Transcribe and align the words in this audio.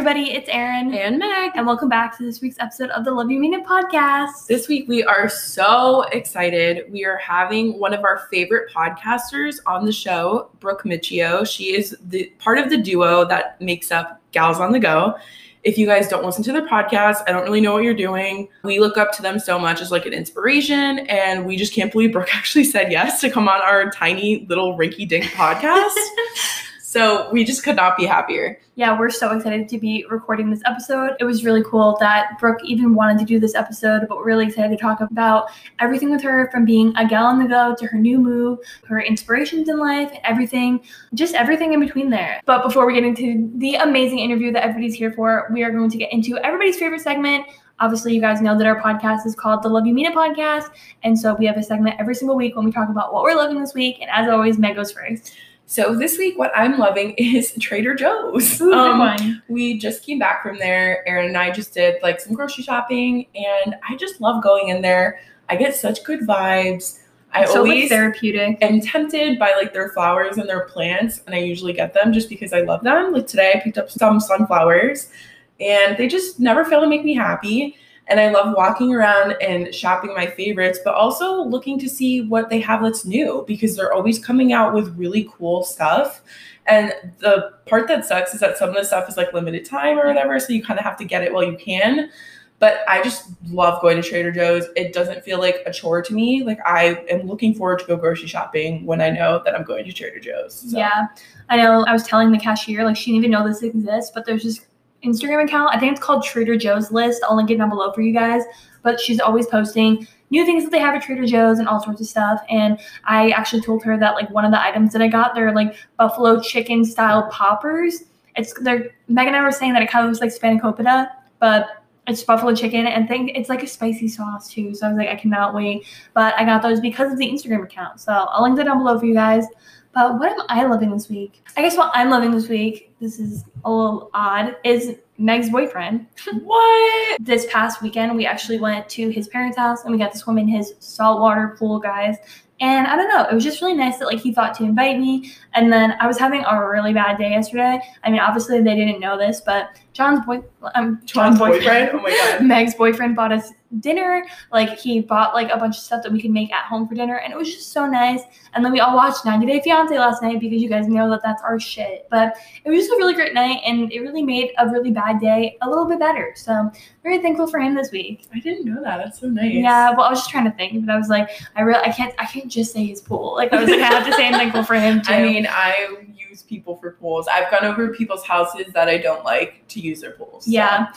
everybody, 0.00 0.30
it's 0.32 0.48
Erin 0.48 0.94
and 0.94 1.18
Meg. 1.18 1.50
and 1.56 1.66
welcome 1.66 1.90
back 1.90 2.16
to 2.16 2.24
this 2.24 2.40
week's 2.40 2.56
episode 2.58 2.88
of 2.88 3.04
the 3.04 3.10
Love 3.10 3.30
You 3.30 3.38
Mean 3.38 3.52
It 3.52 3.66
podcast. 3.66 4.46
This 4.46 4.66
week 4.66 4.88
we 4.88 5.04
are 5.04 5.28
so 5.28 6.04
excited. 6.04 6.90
We 6.90 7.04
are 7.04 7.18
having 7.18 7.78
one 7.78 7.92
of 7.92 8.02
our 8.02 8.26
favorite 8.30 8.72
podcasters 8.72 9.58
on 9.66 9.84
the 9.84 9.92
show, 9.92 10.48
Brooke 10.58 10.84
Miccio. 10.84 11.46
She 11.46 11.76
is 11.76 11.94
the 12.00 12.32
part 12.38 12.56
of 12.56 12.70
the 12.70 12.78
duo 12.78 13.26
that 13.26 13.60
makes 13.60 13.92
up 13.92 14.22
Gals 14.32 14.58
on 14.58 14.72
the 14.72 14.80
Go. 14.80 15.18
If 15.64 15.76
you 15.76 15.84
guys 15.84 16.08
don't 16.08 16.24
listen 16.24 16.42
to 16.44 16.52
their 16.52 16.66
podcast, 16.66 17.22
I 17.28 17.32
don't 17.32 17.42
really 17.42 17.60
know 17.60 17.74
what 17.74 17.84
you're 17.84 17.92
doing. 17.92 18.48
We 18.64 18.80
look 18.80 18.96
up 18.96 19.12
to 19.16 19.22
them 19.22 19.38
so 19.38 19.58
much 19.58 19.82
as 19.82 19.90
like 19.90 20.06
an 20.06 20.14
inspiration, 20.14 21.00
and 21.10 21.44
we 21.44 21.58
just 21.58 21.74
can't 21.74 21.92
believe 21.92 22.12
Brooke 22.12 22.34
actually 22.34 22.64
said 22.64 22.90
yes 22.90 23.20
to 23.20 23.28
come 23.28 23.50
on 23.50 23.60
our 23.60 23.90
tiny 23.90 24.46
little 24.48 24.78
rinky 24.78 25.06
dink 25.06 25.26
podcast. 25.26 25.92
so 26.90 27.30
we 27.30 27.44
just 27.44 27.62
could 27.62 27.76
not 27.76 27.96
be 27.96 28.04
happier. 28.04 28.60
yeah, 28.74 28.98
we're 28.98 29.10
so 29.10 29.30
excited 29.30 29.68
to 29.68 29.78
be 29.78 30.04
recording 30.10 30.50
this 30.50 30.60
episode. 30.66 31.12
It 31.20 31.24
was 31.24 31.44
really 31.44 31.62
cool 31.62 31.96
that 32.00 32.36
Brooke 32.40 32.58
even 32.64 32.96
wanted 32.96 33.20
to 33.20 33.24
do 33.24 33.38
this 33.38 33.54
episode, 33.54 34.08
but 34.08 34.18
we're 34.18 34.24
really 34.24 34.46
excited 34.46 34.76
to 34.76 34.76
talk 34.76 35.00
about 35.00 35.50
everything 35.78 36.10
with 36.10 36.20
her 36.22 36.50
from 36.50 36.64
being 36.64 36.92
a 36.96 37.06
gal 37.06 37.26
on 37.26 37.38
the 37.38 37.46
go 37.46 37.76
to 37.78 37.86
her 37.86 37.96
new 37.96 38.18
move, 38.18 38.58
her 38.88 39.00
inspirations 39.00 39.68
in 39.68 39.78
life, 39.78 40.10
everything, 40.24 40.80
just 41.14 41.36
everything 41.36 41.74
in 41.74 41.78
between 41.78 42.10
there. 42.10 42.40
But 42.44 42.64
before 42.64 42.88
we 42.88 42.94
get 42.94 43.04
into 43.04 43.48
the 43.58 43.76
amazing 43.76 44.18
interview 44.18 44.50
that 44.50 44.64
everybody's 44.64 44.96
here 44.96 45.12
for, 45.12 45.48
we 45.52 45.62
are 45.62 45.70
going 45.70 45.90
to 45.90 45.96
get 45.96 46.12
into 46.12 46.38
everybody's 46.38 46.76
favorite 46.76 47.02
segment. 47.02 47.46
Obviously, 47.78 48.16
you 48.16 48.20
guys 48.20 48.40
know 48.40 48.58
that 48.58 48.66
our 48.66 48.82
podcast 48.82 49.26
is 49.26 49.36
called 49.36 49.62
the 49.62 49.68
Love 49.68 49.86
You 49.86 49.96
It 49.96 50.12
podcast. 50.12 50.70
And 51.04 51.16
so 51.16 51.36
we 51.36 51.46
have 51.46 51.56
a 51.56 51.62
segment 51.62 52.00
every 52.00 52.16
single 52.16 52.36
week 52.36 52.56
when 52.56 52.64
we 52.64 52.72
talk 52.72 52.88
about 52.88 53.14
what 53.14 53.22
we're 53.22 53.36
loving 53.36 53.60
this 53.60 53.74
week. 53.74 53.98
And 54.00 54.10
as 54.10 54.28
always, 54.28 54.58
Meg 54.58 54.74
goes 54.74 54.90
first. 54.90 55.36
So 55.70 55.94
this 55.94 56.18
week, 56.18 56.36
what 56.36 56.50
I'm 56.56 56.78
loving 56.78 57.12
is 57.18 57.54
Trader 57.60 57.94
Joe's. 57.94 58.60
Ooh, 58.60 58.72
Um, 58.72 59.40
we 59.46 59.78
just 59.78 60.04
came 60.04 60.18
back 60.18 60.42
from 60.42 60.58
there. 60.58 61.08
Erin 61.08 61.26
and 61.26 61.36
I 61.36 61.52
just 61.52 61.72
did 61.72 62.02
like 62.02 62.20
some 62.20 62.34
grocery 62.34 62.64
shopping, 62.64 63.26
and 63.36 63.76
I 63.88 63.94
just 63.94 64.20
love 64.20 64.42
going 64.42 64.70
in 64.70 64.82
there. 64.82 65.20
I 65.48 65.54
get 65.54 65.76
such 65.76 66.02
good 66.02 66.22
vibes. 66.22 66.98
I 67.32 67.44
so 67.44 67.62
like 67.62 67.70
always 67.70 67.88
therapeutic. 67.88 68.58
am 68.60 68.80
tempted 68.80 69.38
by 69.38 69.52
like 69.56 69.72
their 69.72 69.90
flowers 69.90 70.38
and 70.38 70.48
their 70.48 70.64
plants, 70.64 71.22
and 71.26 71.36
I 71.36 71.38
usually 71.38 71.72
get 71.72 71.94
them 71.94 72.12
just 72.12 72.28
because 72.28 72.52
I 72.52 72.62
love 72.62 72.82
them. 72.82 73.12
Like 73.12 73.28
today, 73.28 73.52
I 73.54 73.60
picked 73.60 73.78
up 73.78 73.92
some 73.92 74.18
sunflowers, 74.18 75.12
and 75.60 75.96
they 75.96 76.08
just 76.08 76.40
never 76.40 76.64
fail 76.64 76.80
to 76.80 76.88
make 76.88 77.04
me 77.04 77.14
happy. 77.14 77.76
And 78.10 78.18
I 78.18 78.30
love 78.30 78.54
walking 78.56 78.92
around 78.92 79.36
and 79.40 79.72
shopping 79.72 80.12
my 80.14 80.26
favorites, 80.26 80.80
but 80.84 80.94
also 80.94 81.44
looking 81.44 81.78
to 81.78 81.88
see 81.88 82.22
what 82.22 82.50
they 82.50 82.58
have 82.60 82.82
that's 82.82 83.04
new 83.04 83.44
because 83.46 83.76
they're 83.76 83.92
always 83.92 84.18
coming 84.18 84.52
out 84.52 84.74
with 84.74 84.94
really 84.96 85.30
cool 85.32 85.62
stuff. 85.62 86.20
And 86.66 86.92
the 87.18 87.52
part 87.66 87.86
that 87.86 88.04
sucks 88.04 88.34
is 88.34 88.40
that 88.40 88.58
some 88.58 88.70
of 88.70 88.74
the 88.74 88.84
stuff 88.84 89.08
is 89.08 89.16
like 89.16 89.32
limited 89.32 89.64
time 89.64 89.96
or 89.96 90.06
whatever, 90.08 90.38
so 90.40 90.52
you 90.52 90.62
kind 90.62 90.78
of 90.78 90.84
have 90.84 90.96
to 90.98 91.04
get 91.04 91.22
it 91.22 91.32
while 91.32 91.44
you 91.44 91.56
can. 91.56 92.10
But 92.58 92.80
I 92.86 93.00
just 93.02 93.28
love 93.48 93.80
going 93.80 94.02
to 94.02 94.06
Trader 94.06 94.32
Joe's. 94.32 94.66
It 94.76 94.92
doesn't 94.92 95.24
feel 95.24 95.38
like 95.38 95.62
a 95.64 95.72
chore 95.72 96.02
to 96.02 96.12
me. 96.12 96.42
Like 96.42 96.58
I 96.66 97.04
am 97.08 97.26
looking 97.26 97.54
forward 97.54 97.78
to 97.78 97.86
go 97.86 97.96
grocery 97.96 98.28
shopping 98.28 98.84
when 98.84 99.00
I 99.00 99.08
know 99.08 99.40
that 99.44 99.54
I'm 99.54 99.64
going 99.64 99.84
to 99.86 99.92
Trader 99.92 100.20
Joe's. 100.20 100.70
So. 100.70 100.76
Yeah, 100.76 101.06
I 101.48 101.56
know. 101.56 101.84
I 101.86 101.92
was 101.92 102.02
telling 102.02 102.32
the 102.32 102.38
cashier 102.38 102.84
like 102.84 102.96
she 102.96 103.12
didn't 103.12 103.24
even 103.24 103.30
know 103.30 103.48
this 103.48 103.62
exists, 103.62 104.10
but 104.12 104.26
there's 104.26 104.42
this 104.42 104.66
Instagram 105.04 105.44
account. 105.44 105.74
I 105.74 105.78
think 105.78 105.92
it's 105.92 106.00
called 106.00 106.24
Trader 106.24 106.56
Joe's 106.56 106.90
List. 106.90 107.22
I'll 107.28 107.36
link 107.36 107.50
it 107.50 107.58
down 107.58 107.70
below 107.70 107.92
for 107.92 108.02
you 108.02 108.12
guys. 108.12 108.42
But 108.82 108.98
she's 108.98 109.20
always 109.20 109.46
posting 109.46 110.06
new 110.30 110.46
things 110.46 110.64
that 110.64 110.70
they 110.70 110.78
have 110.78 110.94
at 110.94 111.02
Trader 111.02 111.26
Joe's 111.26 111.58
and 111.58 111.68
all 111.68 111.82
sorts 111.82 112.00
of 112.00 112.06
stuff. 112.06 112.40
And 112.48 112.78
I 113.04 113.30
actually 113.30 113.62
told 113.62 113.82
her 113.84 113.98
that 113.98 114.14
like 114.14 114.30
one 114.30 114.44
of 114.44 114.52
the 114.52 114.60
items 114.60 114.92
that 114.92 115.02
I 115.02 115.08
got, 115.08 115.34
they're 115.34 115.54
like 115.54 115.74
buffalo 115.98 116.40
chicken 116.40 116.84
style 116.84 117.28
poppers. 117.30 118.04
It's 118.36 118.54
they're 118.60 118.90
Meg 119.08 119.26
and 119.26 119.36
I 119.36 119.42
were 119.42 119.52
saying 119.52 119.72
that 119.74 119.82
it 119.82 119.90
kind 119.90 120.06
of 120.06 120.10
looks 120.10 120.20
like 120.20 120.32
spanakopita, 120.32 121.10
but 121.40 121.66
it's 122.06 122.22
buffalo 122.22 122.54
chicken 122.54 122.86
and 122.86 123.06
think 123.08 123.32
it's 123.34 123.48
like 123.48 123.62
a 123.62 123.66
spicy 123.66 124.08
sauce 124.08 124.48
too. 124.48 124.74
So 124.74 124.86
I 124.86 124.90
was 124.90 124.98
like, 124.98 125.08
I 125.08 125.16
cannot 125.16 125.54
wait. 125.54 125.84
But 126.14 126.34
I 126.38 126.44
got 126.44 126.62
those 126.62 126.80
because 126.80 127.12
of 127.12 127.18
the 127.18 127.28
Instagram 127.28 127.64
account. 127.64 128.00
So 128.00 128.12
I'll 128.12 128.42
link 128.42 128.56
that 128.56 128.64
down 128.64 128.78
below 128.78 128.98
for 128.98 129.06
you 129.06 129.14
guys. 129.14 129.46
But 129.92 130.18
what 130.18 130.32
am 130.32 130.46
I 130.48 130.64
loving 130.66 130.90
this 130.90 131.08
week? 131.08 131.42
I 131.56 131.62
guess 131.62 131.76
what 131.76 131.90
I'm 131.94 132.10
loving 132.10 132.30
this 132.30 132.48
week, 132.48 132.94
this 133.00 133.18
is 133.18 133.44
a 133.64 133.70
little 133.70 134.10
odd, 134.14 134.56
is 134.64 134.96
Meg's 135.18 135.50
boyfriend. 135.50 136.06
What? 136.42 137.20
This 137.20 137.46
past 137.50 137.82
weekend, 137.82 138.16
we 138.16 138.24
actually 138.24 138.58
went 138.58 138.88
to 138.90 139.08
his 139.10 139.28
parents' 139.28 139.58
house 139.58 139.84
and 139.84 139.92
we 139.92 139.98
got 139.98 140.12
to 140.12 140.18
swim 140.18 140.38
in 140.38 140.48
his 140.48 140.74
saltwater 140.78 141.56
pool, 141.58 141.78
guys. 141.78 142.16
And 142.60 142.86
I 142.86 142.94
don't 142.94 143.08
know, 143.08 143.24
it 143.24 143.34
was 143.34 143.42
just 143.42 143.62
really 143.62 143.74
nice 143.74 143.98
that 143.98 144.06
like 144.06 144.20
he 144.20 144.32
thought 144.32 144.54
to 144.56 144.64
invite 144.64 144.98
me. 144.98 145.32
And 145.54 145.72
then 145.72 145.94
I 145.98 146.06
was 146.06 146.18
having 146.18 146.44
a 146.44 146.68
really 146.68 146.92
bad 146.92 147.16
day 147.18 147.30
yesterday. 147.30 147.80
I 148.04 148.10
mean, 148.10 148.20
obviously 148.20 148.60
they 148.60 148.76
didn't 148.76 149.00
know 149.00 149.16
this, 149.16 149.40
but 149.40 149.78
John's 149.94 150.24
boy, 150.26 150.42
um, 150.74 151.00
John's 151.06 151.38
boyfriend? 151.38 151.90
Oh 151.94 152.02
my 152.02 152.10
God. 152.10 152.42
Meg's 152.46 152.74
boyfriend 152.74 153.16
bought 153.16 153.32
us 153.32 153.50
dinner. 153.78 154.24
Like 154.52 154.78
he 154.78 155.00
bought 155.00 155.34
like 155.34 155.50
a 155.50 155.56
bunch 155.56 155.76
of 155.76 155.82
stuff 155.82 156.02
that 156.02 156.10
we 156.10 156.20
could 156.20 156.32
make 156.32 156.52
at 156.52 156.64
home 156.64 156.88
for 156.88 156.94
dinner, 156.94 157.18
and 157.18 157.32
it 157.32 157.36
was 157.36 157.54
just 157.54 157.72
so 157.72 157.86
nice. 157.86 158.22
And 158.52 158.64
then 158.64 158.72
we 158.72 158.80
all 158.80 158.96
watched 158.96 159.24
90 159.24 159.46
Day 159.46 159.60
Fiance 159.62 159.96
last 159.96 160.22
night 160.22 160.40
because 160.40 160.60
you 160.60 160.68
guys 160.68 160.88
know 160.88 161.08
that 161.10 161.20
that's 161.22 161.42
our 161.42 161.60
shit. 161.60 162.08
But 162.10 162.36
it 162.64 162.70
was 162.70 162.80
just 162.80 162.92
a 162.92 162.96
really 162.96 163.14
great 163.14 163.34
night, 163.34 163.60
and 163.64 163.92
it 163.92 164.00
really 164.00 164.22
made 164.22 164.50
a 164.58 164.68
really 164.68 164.90
bad 164.90 165.20
day 165.20 165.56
a 165.62 165.68
little 165.68 165.86
bit 165.86 165.98
better. 166.00 166.32
So 166.36 166.70
very 167.02 167.20
thankful 167.20 167.46
for 167.46 167.60
him 167.60 167.74
this 167.74 167.92
week. 167.92 168.26
I 168.34 168.40
didn't 168.40 168.64
know 168.64 168.82
that. 168.82 168.98
That's 168.98 169.20
so 169.20 169.28
nice. 169.28 169.52
Yeah, 169.54 169.90
well, 169.92 170.02
I 170.02 170.10
was 170.10 170.20
just 170.20 170.30
trying 170.30 170.44
to 170.44 170.56
think, 170.56 170.84
but 170.84 170.92
I 170.92 170.98
was 170.98 171.08
like, 171.08 171.30
I 171.56 171.62
really, 171.62 171.80
I 171.80 171.92
can't, 171.92 172.14
I 172.18 172.26
can't 172.26 172.48
just 172.48 172.72
say 172.72 172.84
his 172.84 173.00
pool. 173.00 173.34
Like 173.34 173.52
I 173.52 173.60
was 173.60 173.70
like, 173.70 173.80
I 173.80 173.86
have 173.86 174.06
to 174.06 174.12
say 174.14 174.26
I'm 174.26 174.32
thankful 174.34 174.64
for 174.64 174.74
him 174.74 175.00
too. 175.06 175.12
I 175.12 175.22
mean, 175.22 175.46
I 175.48 176.06
use 176.14 176.42
people 176.42 176.76
for 176.76 176.92
pools. 176.92 177.28
I've 177.28 177.50
gone 177.50 177.64
over 177.64 177.88
people's 177.88 178.24
houses 178.24 178.72
that 178.74 178.88
I 178.88 178.98
don't 178.98 179.24
like 179.24 179.66
to 179.68 179.80
use 179.80 180.00
their 180.00 180.12
pools. 180.12 180.44
so. 180.44 180.50
Yeah. 180.50 180.92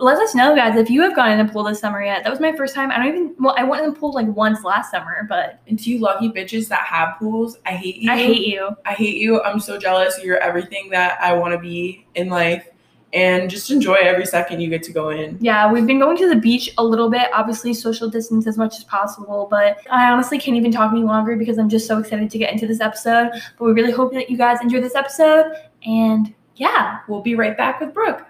Let 0.00 0.18
us 0.18 0.34
know, 0.34 0.56
guys, 0.56 0.76
if 0.76 0.88
you 0.88 1.02
have 1.02 1.14
gone 1.14 1.30
in 1.30 1.40
a 1.40 1.48
pool 1.50 1.62
this 1.62 1.78
summer 1.78 2.02
yet. 2.02 2.24
That 2.24 2.30
was 2.30 2.40
my 2.40 2.56
first 2.56 2.74
time. 2.74 2.90
I 2.90 2.96
don't 2.96 3.08
even. 3.08 3.34
Well, 3.38 3.54
I 3.58 3.64
went 3.64 3.84
in 3.84 3.92
the 3.92 3.98
pool 3.98 4.12
like 4.12 4.26
once 4.28 4.64
last 4.64 4.90
summer, 4.90 5.26
but 5.28 5.60
And 5.66 5.78
to 5.78 5.90
you 5.90 5.98
lucky 5.98 6.30
bitches 6.30 6.68
that 6.68 6.86
have 6.86 7.18
pools, 7.18 7.58
I 7.66 7.72
hate 7.72 7.96
you. 7.96 8.10
I 8.10 8.16
hate 8.16 8.46
you. 8.46 8.76
I 8.86 8.92
hate 8.94 9.16
you. 9.16 9.42
I'm 9.42 9.60
so 9.60 9.78
jealous. 9.78 10.18
You're 10.22 10.38
everything 10.38 10.88
that 10.90 11.20
I 11.20 11.34
want 11.34 11.52
to 11.52 11.58
be 11.58 12.06
in 12.14 12.30
life. 12.30 12.66
And 13.12 13.50
just 13.50 13.70
enjoy 13.72 13.96
every 13.96 14.24
second 14.24 14.60
you 14.60 14.70
get 14.70 14.84
to 14.84 14.92
go 14.92 15.10
in. 15.10 15.36
Yeah, 15.40 15.70
we've 15.70 15.86
been 15.86 15.98
going 15.98 16.16
to 16.18 16.28
the 16.28 16.36
beach 16.36 16.72
a 16.78 16.84
little 16.84 17.10
bit. 17.10 17.28
Obviously, 17.34 17.74
social 17.74 18.08
distance 18.08 18.46
as 18.46 18.56
much 18.56 18.76
as 18.78 18.84
possible. 18.84 19.48
But 19.50 19.78
I 19.90 20.10
honestly 20.10 20.38
can't 20.38 20.56
even 20.56 20.70
talk 20.70 20.92
any 20.92 21.02
longer 21.02 21.36
because 21.36 21.58
I'm 21.58 21.68
just 21.68 21.86
so 21.86 21.98
excited 21.98 22.30
to 22.30 22.38
get 22.38 22.52
into 22.52 22.66
this 22.66 22.80
episode. 22.80 23.32
But 23.58 23.64
we 23.64 23.72
really 23.72 23.90
hope 23.92 24.12
that 24.14 24.30
you 24.30 24.38
guys 24.38 24.60
enjoy 24.62 24.80
this 24.80 24.94
episode. 24.94 25.52
And 25.84 26.32
yeah, 26.54 27.00
We'll 27.08 27.22
be 27.22 27.34
right 27.34 27.56
back 27.56 27.80
with 27.80 27.92
Brooke. 27.92 28.29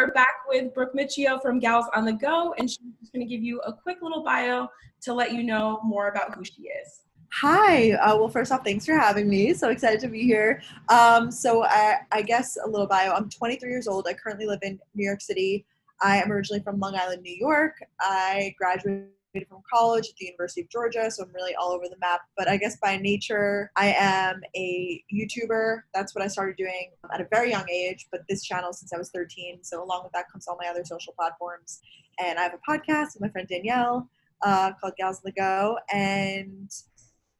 Are 0.00 0.06
back 0.12 0.46
with 0.48 0.72
Brooke 0.72 0.94
Miccio 0.94 1.42
from 1.42 1.58
Gals 1.58 1.84
on 1.94 2.06
the 2.06 2.14
Go, 2.14 2.54
and 2.56 2.70
she's 2.70 3.10
going 3.12 3.20
to 3.20 3.30
give 3.30 3.42
you 3.42 3.60
a 3.66 3.72
quick 3.74 3.98
little 4.00 4.24
bio 4.24 4.66
to 5.02 5.12
let 5.12 5.34
you 5.34 5.42
know 5.42 5.78
more 5.84 6.08
about 6.08 6.34
who 6.34 6.42
she 6.42 6.62
is. 6.62 7.02
Hi. 7.34 7.90
Uh, 7.90 8.16
well, 8.16 8.30
first 8.30 8.50
off, 8.50 8.64
thanks 8.64 8.86
for 8.86 8.94
having 8.94 9.28
me. 9.28 9.52
So 9.52 9.68
excited 9.68 10.00
to 10.00 10.08
be 10.08 10.22
here. 10.22 10.62
Um, 10.88 11.30
so 11.30 11.64
I, 11.66 11.98
I 12.12 12.22
guess 12.22 12.56
a 12.64 12.66
little 12.66 12.86
bio. 12.86 13.12
I'm 13.12 13.28
23 13.28 13.68
years 13.68 13.86
old. 13.86 14.08
I 14.08 14.14
currently 14.14 14.46
live 14.46 14.60
in 14.62 14.80
New 14.94 15.04
York 15.04 15.20
City. 15.20 15.66
I 16.00 16.16
am 16.16 16.32
originally 16.32 16.62
from 16.62 16.80
Long 16.80 16.96
Island, 16.96 17.20
New 17.20 17.36
York. 17.36 17.74
I 18.00 18.54
graduated 18.56 19.08
from 19.48 19.62
college 19.72 20.08
at 20.08 20.16
the 20.16 20.26
University 20.26 20.62
of 20.62 20.68
Georgia, 20.68 21.10
so 21.10 21.22
I'm 21.22 21.32
really 21.32 21.54
all 21.54 21.70
over 21.70 21.84
the 21.88 21.96
map. 22.00 22.20
But 22.36 22.48
I 22.48 22.56
guess 22.56 22.76
by 22.82 22.96
nature, 22.96 23.70
I 23.76 23.94
am 23.96 24.40
a 24.56 25.02
YouTuber. 25.12 25.82
That's 25.94 26.14
what 26.14 26.24
I 26.24 26.26
started 26.26 26.56
doing 26.56 26.90
at 27.14 27.20
a 27.20 27.26
very 27.30 27.50
young 27.50 27.68
age, 27.70 28.08
but 28.10 28.22
this 28.28 28.42
channel 28.42 28.72
since 28.72 28.92
I 28.92 28.98
was 28.98 29.10
13. 29.10 29.60
So 29.62 29.82
along 29.82 30.02
with 30.04 30.12
that 30.12 30.30
comes 30.30 30.48
all 30.48 30.58
my 30.60 30.68
other 30.68 30.84
social 30.84 31.12
platforms. 31.12 31.80
And 32.22 32.38
I 32.38 32.42
have 32.42 32.54
a 32.54 32.70
podcast 32.70 33.14
with 33.14 33.20
my 33.20 33.28
friend 33.28 33.46
Danielle 33.48 34.08
uh, 34.42 34.72
called 34.80 34.94
Gals 34.98 35.18
on 35.18 35.22
the 35.24 35.32
Go. 35.32 35.78
And 35.92 36.70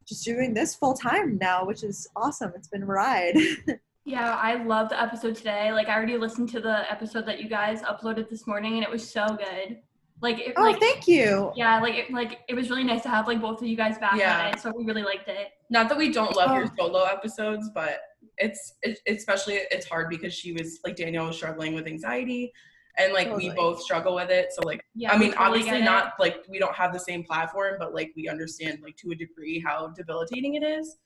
just 0.07 0.25
doing 0.25 0.55
this 0.55 0.75
full 0.75 0.95
time 0.95 1.39
now, 1.39 1.65
which 1.65 1.83
is 1.83 2.09
awesome. 2.17 2.53
It's 2.55 2.69
been 2.69 2.83
a 2.83 2.87
ride. 2.87 3.37
yeah, 4.05 4.37
I 4.37 4.55
love 4.55 4.89
the 4.89 5.01
episode 5.01 5.37
today. 5.37 5.73
Like 5.73 5.89
I 5.89 5.95
already 5.95 6.17
listened 6.17 6.49
to 6.51 6.61
the 6.61 6.91
episode 6.91 7.27
that 7.27 7.41
you 7.41 7.49
guys 7.49 7.83
uploaded 7.83 8.29
this 8.29 8.47
morning, 8.47 8.75
and 8.75 8.83
it 8.83 8.91
was 8.91 9.09
so 9.09 9.27
good. 9.29 9.79
Like, 10.23 10.39
it, 10.39 10.53
oh, 10.57 10.63
like 10.63 10.81
thank 10.81 11.09
you. 11.09 11.53
yeah, 11.57 11.81
like 11.81 11.95
it, 11.95 12.13
like 12.13 12.41
it 12.49 12.55
was 12.55 12.69
really 12.69 12.85
nice 12.85 13.03
to 13.03 13.09
have 13.09 13.27
like 13.27 13.41
both 13.41 13.61
of 13.63 13.67
you 13.67 13.77
guys 13.77 13.97
back 13.99 14.19
Yeah. 14.19 14.49
on 14.49 14.55
it. 14.55 14.61
So 14.61 14.71
we 14.75 14.85
really 14.85 15.03
liked 15.03 15.29
it. 15.29 15.49
Not 15.71 15.89
that 15.89 15.97
we 15.97 16.13
don't 16.13 16.35
love 16.37 16.55
your 16.55 16.65
Oh. 16.67 16.71
solo 16.87 17.05
episodes, 17.05 17.71
but 17.75 18.01
it's 18.37 18.75
it, 18.83 18.99
especially 19.09 19.55
it's 19.71 19.87
hard 19.87 20.11
because 20.11 20.35
she 20.35 20.53
was 20.53 20.79
like 20.85 20.97
Danielle 20.97 21.27
was 21.29 21.37
struggling 21.37 21.75
with 21.75 21.87
anxiety, 21.87 22.53
and 22.99 23.13
like 23.15 23.35
we 23.35 23.49
both 23.51 23.81
struggle 23.81 24.15
with 24.15 24.31
it. 24.31 24.53
So 24.53 24.61
like 24.63 24.83
Yeah, 24.95 25.13
I 25.13 25.17
mean, 25.19 25.33
totally 25.33 25.61
obviously 25.61 25.83
not 25.83 26.15
like 26.19 26.45
we 26.51 26.59
don't 26.59 26.75
have 26.75 26.93
the 26.93 27.01
same 27.01 27.25
platform, 27.25 27.77
but 27.79 27.95
like 27.95 28.13
we 28.15 28.29
understand 28.29 28.81
like 28.83 28.97
to 28.99 29.13
a 29.13 29.15
degree 29.15 29.59
how 29.65 29.89
debilitating 29.89 30.55
it 30.57 30.63
is. 30.63 30.97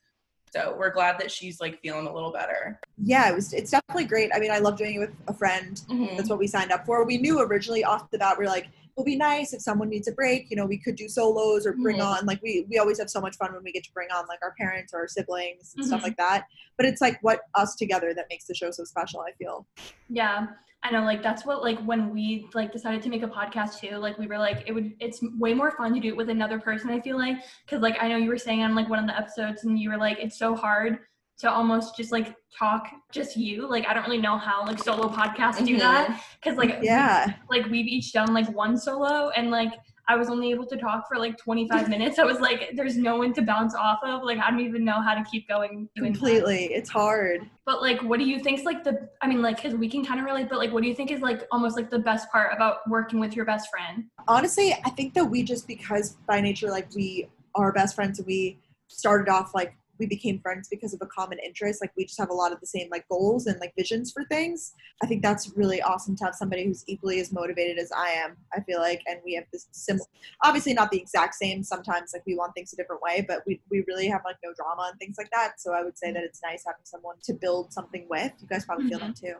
So 0.53 0.75
we're 0.77 0.91
glad 0.91 1.19
that 1.19 1.31
she's 1.31 1.59
like 1.59 1.81
feeling 1.81 2.07
a 2.07 2.13
little 2.13 2.31
better. 2.31 2.79
Yeah, 3.03 3.29
it 3.29 3.35
was. 3.35 3.51
It's 3.53 3.71
definitely 3.71 4.05
great. 4.05 4.31
I 4.33 4.39
mean, 4.39 4.51
I 4.51 4.59
love 4.59 4.77
doing 4.77 4.95
it 4.95 4.99
with 4.99 5.11
a 5.27 5.33
friend. 5.33 5.81
Mhm. 5.89 6.15
That's 6.15 6.29
what 6.29 6.39
we 6.39 6.47
signed 6.47 6.71
up 6.71 6.85
for. 6.85 7.03
We 7.05 7.17
knew 7.17 7.39
originally 7.41 7.83
off 7.83 8.09
the 8.09 8.17
bat, 8.17 8.37
we 8.39 8.45
are 8.45 8.49
like, 8.49 8.67
will 8.95 9.03
be 9.03 9.15
nice 9.15 9.53
if 9.53 9.61
someone 9.61 9.89
needs 9.89 10.07
a 10.07 10.11
break. 10.11 10.49
You 10.49 10.55
know, 10.55 10.65
we 10.65 10.77
could 10.77 10.95
do 10.95 11.07
solos 11.09 11.65
or 11.65 11.73
bring 11.73 11.97
Mhm. 11.97 12.05
on 12.19 12.25
like 12.25 12.41
we 12.41 12.65
we 12.69 12.77
always 12.77 12.97
have 12.99 13.09
so 13.09 13.19
much 13.19 13.35
fun 13.37 13.53
when 13.53 13.63
we 13.63 13.71
get 13.71 13.83
to 13.83 13.91
bring 13.93 14.09
on 14.11 14.25
like 14.27 14.39
our 14.41 14.53
parents 14.57 14.93
or 14.93 14.99
our 14.99 15.07
siblings 15.07 15.73
and 15.75 15.85
stuff 15.85 16.01
Mhm. 16.01 16.03
like 16.03 16.17
that. 16.17 16.47
But 16.77 16.85
it's 16.85 17.01
like 17.01 17.19
what 17.21 17.41
us 17.55 17.75
together 17.75 18.13
that 18.13 18.25
makes 18.29 18.45
the 18.45 18.55
show 18.55 18.71
so 18.71 18.83
special. 18.83 19.21
I 19.21 19.31
feel. 19.33 19.67
Yeah. 20.09 20.47
I 20.83 20.91
know, 20.91 21.03
like 21.03 21.23
that's 21.23 21.45
what 21.45 21.63
like 21.63 21.79
when 21.79 22.11
we 22.13 22.47
like 22.53 22.71
decided 22.71 23.01
to 23.03 23.09
make 23.09 23.23
a 23.23 23.27
podcast 23.27 23.79
too, 23.79 23.97
like 23.97 24.17
we 24.19 24.27
were 24.27 24.37
like 24.37 24.63
it 24.67 24.71
would 24.71 24.93
it's 24.99 25.19
way 25.39 25.53
more 25.53 25.71
fun 25.71 25.93
to 25.95 25.99
do 25.99 26.09
it 26.09 26.15
with 26.17 26.29
another 26.29 26.59
person, 26.59 26.89
I 26.91 27.01
feel 27.01 27.17
like. 27.17 27.37
Cause 27.67 27.81
like 27.81 27.97
I 27.99 28.07
know 28.07 28.17
you 28.17 28.29
were 28.29 28.37
saying 28.37 28.61
on 28.61 28.75
like 28.75 28.87
one 28.87 28.99
of 28.99 29.07
the 29.07 29.17
episodes 29.17 29.63
and 29.63 29.79
you 29.79 29.89
were 29.89 29.97
like, 29.97 30.19
it's 30.19 30.37
so 30.37 30.55
hard 30.55 30.99
to 31.39 31.51
almost 31.51 31.97
just 31.97 32.11
like 32.11 32.33
talk 32.57 32.87
just 33.11 33.35
you. 33.35 33.69
Like 33.69 33.85
I 33.87 33.93
don't 33.93 34.03
really 34.03 34.21
know 34.21 34.37
how 34.37 34.65
like 34.65 34.79
solo 34.79 35.09
podcasts 35.09 35.65
do 35.65 35.75
Mhm. 35.75 35.79
that. 35.79 36.23
Cause 36.41 36.55
like 36.55 36.79
Yeah. 36.81 37.33
like 37.49 37.65
we've 37.65 37.87
each 37.87 38.13
done 38.13 38.33
like 38.33 38.49
one 38.55 38.77
solo 38.77 39.29
and 39.29 39.51
like 39.51 39.73
I 40.07 40.15
was 40.15 40.29
only 40.29 40.51
able 40.51 40.67
to 40.67 40.77
talk 40.77 41.07
for 41.07 41.17
like 41.17 41.35
25 41.35 41.89
minutes. 41.89 42.19
I 42.19 42.25
was 42.25 42.39
like, 42.39 42.69
there's 42.75 42.95
no 42.95 43.17
one 43.17 43.33
to 43.33 43.41
bounce 43.41 43.73
off 43.73 43.97
of. 44.03 44.21
Like 44.23 44.37
I 44.37 44.51
don't 44.51 44.59
even 44.61 44.85
know 44.85 45.01
how 45.01 45.15
to 45.15 45.23
keep 45.29 45.47
going. 45.49 45.89
doing 45.95 46.13
that. 46.13 46.19
Completely. 46.19 46.65
It's 46.65 46.89
hard. 46.91 47.41
But 47.65 47.81
like, 47.81 48.01
what 48.03 48.19
do 48.19 48.25
you 48.25 48.39
think's 48.39 48.63
like 48.63 48.83
the? 48.83 49.09
I 49.21 49.27
mean, 49.27 49.41
like, 49.41 49.61
cause 49.61 49.73
we 49.73 49.89
can 49.89 50.05
kind 50.05 50.19
of 50.19 50.25
relate. 50.27 50.47
But 50.47 50.59
like, 50.59 50.71
what 50.71 50.83
do 50.83 50.87
you 50.89 50.93
think 50.95 51.09
is 51.11 51.21
like 51.21 51.41
almost 51.51 51.75
like 51.75 51.89
the 51.89 51.97
best 51.99 52.31
part 52.31 52.53
about 52.55 52.87
working 52.87 53.19
with 53.19 53.35
your 53.35 53.45
best 53.45 53.69
friend? 53.69 54.05
honestly 54.27 54.73
i 54.85 54.89
think 54.91 55.13
that 55.13 55.23
we 55.25 55.43
just 55.43 55.67
because 55.67 56.17
by 56.27 56.41
nature 56.41 56.67
like 56.71 56.87
we 56.95 57.27
are 57.53 57.71
best 57.71 57.93
friends 57.93 58.17
and 58.17 58.25
we 58.25 58.57
started 58.87 59.29
off 59.31 59.53
like 59.53 59.75
we 59.99 60.05
became 60.05 60.39
friends 60.39 60.67
because 60.69 60.93
of 60.93 61.01
a 61.01 61.07
common 61.07 61.39
interest 61.43 61.81
like 61.81 61.91
we 61.97 62.05
just 62.05 62.19
have 62.19 62.29
a 62.29 62.33
lot 62.33 62.51
of 62.51 62.59
the 62.59 62.67
same 62.67 62.87
like 62.91 63.07
goals 63.09 63.47
and 63.47 63.59
like 63.59 63.73
visions 63.77 64.11
for 64.11 64.23
things. 64.25 64.73
I 65.01 65.07
think 65.07 65.21
that's 65.21 65.51
really 65.55 65.81
awesome 65.81 66.15
to 66.17 66.25
have 66.25 66.35
somebody 66.35 66.65
who's 66.65 66.83
equally 66.87 67.19
as 67.19 67.31
motivated 67.31 67.77
as 67.77 67.91
i 67.91 68.09
am 68.09 68.35
i 68.53 68.59
feel 68.61 68.79
like 68.79 69.01
and 69.07 69.19
we 69.25 69.33
have 69.33 69.45
this 69.51 69.67
similar 69.71 70.05
obviously 70.43 70.73
not 70.73 70.91
the 70.91 70.99
exact 70.99 71.35
same 71.35 71.63
sometimes 71.63 72.11
like 72.13 72.25
we 72.25 72.35
want 72.35 72.53
things 72.53 72.73
a 72.73 72.75
different 72.75 73.01
way 73.01 73.25
but 73.27 73.41
we, 73.45 73.59
we 73.69 73.83
really 73.87 74.07
have 74.07 74.21
like 74.25 74.37
no 74.43 74.53
drama 74.53 74.89
and 74.91 74.99
things 74.99 75.15
like 75.17 75.29
that. 75.31 75.59
So 75.59 75.73
i 75.73 75.83
would 75.83 75.97
say 75.97 76.07
mm-hmm. 76.07 76.15
that 76.15 76.23
it's 76.23 76.41
nice 76.43 76.63
having 76.65 76.83
someone 76.83 77.15
to 77.23 77.33
build 77.33 77.73
something 77.73 78.05
with. 78.09 78.31
You 78.39 78.47
guys 78.47 78.65
probably 78.65 78.89
feel 78.89 78.99
that 78.99 79.15
mm-hmm. 79.15 79.27
too 79.27 79.35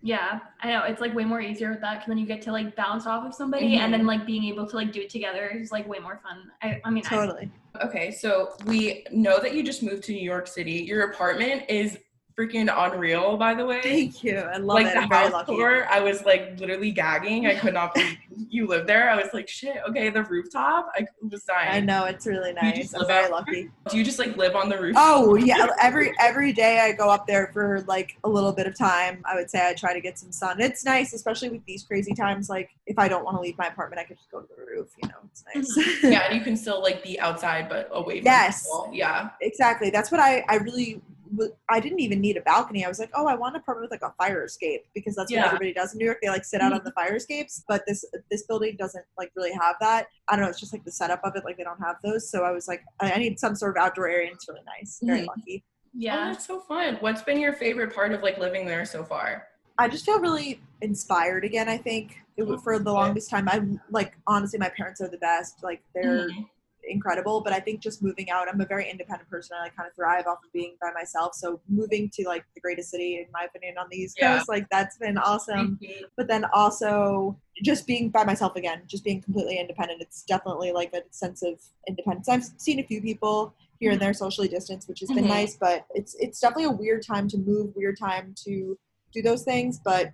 Yeah, 0.00 0.40
I 0.62 0.68
know 0.68 0.84
it's 0.84 1.00
like 1.00 1.14
way 1.14 1.24
more 1.24 1.40
easier 1.40 1.70
with 1.70 1.80
that 1.80 1.94
because 1.94 2.06
then 2.06 2.18
you 2.18 2.26
get 2.26 2.40
to 2.42 2.52
like 2.52 2.76
bounce 2.76 3.06
off 3.06 3.26
of 3.26 3.34
somebody, 3.34 3.72
mm-hmm. 3.72 3.84
and 3.84 3.92
then 3.92 4.06
like 4.06 4.24
being 4.26 4.44
able 4.44 4.66
to 4.68 4.76
like 4.76 4.92
do 4.92 5.00
it 5.00 5.10
together 5.10 5.48
is 5.48 5.72
like 5.72 5.88
way 5.88 5.98
more 5.98 6.20
fun. 6.22 6.50
I, 6.62 6.80
I 6.84 6.90
mean, 6.90 7.02
I, 7.06 7.08
totally 7.08 7.50
Okay, 7.84 8.10
so 8.10 8.54
we 8.66 9.04
know 9.12 9.40
that 9.40 9.54
you 9.54 9.62
just 9.62 9.82
moved 9.82 10.04
to 10.04 10.12
New 10.12 10.22
York 10.22 10.46
City. 10.46 10.72
Your 10.72 11.10
apartment 11.10 11.64
is 11.68 11.98
freaking 12.38 12.72
unreal, 12.74 13.36
by 13.36 13.52
the 13.54 13.66
way. 13.66 13.80
thank 13.82 14.22
you 14.22 14.38
i 14.38 14.56
love 14.58 14.76
like 14.76 14.86
it 14.86 14.94
the 14.94 15.00
i'm 15.00 15.08
very 15.08 15.24
house 15.24 15.32
lucky 15.32 15.56
tour, 15.56 15.86
I 15.90 16.00
was 16.00 16.24
like 16.24 16.58
literally 16.60 16.92
gagging. 16.92 17.46
I 17.46 17.54
could 17.56 17.74
not 17.74 17.94
believe 17.94 18.16
you 18.50 18.66
live 18.66 18.86
there. 18.86 19.10
I 19.10 19.16
was 19.16 19.28
like, 19.34 19.48
shit. 19.48 19.78
Okay, 19.88 20.10
the 20.10 20.22
rooftop. 20.22 20.88
I 20.96 21.04
was 21.28 21.42
dying. 21.42 21.68
i 21.70 21.80
know 21.80 22.04
it's 22.04 22.26
really 22.26 22.52
nice 22.52 22.94
i'm 22.94 23.06
very 23.06 23.28
lucky 23.30 23.68
Do 23.90 23.98
you 23.98 24.04
just 24.04 24.18
like 24.18 24.36
live 24.36 24.54
on 24.54 24.68
the 24.68 24.80
roof? 24.80 24.94
Oh 24.96 25.34
yeah, 25.34 25.66
every 25.80 26.12
every 26.20 26.52
day 26.52 26.80
I 26.80 26.92
go 26.92 27.08
up 27.10 27.26
there 27.26 27.50
for 27.52 27.84
like 27.88 28.16
a 28.24 28.28
little 28.28 28.52
bit 28.52 28.66
of 28.66 28.76
time. 28.78 29.22
I 29.24 29.34
would 29.34 29.50
say 29.50 29.66
I 29.66 29.74
try 29.74 29.92
to 29.92 30.00
get 30.00 30.18
some 30.18 30.30
sun. 30.30 30.60
It's 30.60 30.84
nice, 30.84 31.12
especially 31.12 31.48
with 31.50 31.64
these 31.66 31.82
crazy 31.84 32.14
times. 32.14 32.48
Like 32.48 32.70
if 32.86 32.98
I 32.98 33.08
don't 33.08 33.24
want 33.24 33.36
to 33.36 33.40
leave 33.40 33.58
my 33.58 33.66
apartment, 33.66 34.00
I 34.00 34.04
could 34.04 34.16
just 34.18 34.30
go 34.30 34.40
to 34.40 34.48
the 34.56 34.64
roof. 34.64 34.88
You 35.02 35.08
know, 35.08 35.16
it's 35.30 35.44
nice. 35.54 35.76
Mm-hmm. 35.76 36.12
yeah, 36.12 36.26
and 36.28 36.38
you 36.38 36.42
can 36.44 36.56
still 36.56 36.80
like 36.82 37.02
be 37.02 37.18
outside 37.18 37.68
but 37.68 37.88
away 37.92 38.18
from 38.20 38.26
Yes. 38.26 38.62
people. 38.64 38.90
Yeah. 38.92 39.30
exactly. 39.40 39.90
That's 39.90 40.10
what 40.12 40.20
I 40.20 40.44
I 40.48 40.56
really. 40.56 41.00
W- 41.34 41.52
I 41.68 41.80
didn't 41.80 42.00
even 42.00 42.20
need 42.20 42.36
a 42.36 42.40
balcony. 42.42 42.84
I 42.84 42.88
was 42.88 42.98
like, 42.98 43.10
oh, 43.14 43.26
I 43.26 43.34
want 43.34 43.54
an 43.54 43.60
apartment 43.60 43.90
with 43.90 44.00
like 44.00 44.08
a 44.10 44.14
fire 44.22 44.44
escape 44.44 44.84
because 44.94 45.14
that's 45.16 45.30
Yeah. 45.30 45.40
what 45.42 45.46
everybody 45.46 45.72
does 45.72 45.92
in 45.92 45.98
New 45.98 46.04
York. 46.04 46.18
They 46.22 46.28
like 46.28 46.44
sit 46.44 46.60
out 46.60 46.72
on 46.72 46.80
the 46.84 46.92
fire 46.92 47.16
escapes, 47.16 47.64
but 47.68 47.82
this 47.86 48.04
this 48.30 48.42
building 48.44 48.76
doesn't 48.78 49.04
like 49.16 49.30
really 49.36 49.52
have 49.52 49.76
that. 49.80 50.06
I 50.28 50.36
don't 50.36 50.44
know. 50.44 50.50
It's 50.50 50.60
just 50.60 50.72
like 50.72 50.84
the 50.84 50.92
setup 50.92 51.20
of 51.24 51.34
it. 51.36 51.44
Like 51.44 51.56
they 51.56 51.64
don't 51.64 51.80
have 51.80 51.96
those. 52.02 52.30
So 52.30 52.44
I 52.44 52.50
was 52.50 52.68
like, 52.68 52.82
I, 53.00 53.12
I 53.12 53.18
need 53.18 53.38
some 53.38 53.54
sort 53.54 53.76
of 53.76 53.82
outdoor 53.82 54.08
area. 54.08 54.28
and 54.28 54.34
It's 54.36 54.48
really 54.48 54.62
nice. 54.78 55.00
Very 55.02 55.20
Mhm. 55.22 55.26
lucky. 55.28 55.64
Oh, 55.64 55.90
yeah, 55.94 56.30
that's 56.32 56.46
so 56.46 56.60
fun. 56.60 56.96
What's 57.00 57.22
been 57.22 57.40
your 57.40 57.52
favorite 57.54 57.94
part 57.94 58.12
of 58.12 58.22
like 58.22 58.38
living 58.38 58.66
there 58.66 58.84
so 58.84 59.02
far? 59.04 59.48
I 59.78 59.88
just 59.88 60.04
feel 60.04 60.20
really 60.20 60.60
inspired 60.82 61.44
again. 61.44 61.68
I 61.68 61.76
think 61.76 62.18
it, 62.36 62.44
for 62.60 62.78
the 62.78 62.92
longest 62.92 63.30
time, 63.30 63.48
I 63.48 63.62
like 63.90 64.16
honestly, 64.26 64.58
my 64.58 64.68
parents 64.76 65.00
are 65.00 65.08
the 65.08 65.18
best. 65.18 65.62
Like 65.62 65.82
they're 65.94 66.28
Mhm. 66.28 66.46
Incredible. 66.88 67.40
But 67.40 67.52
I 67.52 67.60
think 67.60 67.80
just 67.80 68.02
moving 68.02 68.30
out, 68.30 68.48
I'm 68.48 68.60
a 68.60 68.66
very 68.66 68.90
independent 68.90 69.28
person. 69.30 69.56
I 69.58 69.64
like 69.64 69.76
kind 69.76 69.88
of 69.88 69.94
thrive 69.94 70.26
off 70.26 70.38
of 70.44 70.52
being 70.52 70.76
by 70.80 70.90
myself. 70.92 71.34
So 71.34 71.60
moving 71.68 72.10
to 72.14 72.24
like 72.26 72.44
the 72.54 72.60
greatest 72.60 72.90
city, 72.90 73.16
in 73.16 73.26
my 73.32 73.44
opinion, 73.44 73.78
on 73.78 73.86
the 73.90 73.96
East 73.96 74.16
Yeah. 74.18 74.36
Coast, 74.36 74.48
like 74.48 74.66
that's 74.70 74.96
been 74.98 75.18
awesome. 75.18 75.78
But 76.16 76.28
then 76.28 76.44
also 76.52 77.38
just 77.62 77.86
being 77.86 78.08
by 78.10 78.24
myself 78.24 78.56
again, 78.56 78.82
just 78.86 79.04
being 79.04 79.20
completely 79.20 79.58
independent. 79.58 80.00
It's 80.02 80.22
definitely 80.22 80.72
like 80.72 80.92
a 80.94 81.02
sense 81.10 81.42
of 81.42 81.60
independence. 81.86 82.28
I've 82.28 82.44
seen 82.56 82.78
a 82.78 82.84
few 82.84 83.00
people 83.02 83.54
here 83.80 83.92
and 83.92 84.00
there 84.00 84.12
socially 84.14 84.48
distanced, 84.48 84.88
which 84.88 85.00
has 85.00 85.08
been 85.10 85.24
Mhm. 85.24 85.28
nice. 85.28 85.56
But 85.56 85.86
it's 85.94 86.14
it's 86.16 86.40
definitely 86.40 86.64
a 86.64 86.70
weird 86.70 87.02
time 87.04 87.28
to 87.28 87.38
move, 87.38 87.74
weird 87.76 87.98
time 87.98 88.34
to 88.44 88.78
do 89.12 89.22
those 89.22 89.44
things. 89.44 89.80
But 89.84 90.12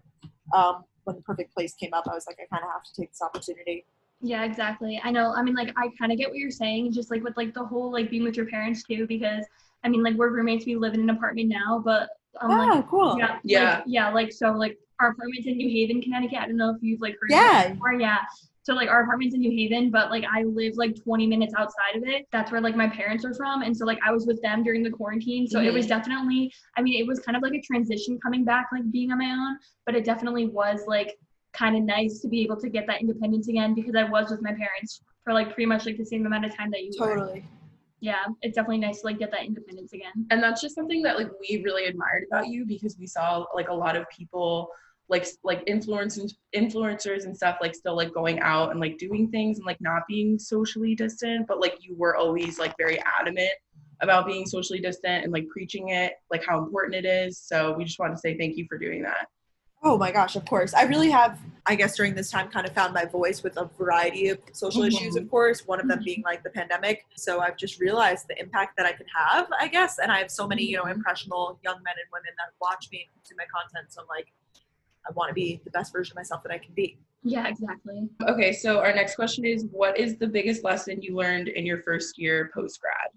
um, 0.54 0.84
when 1.04 1.16
the 1.16 1.22
perfect 1.22 1.54
place 1.54 1.74
came 1.74 1.92
up, 1.92 2.04
I 2.10 2.14
was 2.14 2.26
like, 2.26 2.38
I 2.40 2.46
kind 2.54 2.64
of 2.64 2.70
have 2.70 2.82
to 2.84 2.94
take 2.98 3.10
this 3.10 3.20
opportunity. 3.22 3.84
Yeah, 4.20 4.44
exactly. 4.44 5.00
I 5.02 5.10
know. 5.10 5.32
I 5.34 5.42
mean, 5.42 5.54
like, 5.54 5.72
I 5.76 5.90
kind 5.98 6.12
of 6.12 6.18
get 6.18 6.28
what 6.28 6.38
you're 6.38 6.50
saying, 6.50 6.92
just 6.92 7.10
like 7.10 7.22
with 7.22 7.36
like 7.36 7.54
the 7.54 7.64
whole 7.64 7.92
like 7.92 8.10
being 8.10 8.24
with 8.24 8.36
your 8.36 8.46
parents 8.46 8.82
too, 8.82 9.06
because 9.06 9.44
I 9.84 9.88
mean, 9.88 10.02
like 10.02 10.14
we're 10.14 10.30
roommates. 10.30 10.66
We 10.66 10.76
live 10.76 10.94
in 10.94 11.00
an 11.00 11.10
apartment 11.10 11.48
now, 11.48 11.82
but 11.84 12.08
um, 12.40 12.50
like 12.50 12.72
oh, 12.72 12.86
cool. 12.88 13.18
Yeah. 13.18 13.38
Yeah. 13.44 13.74
Like, 13.76 13.84
yeah. 13.86 14.10
Like 14.10 14.32
so, 14.32 14.52
like 14.52 14.78
our 15.00 15.10
apartment's 15.10 15.46
in 15.46 15.56
New 15.56 15.68
Haven, 15.68 16.00
Connecticut. 16.00 16.38
I 16.38 16.46
don't 16.46 16.56
know 16.56 16.70
if 16.70 16.82
you've 16.82 17.00
like 17.00 17.16
heard. 17.20 17.30
Yeah. 17.30 17.60
Of 17.60 17.70
it 17.70 17.74
before. 17.74 17.92
Yeah. 17.94 18.18
So 18.62 18.72
like 18.72 18.88
our 18.88 19.02
apartment's 19.02 19.34
in 19.34 19.42
New 19.42 19.50
Haven, 19.50 19.90
but 19.90 20.10
like 20.10 20.24
I 20.24 20.44
live 20.44 20.72
like 20.76 20.96
20 20.96 21.26
minutes 21.26 21.52
outside 21.54 21.96
of 21.96 22.04
it. 22.04 22.26
That's 22.32 22.50
where 22.50 22.62
like 22.62 22.74
my 22.74 22.88
parents 22.88 23.22
are 23.26 23.34
from, 23.34 23.60
and 23.60 23.76
so 23.76 23.84
like 23.84 23.98
I 24.02 24.10
was 24.10 24.26
with 24.26 24.40
them 24.40 24.62
during 24.62 24.82
the 24.82 24.90
quarantine. 24.90 25.46
So 25.46 25.60
it 25.60 25.70
was 25.72 25.86
definitely. 25.86 26.50
I 26.78 26.80
mean, 26.80 26.98
it 26.98 27.06
was 27.06 27.20
kind 27.20 27.36
of 27.36 27.42
like 27.42 27.52
a 27.52 27.60
transition 27.60 28.18
coming 28.22 28.42
back, 28.42 28.68
like 28.72 28.90
being 28.90 29.12
on 29.12 29.18
my 29.18 29.30
own. 29.32 29.58
But 29.84 29.96
it 29.96 30.06
definitely 30.06 30.46
was 30.46 30.80
like 30.86 31.14
kind 31.56 31.76
of 31.76 31.82
nice 31.82 32.20
to 32.20 32.28
be 32.28 32.42
able 32.42 32.60
to 32.60 32.68
get 32.68 32.86
that 32.86 33.00
independence 33.00 33.48
again 33.48 33.74
because 33.74 33.94
I 33.94 34.04
was 34.04 34.30
with 34.30 34.42
my 34.42 34.52
parents 34.52 35.00
for 35.22 35.32
like 35.32 35.54
pretty 35.54 35.66
much 35.66 35.86
like 35.86 35.96
the 35.96 36.04
same 36.04 36.26
amount 36.26 36.44
of 36.44 36.56
time 36.56 36.70
that 36.70 36.82
you 36.82 36.92
were. 36.98 37.16
Totally. 37.16 37.44
Yeah, 38.00 38.24
it's 38.42 38.56
definitely 38.56 38.78
nice 38.78 39.00
to 39.00 39.06
like 39.06 39.18
get 39.18 39.30
that 39.30 39.44
independence 39.44 39.92
again. 39.94 40.26
and 40.30 40.42
that's 40.42 40.60
just 40.60 40.74
something 40.74 41.02
that 41.02 41.16
like 41.16 41.30
we 41.40 41.62
really 41.62 41.86
admired 41.86 42.24
about 42.30 42.48
you 42.48 42.66
because 42.66 42.98
we 42.98 43.06
saw 43.06 43.46
like 43.54 43.68
a 43.68 43.74
lot 43.74 43.96
of 43.96 44.04
people 44.10 44.68
like 45.08 45.26
like 45.42 45.64
influencers 45.66 46.32
influencers 46.54 47.24
and 47.24 47.36
stuff 47.36 47.58
like 47.60 47.74
still 47.74 47.96
like 47.96 48.12
going 48.12 48.40
out 48.40 48.70
and 48.70 48.80
like 48.80 48.96
doing 48.98 49.30
things 49.30 49.58
and 49.58 49.66
like 49.66 49.80
not 49.80 50.02
being 50.08 50.38
socially 50.38 50.94
distant 50.94 51.46
but 51.46 51.60
like 51.60 51.76
you 51.80 51.94
were 51.96 52.16
always 52.16 52.58
like 52.58 52.74
very 52.78 52.98
adamant 53.20 53.52
about 54.00 54.26
being 54.26 54.46
socially 54.46 54.80
distant 54.80 55.24
and 55.24 55.32
like 55.32 55.46
preaching 55.48 55.90
it 55.90 56.14
like 56.30 56.44
how 56.46 56.58
important 56.58 56.94
it 56.94 57.04
is 57.04 57.38
so 57.38 57.74
we 57.76 57.84
just 57.84 57.98
want 57.98 58.12
to 58.12 58.18
say 58.18 58.36
thank 58.36 58.56
you 58.56 58.66
for 58.68 58.78
doing 58.78 59.02
that 59.02 59.26
Oh 59.86 59.98
my 59.98 60.10
gosh, 60.10 60.34
of 60.34 60.46
course. 60.46 60.72
I 60.72 60.84
really 60.84 61.10
have, 61.10 61.38
I 61.66 61.74
guess, 61.74 61.94
during 61.96 62.14
this 62.14 62.30
time 62.30 62.48
kind 62.50 62.66
of 62.66 62.72
found 62.74 62.94
my 62.94 63.04
voice 63.04 63.42
with 63.42 63.58
a 63.58 63.66
variety 63.78 64.28
of 64.28 64.38
social 64.52 64.82
Mhm. 64.82 64.88
issues, 64.88 65.16
of 65.16 65.30
course, 65.30 65.66
one 65.66 65.78
of 65.78 65.86
them 65.88 66.02
being 66.02 66.22
like 66.24 66.42
the 66.42 66.48
pandemic. 66.50 67.04
So 67.16 67.40
I've 67.40 67.58
just 67.58 67.78
realized 67.78 68.26
the 68.28 68.40
impact 68.40 68.78
that 68.78 68.86
I 68.86 68.92
can 68.92 69.06
have, 69.14 69.46
I 69.60 69.68
guess. 69.68 69.98
And 69.98 70.10
I 70.10 70.18
have 70.18 70.30
so 70.30 70.48
many, 70.48 70.62
you 70.64 70.78
know, 70.78 70.84
impressionable 70.84 71.60
young 71.62 71.82
men 71.82 71.94
and 72.02 72.08
women 72.12 72.32
that 72.38 72.54
watch 72.60 72.88
me 72.90 73.02
and 73.02 73.12
consume 73.14 73.36
my 73.36 73.44
content. 73.54 73.92
So 73.92 74.00
I'm 74.00 74.08
like, 74.08 74.28
I 75.06 75.12
want 75.12 75.28
to 75.28 75.34
be 75.34 75.60
the 75.64 75.70
best 75.70 75.92
version 75.92 76.12
of 76.12 76.16
myself 76.16 76.42
that 76.44 76.52
I 76.52 76.58
can 76.58 76.72
be. 76.74 76.98
Yeah, 77.26 77.46
exactly. 77.48 78.06
okay 78.28 78.52
so 78.52 78.80
our 78.80 78.94
next 78.94 79.14
question 79.14 79.46
is 79.46 79.64
what 79.70 79.98
is 79.98 80.18
the 80.18 80.26
biggest 80.26 80.62
lesson 80.62 81.00
you 81.00 81.16
learned 81.16 81.48
in 81.48 81.64
your 81.64 81.78
first 81.78 82.18
year 82.18 82.50
post 82.52 82.78
grad 82.82 83.08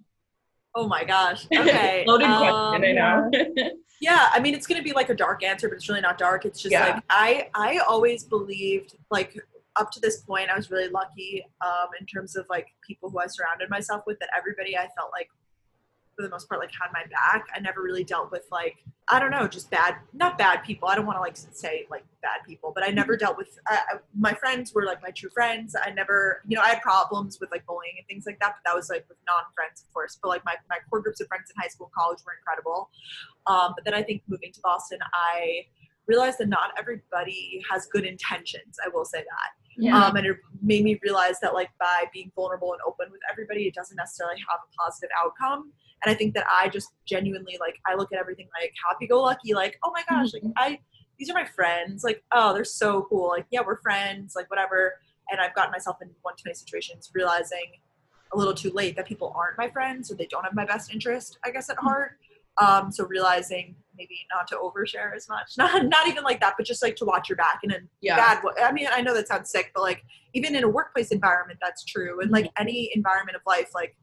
Oh 0.77 0.87
my 0.87 1.03
gosh. 1.03 1.47
Okay. 1.57 2.03
loaded 2.07 2.27
um, 2.29 2.37
question 2.37 2.83
i 2.85 2.91
know 2.91 3.31
Yeah, 3.99 4.29
I 4.31 4.39
mean 4.39 4.53
it's 4.53 4.67
gonna 4.67 4.83
be 4.83 4.93
like 4.93 5.09
a 5.09 5.15
dark 5.15 5.43
answer, 5.43 5.67
but 5.67 5.75
it's 5.77 5.89
really 5.89 6.01
not 6.01 6.19
dark. 6.19 6.45
It's 6.45 6.61
just 6.61 6.71
Yeah. 6.71 6.85
like 6.85 7.03
I 7.09 7.49
I 7.55 7.79
always 7.79 8.23
believed 8.23 8.95
like 9.09 9.35
up 9.75 9.89
to 9.91 9.99
this 9.99 10.17
point 10.21 10.51
I 10.51 10.55
was 10.55 10.69
really 10.69 10.89
lucky 10.89 11.43
um 11.65 11.87
in 11.99 12.05
terms 12.05 12.35
of 12.35 12.45
like 12.47 12.67
people 12.85 13.09
who 13.09 13.19
I 13.19 13.25
surrounded 13.25 13.71
myself 13.71 14.03
with 14.05 14.19
that 14.19 14.29
everybody 14.37 14.77
I 14.77 14.87
felt 14.97 15.09
like 15.11 15.29
for 16.17 16.23
the 16.23 16.29
most 16.29 16.49
part 16.49 16.59
like 16.59 16.71
had 16.71 16.89
my 16.91 17.03
back. 17.11 17.45
I 17.55 17.59
never 17.59 17.81
really 17.81 18.03
dealt 18.03 18.31
with 18.31 18.43
like 18.51 18.75
I 19.09 19.19
don't 19.19 19.31
know, 19.31 19.47
just 19.47 19.69
bad 19.69 19.95
not 20.13 20.37
bad 20.37 20.63
people. 20.63 20.89
I 20.89 20.95
don't 20.95 21.05
want 21.05 21.17
to 21.17 21.21
like 21.21 21.37
say 21.37 21.85
like 21.89 22.03
bad 22.21 22.39
people, 22.45 22.71
but 22.73 22.83
I 22.83 22.89
never 22.89 23.15
dealt 23.15 23.37
with 23.37 23.57
I, 23.67 23.75
I, 23.75 23.97
my 24.17 24.33
friends 24.33 24.73
were 24.73 24.83
like 24.83 25.01
my 25.01 25.11
true 25.11 25.29
friends. 25.29 25.75
I 25.81 25.91
never, 25.91 26.41
you 26.47 26.57
know, 26.57 26.63
I 26.63 26.69
had 26.69 26.81
problems 26.81 27.37
with 27.39 27.51
like 27.51 27.65
bullying 27.65 27.93
and 27.97 28.07
things 28.07 28.25
like 28.25 28.39
that, 28.39 28.55
but 28.55 28.69
that 28.69 28.75
was 28.75 28.89
like 28.89 29.05
with 29.07 29.17
non-friends, 29.27 29.83
of 29.87 29.93
course. 29.93 30.17
But 30.21 30.29
like 30.29 30.43
my, 30.43 30.55
my 30.69 30.77
core 30.89 31.01
groups 31.01 31.21
of 31.21 31.27
friends 31.27 31.51
in 31.55 31.61
high 31.61 31.69
school 31.69 31.87
and 31.87 31.93
college 31.93 32.19
were 32.25 32.33
incredible. 32.33 32.89
Um, 33.45 33.73
but 33.75 33.85
then 33.85 33.93
I 33.93 34.03
think 34.03 34.23
moving 34.27 34.51
to 34.51 34.59
Boston, 34.61 34.99
I 35.13 35.67
realized 36.07 36.39
that 36.39 36.49
not 36.49 36.71
everybody 36.77 37.63
has 37.69 37.85
good 37.85 38.05
intentions. 38.05 38.77
I 38.83 38.89
will 38.89 39.05
say 39.05 39.19
that. 39.19 39.66
Yeah. 39.77 40.05
Um, 40.05 40.15
and 40.15 40.25
it 40.25 40.37
made 40.61 40.83
me 40.83 40.99
realize 41.03 41.39
that 41.41 41.53
like 41.53 41.69
by 41.79 42.05
being 42.13 42.31
vulnerable 42.35 42.73
and 42.73 42.81
open 42.87 43.11
with 43.11 43.21
everybody, 43.31 43.67
it 43.67 43.75
doesn't 43.75 43.95
necessarily 43.95 44.37
have 44.49 44.59
a 44.59 44.83
positive 44.83 45.09
outcome. 45.23 45.71
And 46.03 46.13
I 46.13 46.17
think 46.17 46.33
that 46.35 46.45
I 46.51 46.69
just 46.69 46.89
genuinely 47.05 47.57
like 47.59 47.75
I 47.85 47.95
look 47.95 48.11
at 48.11 48.19
everything 48.19 48.47
like 48.59 48.73
happy 48.87 49.07
go 49.07 49.21
lucky, 49.21 49.53
like, 49.53 49.77
oh 49.83 49.91
my 49.93 50.03
gosh, 50.09 50.33
like 50.33 50.43
I 50.57 50.79
these 51.17 51.29
are 51.29 51.33
my 51.33 51.45
friends, 51.45 52.03
like, 52.03 52.23
oh, 52.31 52.53
they're 52.53 52.63
so 52.63 53.07
cool. 53.09 53.29
Like, 53.29 53.47
yeah, 53.49 53.61
we're 53.65 53.81
friends, 53.81 54.33
like 54.35 54.49
whatever. 54.49 54.93
and 55.29 55.41
I've 55.41 55.55
gotten 55.55 55.71
myself 55.71 55.97
in 56.01 56.09
one 56.21 56.35
too 56.35 56.43
many 56.45 56.55
situations 56.55 57.09
realizing 57.13 57.79
a 58.33 58.37
little 58.37 58.53
too 58.53 58.71
late 58.71 58.95
that 58.95 59.07
people 59.07 59.33
aren't 59.35 59.57
my 59.57 59.69
friends 59.69 60.11
or 60.11 60.15
they 60.15 60.27
don't 60.27 60.43
have 60.43 60.53
my 60.53 60.65
best 60.65 60.93
interest, 60.93 61.37
I 61.43 61.51
guess, 61.51 61.69
at 61.69 61.77
heart. 61.77 62.17
Um, 62.57 62.91
so 62.91 63.05
realizing 63.05 63.75
maybe 63.97 64.19
not 64.33 64.47
to 64.47 64.55
overshare 64.55 65.15
as 65.15 65.27
much, 65.27 65.53
not 65.57 65.85
not 65.85 66.07
even 66.07 66.23
like 66.23 66.39
that, 66.41 66.53
but 66.57 66.65
just 66.65 66.81
like 66.83 66.95
to 66.97 67.05
watch 67.05 67.29
your 67.29 67.35
back 67.35 67.59
in 67.63 67.71
a 67.71 67.77
Yeah. 68.01 68.17
bad 68.17 68.43
way. 68.43 68.53
I 68.63 68.71
mean, 68.71 68.87
I 68.91 69.01
know 69.01 69.13
that 69.13 69.27
sounds 69.27 69.49
sick, 69.49 69.71
but 69.73 69.81
like 69.81 70.03
even 70.33 70.55
in 70.55 70.63
a 70.63 70.69
workplace 70.69 71.11
environment, 71.11 71.59
that's 71.61 71.83
true, 71.83 72.21
and 72.21 72.31
like 72.31 72.45
Mm-hmm. 72.45 72.61
any 72.61 72.91
environment 72.95 73.35
of 73.35 73.41
life, 73.45 73.71
like 73.73 73.95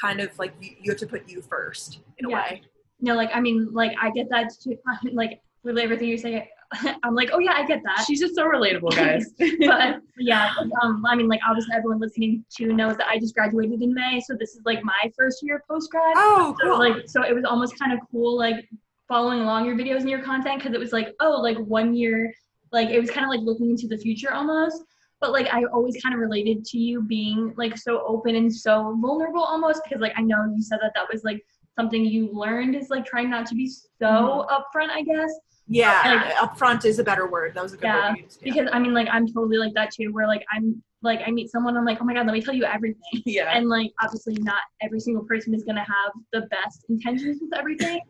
kind 0.00 0.20
of 0.20 0.36
like 0.38 0.54
you, 0.60 0.70
you 0.82 0.90
have 0.92 0.98
to 1.00 1.06
put 1.06 1.28
you 1.28 1.42
first 1.42 2.00
in 2.18 2.26
a 2.26 2.30
Yeah. 2.30 2.36
way. 2.36 2.62
No, 3.00 3.14
like 3.14 3.30
I 3.32 3.40
mean, 3.40 3.72
like 3.72 3.92
I 4.00 4.10
get 4.10 4.28
that 4.30 4.52
too. 4.62 4.76
Like 5.12 5.40
literally 5.64 5.82
everything 5.84 6.08
you're 6.08 6.18
saying, 6.18 6.46
I'm 7.02 7.14
like, 7.14 7.30
oh 7.32 7.38
yeah, 7.38 7.52
I 7.52 7.66
get 7.66 7.82
that. 7.84 8.04
She's 8.06 8.20
just 8.20 8.34
so 8.34 8.44
relatable, 8.44 8.94
guys. 8.94 9.26
but 9.66 10.00
yeah, 10.18 10.52
um, 10.82 11.04
I 11.06 11.14
mean, 11.14 11.28
like 11.28 11.40
obviously 11.48 11.74
everyone 11.74 12.00
listening 12.00 12.44
to 12.56 12.72
knows 12.72 12.96
that 12.98 13.06
I 13.08 13.18
just 13.18 13.34
graduated 13.34 13.80
in 13.82 13.94
May, 13.94 14.20
so 14.20 14.34
this 14.38 14.50
is 14.50 14.60
like 14.64 14.82
my 14.84 15.12
first 15.16 15.42
year 15.42 15.62
post 15.68 15.90
grad. 15.90 16.14
Oh, 16.16 16.54
So 16.60 16.70
cool. 16.70 16.78
like, 16.78 17.08
so 17.08 17.22
it 17.22 17.34
was 17.34 17.44
almost 17.44 17.78
kind 17.78 17.92
of 17.92 18.00
cool, 18.10 18.36
like 18.36 18.68
following 19.08 19.40
along 19.40 19.64
your 19.64 19.76
videos 19.76 20.00
and 20.00 20.10
your 20.10 20.22
content, 20.22 20.58
because 20.58 20.74
it 20.74 20.80
was 20.80 20.92
like, 20.92 21.14
oh, 21.20 21.40
like 21.40 21.56
one 21.58 21.94
year, 21.94 22.32
like 22.70 22.90
it 22.90 23.00
was 23.00 23.10
kind 23.10 23.24
of 23.24 23.30
like 23.30 23.40
looking 23.40 23.70
into 23.70 23.86
the 23.86 23.96
future 23.96 24.32
almost. 24.34 24.82
But 25.20 25.32
like 25.32 25.48
I 25.52 25.64
always 25.64 26.00
kind 26.02 26.14
of 26.14 26.20
related 26.20 26.64
to 26.66 26.78
you 26.78 27.02
being 27.02 27.54
like 27.56 27.76
so 27.76 28.04
open 28.06 28.36
and 28.36 28.54
so 28.54 28.96
vulnerable 29.00 29.42
almost, 29.42 29.82
because 29.84 30.00
like 30.00 30.12
I 30.16 30.20
know 30.22 30.44
you 30.54 30.62
said 30.62 30.78
that 30.82 30.92
that 30.94 31.06
was 31.10 31.24
like 31.24 31.42
something 31.74 32.04
you 32.04 32.30
learned 32.32 32.74
is 32.76 32.90
like 32.90 33.06
trying 33.06 33.30
not 33.30 33.46
to 33.46 33.54
be 33.54 33.68
so 33.68 34.46
upfront, 34.50 34.90
I 34.90 35.02
guess. 35.02 35.32
Yeah, 35.68 36.32
upfront 36.40 36.84
is 36.84 36.98
a 36.98 37.04
better 37.04 37.28
word. 37.28 37.54
That 37.54 37.62
was 37.62 37.74
a 37.74 37.76
good 37.76 37.84
Yeah, 37.86 38.10
word. 38.10 38.18
Yeah. 38.18 38.24
Because 38.42 38.68
I 38.72 38.78
mean, 38.78 38.94
like 38.94 39.08
I'm 39.10 39.26
totally 39.26 39.58
like 39.58 39.74
that 39.74 39.92
too, 39.92 40.12
where 40.12 40.26
like 40.26 40.44
I'm 40.52 40.82
like 41.02 41.20
I 41.26 41.30
meet 41.30 41.50
someone, 41.50 41.76
I'm 41.76 41.84
like, 41.84 41.98
oh 42.00 42.04
my 42.04 42.14
god, 42.14 42.26
let 42.26 42.32
me 42.32 42.40
tell 42.40 42.54
you 42.54 42.64
everything. 42.64 43.02
yeah. 43.26 43.56
and 43.56 43.68
like 43.68 43.92
obviously 44.02 44.34
not 44.40 44.62
every 44.80 45.00
single 45.00 45.24
person 45.24 45.54
is 45.54 45.62
gonna 45.64 45.84
have 45.84 46.12
the 46.32 46.42
best 46.50 46.84
intentions 46.88 47.38
with 47.40 47.56
everything 47.56 48.00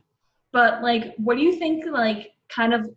but 0.52 0.82
like 0.82 1.14
what 1.16 1.36
do 1.36 1.42
you 1.42 1.56
think 1.56 1.84
like 1.86 2.32
kind 2.48 2.72
of 2.72 2.90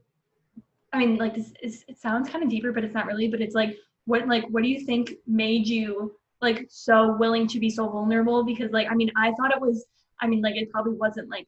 i 0.93 0.97
mean 0.97 1.17
like 1.17 1.35
this 1.35 1.53
is 1.61 1.83
it 1.87 1.99
sounds 1.99 2.29
kind 2.29 2.43
of 2.43 2.49
deeper 2.49 2.71
but 2.71 2.83
it's 2.83 2.93
not 2.93 3.05
really 3.05 3.27
but 3.27 3.41
it's 3.41 3.55
like 3.55 3.75
what 4.05 4.27
like 4.27 4.45
what 4.49 4.63
do 4.63 4.69
you 4.69 4.85
think 4.85 5.13
made 5.27 5.67
you 5.67 6.13
like 6.41 6.65
so 6.69 7.15
willing 7.17 7.47
to 7.47 7.59
be 7.59 7.69
so 7.69 7.89
vulnerable 7.89 8.43
because 8.43 8.71
like 8.71 8.87
i 8.89 8.95
mean 8.95 9.11
i 9.17 9.31
thought 9.33 9.51
it 9.51 9.61
was 9.61 9.85
i 10.21 10.27
mean 10.27 10.41
like 10.41 10.55
it 10.55 10.69
probably 10.71 10.93
wasn't 10.93 11.29
like 11.29 11.47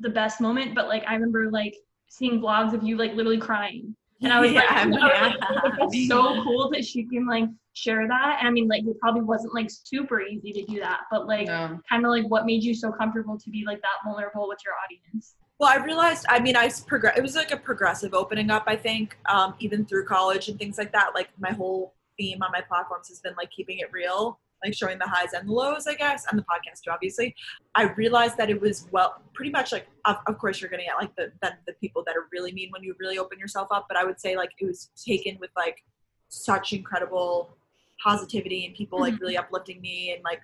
the 0.00 0.08
best 0.10 0.40
moment 0.40 0.74
but 0.74 0.88
like 0.88 1.04
i 1.06 1.14
remember 1.14 1.50
like 1.50 1.74
seeing 2.16 2.40
vlogs 2.40 2.72
of 2.72 2.82
you 2.82 2.96
like 2.96 3.14
literally 3.14 3.38
crying 3.38 3.94
and 4.22 4.32
I 4.32 4.40
was 4.40 4.52
like, 4.52 4.64
I 4.70 4.86
was 4.86 4.96
like, 4.96 5.40
like, 5.40 5.78
that's 5.78 6.08
so 6.08 6.42
cool 6.42 6.70
that 6.70 6.84
she 6.84 7.04
can 7.04 7.26
like 7.26 7.44
share 7.74 8.06
that. 8.06 8.38
And 8.38 8.48
I 8.48 8.50
mean, 8.50 8.68
like, 8.68 8.84
it 8.86 8.98
probably 9.00 9.22
wasn't 9.22 9.54
like 9.54 9.68
super 9.70 10.20
easy 10.20 10.52
to 10.52 10.64
do 10.64 10.80
that, 10.80 11.02
but 11.10 11.26
like, 11.26 11.46
No. 11.46 11.80
kind 11.88 12.04
of 12.04 12.10
like 12.10 12.24
what 12.28 12.46
made 12.46 12.62
you 12.62 12.74
so 12.74 12.92
comfortable 12.92 13.38
to 13.38 13.50
be 13.50 13.64
like 13.66 13.80
that 13.82 13.98
vulnerable 14.04 14.48
with 14.48 14.58
your 14.64 14.74
audience? 14.84 15.34
Well, 15.58 15.70
I 15.70 15.84
realized. 15.84 16.26
I 16.28 16.40
mean, 16.40 16.56
I 16.56 16.70
progress. 16.86 17.16
It 17.16 17.22
was 17.22 17.36
like 17.36 17.52
a 17.52 17.56
progressive 17.56 18.14
opening 18.14 18.50
up. 18.50 18.64
I 18.66 18.76
think, 18.76 19.16
um, 19.26 19.54
even 19.60 19.84
through 19.84 20.06
college 20.06 20.48
and 20.48 20.58
things 20.58 20.78
like 20.78 20.92
that. 20.92 21.10
Like 21.14 21.28
my 21.38 21.52
whole 21.52 21.94
theme 22.18 22.42
on 22.42 22.50
my 22.52 22.60
platforms 22.60 23.08
has 23.08 23.20
been 23.20 23.34
like 23.36 23.50
keeping 23.50 23.78
it 23.78 23.92
real, 23.92 24.40
like 24.64 24.74
showing 24.74 24.98
the 24.98 25.06
highs 25.06 25.32
and 25.34 25.48
the 25.48 25.52
lows. 25.52 25.86
I 25.86 25.94
guess, 25.94 26.26
and 26.30 26.38
the 26.38 26.44
podcast 26.44 26.82
too. 26.84 26.90
Obviously, 26.90 27.34
I 27.74 27.84
realized 27.92 28.36
that 28.38 28.50
it 28.50 28.60
was 28.60 28.88
well, 28.90 29.22
pretty 29.34 29.50
much 29.50 29.72
like. 29.72 29.86
Of, 30.06 30.16
of 30.26 30.38
course, 30.38 30.60
you're 30.60 30.70
gonna 30.70 30.84
get 30.84 30.96
like 30.98 31.14
the, 31.16 31.32
the 31.42 31.52
the 31.66 31.72
people 31.74 32.02
that 32.06 32.16
are 32.16 32.26
really 32.32 32.52
mean 32.52 32.70
when 32.70 32.82
you 32.82 32.94
really 32.98 33.18
open 33.18 33.38
yourself 33.38 33.68
up. 33.70 33.86
But 33.88 33.96
I 33.96 34.04
would 34.04 34.20
say 34.20 34.36
like 34.36 34.50
it 34.60 34.66
was 34.66 34.90
taken 34.96 35.38
with 35.40 35.50
like 35.56 35.82
such 36.28 36.72
incredible 36.72 37.56
positivity 38.02 38.66
and 38.66 38.74
people 38.74 38.98
like 39.00 39.14
Mhm. 39.14 39.20
really 39.20 39.36
uplifting 39.36 39.80
me 39.80 40.12
and 40.12 40.22
like 40.24 40.42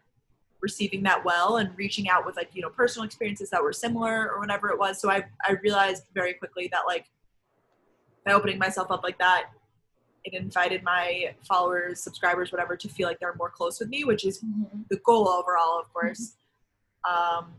receiving 0.60 1.02
that 1.02 1.24
well 1.24 1.56
and 1.56 1.76
reaching 1.76 2.08
out 2.08 2.24
with 2.24 2.36
like 2.36 2.50
you 2.54 2.62
know 2.62 2.68
personal 2.70 3.04
experiences 3.04 3.50
that 3.50 3.62
were 3.62 3.72
similar 3.72 4.30
or 4.30 4.38
whatever 4.38 4.68
it 4.68 4.78
was 4.78 5.00
so 5.00 5.10
i 5.10 5.24
i 5.44 5.52
realized 5.62 6.04
very 6.14 6.34
quickly 6.34 6.68
that 6.70 6.82
like 6.86 7.06
by 8.24 8.32
opening 8.32 8.58
myself 8.58 8.90
up 8.90 9.02
like 9.02 9.18
that 9.18 9.46
it 10.24 10.34
invited 10.34 10.82
my 10.82 11.34
followers 11.46 12.02
subscribers 12.02 12.52
whatever 12.52 12.76
to 12.76 12.88
feel 12.88 13.08
like 13.08 13.18
they're 13.20 13.34
more 13.36 13.50
close 13.50 13.80
with 13.80 13.88
me 13.88 14.04
which 14.04 14.24
is 14.24 14.42
the 14.90 14.96
goal 15.04 15.28
overall 15.28 15.80
of 15.80 15.92
course. 15.92 16.36
Um 17.08 17.54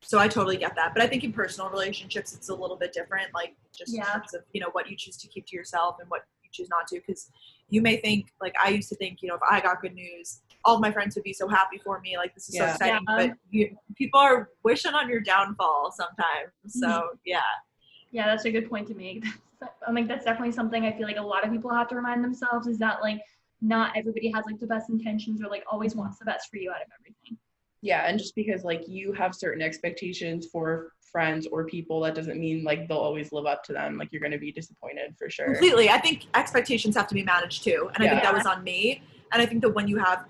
so 0.00 0.18
i 0.18 0.28
totally 0.28 0.56
get 0.56 0.74
that. 0.76 0.94
But 0.94 1.02
i 1.02 1.06
think 1.06 1.24
in 1.24 1.32
personal 1.32 1.70
relationships 1.70 2.34
it's 2.34 2.48
a 2.48 2.54
little 2.54 2.76
bit 2.76 2.92
different 2.92 3.34
like 3.34 3.54
just 3.76 3.94
in 3.94 4.02
terms 4.02 4.34
of 4.34 4.42
you 4.52 4.60
know 4.60 4.70
what 4.72 4.88
you 4.88 4.96
choose 4.96 5.16
to 5.18 5.28
keep 5.28 5.46
to 5.46 5.56
yourself 5.56 5.96
and 6.00 6.08
what 6.10 6.22
you 6.42 6.50
choose 6.52 6.68
not 6.68 6.86
to. 6.88 6.96
Because 6.96 7.30
you 7.68 7.82
may 7.82 7.96
think 7.96 8.28
like 8.40 8.54
i 8.64 8.70
used 8.70 8.88
to 8.88 8.96
think 8.96 9.22
you 9.22 9.28
know 9.28 9.34
if 9.34 9.42
i 9.50 9.60
got 9.60 9.82
good 9.82 9.94
news 9.94 10.40
all 10.64 10.78
my 10.80 10.90
friends 10.90 11.14
would 11.14 11.24
be 11.24 11.32
so 11.32 11.48
happy 11.48 11.78
for 11.82 12.00
me. 12.00 12.16
Like 12.16 12.34
this 12.34 12.48
is 12.48 12.56
so 12.56 12.64
exciting. 12.64 13.04
Yeah. 13.08 13.16
but 13.16 13.30
you, 13.50 13.76
people 13.96 14.20
are 14.20 14.50
wishing 14.62 14.94
on 14.94 15.08
your 15.08 15.20
downfall 15.20 15.92
sometimes. 15.96 16.52
So 16.66 17.10
yeah. 17.24 17.40
Yeah, 18.10 18.26
that's 18.26 18.44
a 18.44 18.50
good 18.50 18.68
point 18.68 18.86
to 18.88 18.94
make. 18.94 19.24
I 19.86 19.92
mean, 19.92 20.06
that's 20.06 20.24
definitely 20.24 20.52
something 20.52 20.84
I 20.84 20.92
feel 20.92 21.06
like 21.06 21.16
a 21.16 21.22
lot 21.22 21.44
of 21.44 21.50
people 21.50 21.70
have 21.70 21.88
to 21.88 21.96
remind 21.96 22.22
themselves 22.22 22.66
is 22.66 22.78
that 22.78 23.00
like 23.02 23.20
not 23.60 23.96
everybody 23.96 24.30
has 24.30 24.44
like 24.46 24.58
the 24.60 24.66
best 24.66 24.88
intentions 24.88 25.42
or 25.42 25.48
like 25.48 25.64
always 25.70 25.96
wants 25.96 26.18
the 26.18 26.24
best 26.24 26.48
for 26.50 26.58
you 26.58 26.70
out 26.70 26.80
of 26.80 26.88
everything. 27.00 27.36
Yeah, 27.80 28.06
and 28.06 28.18
just 28.18 28.34
because 28.34 28.64
like 28.64 28.88
you 28.88 29.12
have 29.12 29.34
certain 29.34 29.62
expectations 29.62 30.46
for 30.50 30.92
friends 31.00 31.46
or 31.46 31.64
people, 31.64 32.00
that 32.00 32.14
doesn't 32.14 32.38
mean 32.38 32.64
like 32.64 32.88
they'll 32.88 32.98
always 32.98 33.32
live 33.32 33.46
up 33.46 33.64
to 33.64 33.72
them. 33.72 33.96
Like 33.98 34.12
you're 34.12 34.20
gonna 34.20 34.38
be 34.38 34.52
disappointed 34.52 35.14
for 35.18 35.30
sure. 35.30 35.46
completely 35.46 35.90
i 35.90 35.98
think 35.98 36.26
expectations 36.34 36.96
have 36.96 37.06
to 37.08 37.14
be 37.14 37.22
managed 37.22 37.64
too 37.64 37.90
and 37.94 38.04
i 38.04 38.08
think 38.08 38.22
that 38.22 38.34
was 38.34 38.46
on 38.46 38.62
me 38.62 39.02
and 39.32 39.42
i 39.42 39.46
think 39.46 39.62
that 39.62 39.70
when 39.70 39.88
you 39.88 39.98
have 39.98 40.24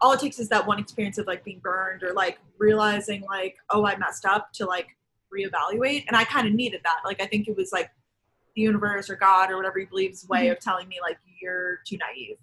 all 0.00 0.12
it 0.12 0.20
takes 0.20 0.38
is 0.38 0.48
that 0.48 0.66
one 0.66 0.78
experience 0.78 1.18
of 1.18 1.26
like 1.26 1.44
being 1.44 1.58
burned 1.60 2.02
or 2.02 2.12
like 2.12 2.38
realizing 2.58 3.22
like 3.28 3.56
oh 3.70 3.84
i 3.86 3.96
messed 3.96 4.24
up 4.24 4.52
to 4.52 4.64
like 4.64 4.88
reevaluate 5.34 6.04
and 6.08 6.16
i 6.16 6.24
kind 6.24 6.46
of 6.46 6.54
needed 6.54 6.80
that 6.84 7.00
like 7.04 7.20
i 7.20 7.26
think 7.26 7.48
it 7.48 7.56
was 7.56 7.70
like 7.72 7.90
the 8.58 8.62
universe 8.62 9.08
or 9.08 9.16
god 9.16 9.50
or 9.50 9.56
whatever 9.56 9.78
you 9.78 9.86
believe's 9.86 10.26
way 10.28 10.44
mm-hmm. 10.44 10.52
of 10.52 10.60
telling 10.60 10.88
me 10.88 10.96
like 11.00 11.18
you're 11.40 11.78
too 11.86 11.96
naive 11.98 12.36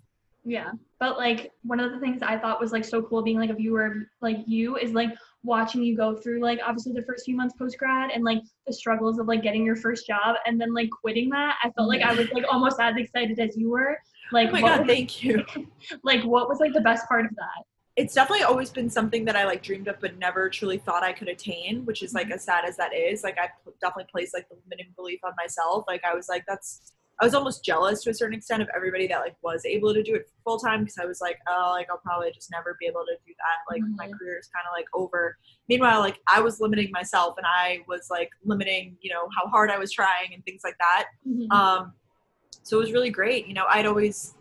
Yeah. 0.45 0.71
But 0.99 1.17
like 1.17 1.51
one 1.63 1.79
of 1.79 1.91
the 1.91 1.99
things 1.99 2.21
I 2.21 2.37
thought 2.37 2.61
was 2.61 2.71
like 2.71 2.85
so 2.85 3.01
cool 3.01 3.21
being 3.23 3.39
like 3.39 3.49
a 3.49 3.55
viewer 3.55 3.85
of 3.87 3.93
like 4.21 4.37
you 4.45 4.77
is 4.77 4.91
like 4.93 5.09
watching 5.43 5.83
you 5.83 5.97
go 5.97 6.15
through 6.15 6.39
like 6.39 6.59
obviously 6.65 6.93
the 6.93 7.01
first 7.01 7.25
few 7.25 7.35
months 7.35 7.55
post 7.57 7.77
grad 7.77 8.11
and 8.11 8.23
like 8.23 8.41
the 8.65 8.73
struggles 8.73 9.19
of 9.19 9.27
like 9.27 9.41
getting 9.41 9.65
your 9.65 9.75
first 9.75 10.07
job 10.07 10.35
and 10.45 10.61
then 10.61 10.73
like 10.73 10.89
quitting 10.89 11.29
that. 11.31 11.55
I 11.63 11.71
felt 11.71 11.89
like 11.89 12.01
I 12.01 12.13
was 12.13 12.31
like 12.31 12.45
almost 12.49 12.79
as 12.79 12.95
excited 12.95 13.39
as 13.39 13.57
you 13.57 13.69
were. 13.69 13.97
Like 14.31 14.49
oh 14.49 14.53
my 14.53 14.61
god 14.61 14.79
was, 14.81 14.87
thank 14.87 15.23
you 15.23 15.43
like 16.03 16.23
what 16.23 16.47
was 16.47 16.59
like 16.59 16.73
the 16.73 16.81
best 16.81 17.07
part 17.07 17.25
of 17.25 17.31
that? 17.35 17.63
It's 17.95 18.13
definitely 18.13 18.43
always 18.43 18.69
been 18.69 18.89
something 18.89 19.23
that 19.25 19.35
I 19.37 19.45
like 19.45 19.63
dreamed 19.63 19.87
of 19.87 19.99
but 20.01 20.17
never 20.17 20.49
truly 20.49 20.77
thought 20.77 21.03
I 21.03 21.13
could 21.13 21.29
attain, 21.29 21.85
which 21.85 22.03
is 22.03 22.13
like 22.13 22.29
as 22.29 22.43
sad 22.43 22.65
as 22.65 22.75
that 22.77 22.93
is. 22.93 23.23
Like 23.23 23.37
I 23.39 23.49
definitely 23.79 24.09
placed 24.11 24.33
like 24.33 24.49
the 24.49 24.57
limiting 24.69 24.91
belief 24.95 25.19
on 25.23 25.33
myself. 25.37 25.85
Like 25.87 26.03
I 26.03 26.13
was 26.13 26.27
like 26.27 26.43
that's 26.47 26.91
I 27.21 27.23
was 27.23 27.33
almost 27.33 27.63
jealous 27.63 28.03
to 28.03 28.09
a 28.09 28.13
certain 28.13 28.37
extent 28.37 28.61
of 28.61 28.67
everybody 28.75 29.07
that 29.07 29.19
like 29.21 29.37
was 29.41 29.65
able 29.65 29.93
to 29.93 30.03
do 30.03 30.15
it 30.15 30.29
full 30.43 30.59
time 30.59 30.81
because 30.81 30.97
I 31.01 31.05
was 31.05 31.21
like, 31.21 31.39
oh, 31.47 31.69
like 31.71 31.87
I'll 31.89 31.99
probably 31.99 32.29
just 32.33 32.51
never 32.51 32.75
be 32.77 32.87
able 32.87 33.05
to 33.05 33.15
do 33.25 33.33
that. 33.37 33.73
Like 33.73 33.81
my 33.95 34.07
Mhm. 34.07 34.19
career 34.19 34.37
is 34.37 34.47
kind 34.47 34.65
of 34.67 34.73
like 34.73 34.87
over. 34.93 35.37
Meanwhile, 35.69 36.01
like 36.01 36.19
I 36.27 36.41
was 36.41 36.59
limiting 36.59 36.91
myself 36.91 37.35
and 37.37 37.47
I 37.47 37.79
was 37.87 38.09
like 38.09 38.31
limiting, 38.43 38.97
you 38.99 39.13
know, 39.13 39.29
how 39.37 39.47
hard 39.47 39.71
I 39.71 39.77
was 39.77 39.93
trying 39.93 40.33
and 40.33 40.43
things 40.43 40.61
like 40.65 40.77
that. 40.79 41.05
Mhm. 41.25 41.49
Um, 41.51 41.93
so 42.63 42.75
it 42.77 42.81
was 42.81 42.91
really 42.91 43.11
great. 43.11 43.47
You 43.47 43.53
know, 43.53 43.65
I'd 43.69 43.85
always, 43.85 44.33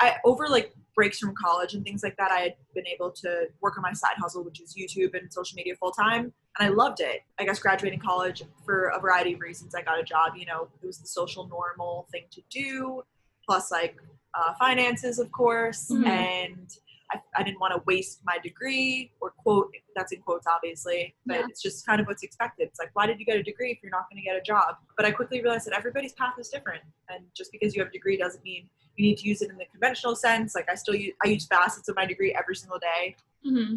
I 0.00 0.16
over 0.24 0.48
like 0.48 0.74
breaks 0.96 1.18
from 1.18 1.34
college 1.36 1.74
and 1.74 1.84
things 1.84 2.02
like 2.02 2.16
that, 2.16 2.32
I 2.32 2.40
had 2.40 2.54
been 2.74 2.86
able 2.88 3.10
to 3.12 3.44
work 3.60 3.76
on 3.76 3.82
my 3.82 3.92
side 3.92 4.16
hustle, 4.18 4.42
which 4.42 4.60
is 4.60 4.74
YouTube 4.74 5.16
and 5.16 5.32
social 5.32 5.54
media 5.54 5.74
full 5.76 5.92
time, 5.92 6.32
and 6.58 6.60
I 6.60 6.68
loved 6.68 7.00
it. 7.00 7.20
I 7.38 7.44
guess 7.44 7.58
graduating 7.60 8.00
college 8.00 8.42
for 8.64 8.86
a 8.88 8.98
variety 8.98 9.34
of 9.34 9.40
reasons, 9.40 9.74
I 9.74 9.82
got 9.82 10.00
a 10.00 10.02
job. 10.02 10.32
You 10.36 10.46
know, 10.46 10.68
it 10.82 10.86
was 10.86 10.98
the 10.98 11.06
social 11.06 11.46
normal 11.48 12.08
thing 12.10 12.24
to 12.32 12.40
do, 12.50 13.02
plus 13.46 13.70
like 13.70 13.96
uh, 14.34 14.54
finances, 14.58 15.18
of 15.20 15.30
course, 15.30 15.88
Mhm. 15.92 16.06
and. 16.08 16.68
I, 17.12 17.20
I 17.36 17.44
didn't 17.44 17.60
want 17.60 17.72
to 17.72 17.80
waste 17.86 18.22
my 18.24 18.36
degree 18.42 19.12
or 19.20 19.30
quote 19.30 19.72
that's 19.94 20.10
in 20.10 20.20
quotes 20.22 20.44
obviously 20.48 21.14
but 21.24 21.34
Yeah. 21.36 21.46
it's 21.48 21.62
just 21.62 21.86
kind 21.86 22.00
of 22.00 22.08
what's 22.08 22.24
expected 22.24 22.66
it's 22.66 22.80
like 22.80 22.90
why 22.94 23.06
did 23.06 23.20
you 23.20 23.24
get 23.24 23.36
a 23.36 23.44
degree 23.44 23.70
if 23.70 23.78
you're 23.80 23.92
not 23.92 24.06
going 24.10 24.20
to 24.20 24.24
get 24.28 24.34
a 24.34 24.40
job 24.42 24.74
but 24.96 25.06
i 25.06 25.12
quickly 25.12 25.40
realized 25.40 25.66
that 25.68 25.72
everybody's 25.78 26.14
path 26.14 26.34
is 26.36 26.48
different 26.48 26.82
and 27.08 27.24
just 27.32 27.52
because 27.52 27.76
you 27.76 27.80
have 27.80 27.90
a 27.90 27.92
degree 27.92 28.16
doesn't 28.16 28.42
mean 28.42 28.68
you 28.96 29.04
need 29.08 29.18
to 29.18 29.28
use 29.28 29.42
it 29.42 29.50
in 29.50 29.56
the 29.56 29.64
conventional 29.66 30.14
sense 30.16 30.54
like 30.54 30.68
i 30.70 30.74
still 30.74 30.94
use 30.94 31.12
i 31.24 31.28
use 31.28 31.46
facets 31.46 31.88
of 31.88 31.96
my 31.96 32.06
degree 32.06 32.34
every 32.38 32.56
single 32.56 32.78
day 32.78 33.14
Mm-hmm. 33.46 33.74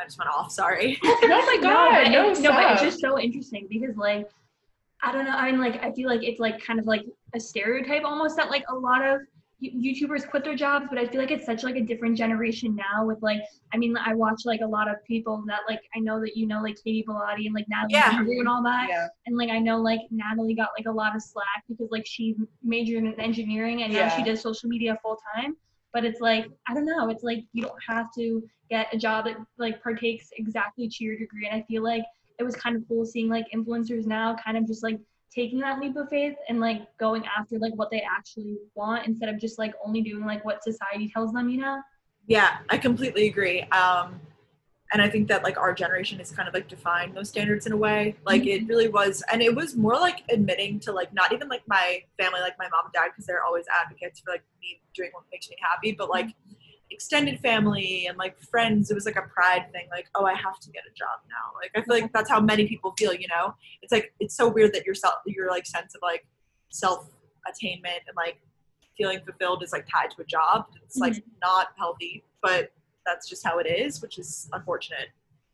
i 0.00 0.04
just 0.04 0.18
went 0.18 0.30
off 0.30 0.50
sorry 0.50 0.98
oh 1.04 1.18
my 1.22 1.58
god, 1.62 2.04
but 2.04 2.10
no, 2.10 2.30
it- 2.30 2.40
no, 2.40 2.50
but 2.50 2.72
it's 2.72 2.82
just 2.82 3.00
so 3.00 3.18
interesting 3.18 3.66
because 3.70 3.96
like 3.96 4.28
I 5.02 5.12
don't 5.12 5.24
know. 5.24 5.30
I 5.30 5.50
mean, 5.50 5.58
like 5.62 5.82
I 5.82 5.92
feel 5.92 6.08
like 6.10 6.22
it's 6.22 6.40
like 6.40 6.62
kind 6.62 6.78
of 6.78 6.84
like 6.86 7.06
a 7.34 7.40
stereotype 7.40 8.02
almost 8.04 8.36
that 8.36 8.50
like 8.50 8.64
a 8.68 8.74
lot 8.74 9.02
of 9.02 9.22
YouTubers 9.62 10.28
quit 10.28 10.44
their 10.44 10.54
jobs, 10.56 10.86
but 10.88 10.98
I 10.98 11.06
feel 11.06 11.20
like 11.20 11.30
it's 11.30 11.44
such 11.44 11.62
like 11.64 11.76
a 11.76 11.82
different 11.82 12.16
generation 12.16 12.74
now. 12.74 13.04
With 13.04 13.18
like, 13.20 13.40
I 13.74 13.76
mean, 13.76 13.96
I 13.96 14.14
watch 14.14 14.42
like 14.44 14.60
a 14.62 14.66
lot 14.66 14.88
of 14.90 14.96
people 15.06 15.42
that 15.48 15.60
like 15.68 15.80
I 15.94 16.00
know 16.00 16.18
that 16.20 16.36
you 16.36 16.46
know 16.46 16.62
like 16.62 16.76
Katie 16.82 17.04
Bellotti 17.06 17.46
and 17.46 17.54
like 17.54 17.66
Natalie 17.68 17.94
Yeah. 17.94 18.18
and 18.18 18.48
all 18.48 18.62
that. 18.62 18.86
Yeah. 18.88 19.08
And 19.26 19.36
like 19.36 19.50
I 19.50 19.58
know 19.58 19.78
like 19.78 20.00
Natalie 20.10 20.54
got 20.54 20.70
like 20.78 20.86
a 20.86 20.92
lot 20.92 21.14
of 21.14 21.22
slack 21.22 21.64
because 21.68 21.90
like 21.90 22.06
she 22.06 22.36
majored 22.62 23.04
in 23.04 23.20
engineering 23.20 23.82
and 23.82 23.92
now 23.92 24.08
she 24.08 24.18
Yeah. 24.20 24.26
does 24.28 24.40
social 24.40 24.68
media 24.68 24.98
full 25.02 25.18
time. 25.34 25.56
But 25.92 26.04
it's 26.04 26.20
like 26.20 26.46
I 26.66 26.74
don't 26.74 26.86
know. 26.86 27.10
It's 27.10 27.24
like 27.24 27.44
you 27.52 27.62
don't 27.62 27.82
have 27.86 28.06
to 28.16 28.42
get 28.70 28.86
a 28.92 28.96
job 28.96 29.26
that 29.26 29.36
like 29.58 29.82
partakes 29.82 30.30
exactly 30.38 30.88
to 30.88 31.04
your 31.04 31.18
degree. 31.18 31.46
And 31.50 31.60
I 31.60 31.64
feel 31.68 31.82
like 31.82 32.04
it 32.38 32.44
was 32.44 32.56
kind 32.56 32.76
of 32.76 32.82
cool 32.88 33.04
seeing 33.04 33.28
like 33.28 33.44
influencers 33.54 34.06
now 34.06 34.34
kind 34.42 34.56
of 34.56 34.66
just 34.66 34.82
like 34.82 34.98
taking 35.34 35.60
that 35.60 35.80
leap 35.80 35.96
of 35.96 36.08
faith 36.08 36.36
and 36.48 36.60
like 36.60 36.82
going 36.98 37.24
after 37.26 37.58
like 37.58 37.74
what 37.74 37.90
they 37.90 38.02
actually 38.02 38.58
want 38.74 39.06
instead 39.06 39.28
of 39.28 39.40
just 39.40 39.58
like 39.58 39.72
only 39.84 40.02
doing 40.02 40.24
like 40.24 40.44
what 40.44 40.62
society 40.62 41.08
tells 41.08 41.32
them. 41.32 41.48
You 41.48 41.60
know? 41.60 41.80
Yeah, 42.26 42.58
I 42.68 42.78
completely 42.78 43.28
agree. 43.28 43.62
Um, 43.62 44.20
and 44.92 45.00
I 45.00 45.08
think 45.08 45.28
that 45.28 45.44
like 45.44 45.56
our 45.56 45.72
generation 45.72 46.20
is 46.20 46.32
kind 46.32 46.48
of 46.48 46.54
like 46.54 46.66
defined 46.66 47.16
those 47.16 47.28
standards 47.28 47.64
in 47.66 47.72
a 47.72 47.76
way. 47.76 48.16
Like 48.26 48.44
it 48.46 48.66
really 48.66 48.88
was, 48.88 49.22
and 49.32 49.40
it 49.40 49.54
was 49.54 49.76
more 49.76 49.94
like 49.94 50.22
admitting 50.30 50.80
to 50.80 50.92
like 50.92 51.14
not 51.14 51.32
even 51.32 51.48
like 51.48 51.62
my 51.68 52.02
family, 52.18 52.40
like 52.40 52.58
my 52.58 52.64
mom 52.64 52.86
and 52.86 52.92
dad, 52.92 53.10
because 53.12 53.24
they're 53.24 53.44
always 53.44 53.66
advocates 53.82 54.20
for 54.20 54.32
like 54.32 54.42
me 54.60 54.80
doing 54.94 55.10
what 55.12 55.24
makes 55.30 55.48
me 55.48 55.56
happy, 55.60 55.92
but 55.92 56.10
like 56.10 56.34
extended 56.90 57.40
family 57.40 58.06
and 58.06 58.18
like 58.18 58.40
friends. 58.40 58.90
It 58.90 58.94
was 58.94 59.06
like 59.06 59.16
a 59.16 59.22
pride 59.22 59.66
thing. 59.72 59.88
Like, 59.90 60.08
oh, 60.14 60.24
I 60.24 60.34
have 60.34 60.58
to 60.60 60.70
get 60.70 60.82
a 60.84 60.94
job 60.94 61.20
now. 61.28 61.56
Like 61.60 61.70
I 61.74 61.82
feel 61.82 62.02
like 62.02 62.12
that's 62.12 62.30
how 62.30 62.40
many 62.40 62.66
people 62.66 62.94
feel. 62.98 63.12
You 63.14 63.28
know, 63.28 63.54
it's 63.82 63.92
like 63.92 64.12
it's 64.20 64.36
so 64.36 64.48
weird 64.48 64.74
that 64.74 64.84
your 64.84 64.94
self, 64.94 65.14
your 65.26 65.50
like 65.50 65.66
sense 65.66 65.94
of 65.94 66.00
like 66.02 66.26
self 66.70 67.08
attainment 67.48 68.00
and 68.06 68.16
like 68.16 68.40
feeling 68.96 69.20
fulfilled 69.24 69.62
is 69.62 69.72
like 69.72 69.86
tied 69.90 70.10
to 70.10 70.22
a 70.22 70.26
job. 70.26 70.66
It's 70.84 70.96
like 70.96 71.14
mm-hmm. 71.14 71.30
not 71.42 71.68
healthy, 71.78 72.24
but 72.42 72.72
that's 73.06 73.28
just 73.28 73.46
how 73.46 73.58
it 73.58 73.66
is, 73.66 74.02
which 74.02 74.18
is 74.18 74.48
unfortunate. 74.52 75.08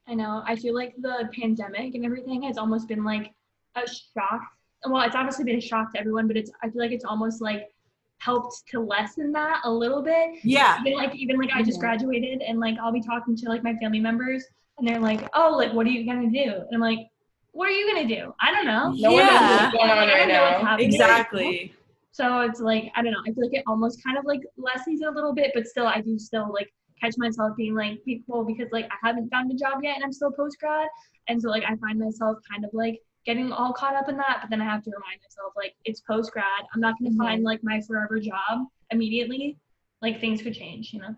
I 0.08 0.14
know. 0.14 0.42
I 0.46 0.56
feel 0.56 0.74
like 0.74 0.94
the 0.98 1.28
pandemic 1.38 1.94
and 1.94 2.04
everything 2.04 2.42
has 2.42 2.58
almost 2.58 2.88
been 2.88 3.04
like 3.04 3.32
a 3.74 3.82
shock. 3.88 4.40
Well, 4.88 5.02
it's 5.02 5.16
obviously 5.16 5.44
been 5.44 5.56
a 5.56 5.60
shock 5.60 5.92
to 5.94 6.00
everyone, 6.00 6.28
but 6.28 6.36
it's 6.36 6.50
I 6.62 6.70
feel 6.70 6.80
like 6.80 6.92
it's 6.92 7.04
almost 7.04 7.40
like 7.40 7.70
helped 8.18 8.62
to 8.70 8.80
lessen 8.80 9.32
that 9.32 9.60
a 9.64 9.70
little 9.70 10.02
bit. 10.02 10.38
Yeah. 10.42 10.80
Even 10.80 10.98
like 10.98 11.14
even 11.14 11.38
like 11.38 11.50
I 11.52 11.62
just 11.62 11.80
graduated 11.80 12.42
and 12.42 12.58
like 12.58 12.76
I'll 12.78 12.92
be 12.92 13.02
talking 13.02 13.36
to 13.36 13.48
like 13.48 13.62
my 13.62 13.74
family 13.76 14.00
members 14.00 14.44
and 14.78 14.86
they're 14.86 15.00
like, 15.00 15.28
"Oh, 15.34 15.54
like 15.56 15.72
what 15.72 15.86
are 15.86 15.90
you 15.90 16.04
gonna 16.04 16.30
do?" 16.30 16.52
And 16.52 16.68
I'm 16.72 16.80
like, 16.80 17.08
"What 17.52 17.68
are 17.68 17.72
you 17.72 17.86
gonna 17.86 18.08
do? 18.08 18.34
I 18.40 18.52
don't 18.52 18.66
know." 18.66 18.92
No 18.92 19.12
one 19.12 19.26
knows 19.26 19.40
what's 19.40 19.76
going 19.76 19.90
on 19.90 19.96
right 19.96 20.16
don't 20.18 20.28
know 20.28 20.42
what's 20.42 20.64
now. 20.64 20.76
Exactly. 20.76 21.74
So 22.12 22.40
it's 22.40 22.60
like 22.60 22.90
I 22.94 23.02
don't 23.02 23.12
know. 23.12 23.20
I 23.26 23.32
feel 23.32 23.44
like 23.44 23.54
it 23.54 23.64
almost 23.66 24.02
kind 24.02 24.18
of 24.18 24.24
like 24.24 24.40
lessens 24.56 25.02
it 25.02 25.08
a 25.08 25.10
little 25.10 25.34
bit, 25.34 25.52
but 25.54 25.66
still 25.66 25.86
I 25.86 26.00
do 26.00 26.18
still 26.18 26.52
like 26.52 26.72
catch 27.00 27.14
myself 27.18 27.56
being 27.56 27.74
like 27.74 28.02
people 28.04 28.44
because 28.44 28.68
like 28.72 28.86
I 28.86 29.06
haven't 29.06 29.30
found 29.30 29.52
a 29.52 29.54
job 29.54 29.80
yet 29.82 29.96
and 29.96 30.04
I'm 30.04 30.12
still 30.12 30.32
post 30.32 30.58
grad, 30.58 30.88
and 31.28 31.40
so 31.40 31.48
like 31.48 31.64
I 31.64 31.76
find 31.76 31.98
myself 31.98 32.38
kind 32.50 32.64
of 32.64 32.70
like 32.72 33.00
getting 33.26 33.52
all 33.52 33.72
caught 33.72 33.94
up 33.96 34.08
in 34.08 34.16
that. 34.16 34.38
But 34.40 34.50
then 34.50 34.60
I 34.62 34.64
have 34.64 34.82
to 34.84 34.90
remind 34.90 35.20
myself 35.20 35.52
like 35.56 35.74
it's 35.84 36.00
post 36.00 36.32
grad. 36.32 36.64
I'm 36.72 36.80
not 36.80 36.94
gonna 36.98 37.10
Mhm. 37.10 37.18
find 37.18 37.42
like 37.42 37.62
my 37.62 37.80
forever 37.82 38.18
job 38.20 38.66
immediately. 38.90 39.58
Like 40.00 40.20
things 40.20 40.40
could 40.40 40.54
change, 40.54 40.92
you 40.92 41.00
know. 41.00 41.14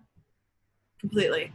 Completely. 1.01 1.53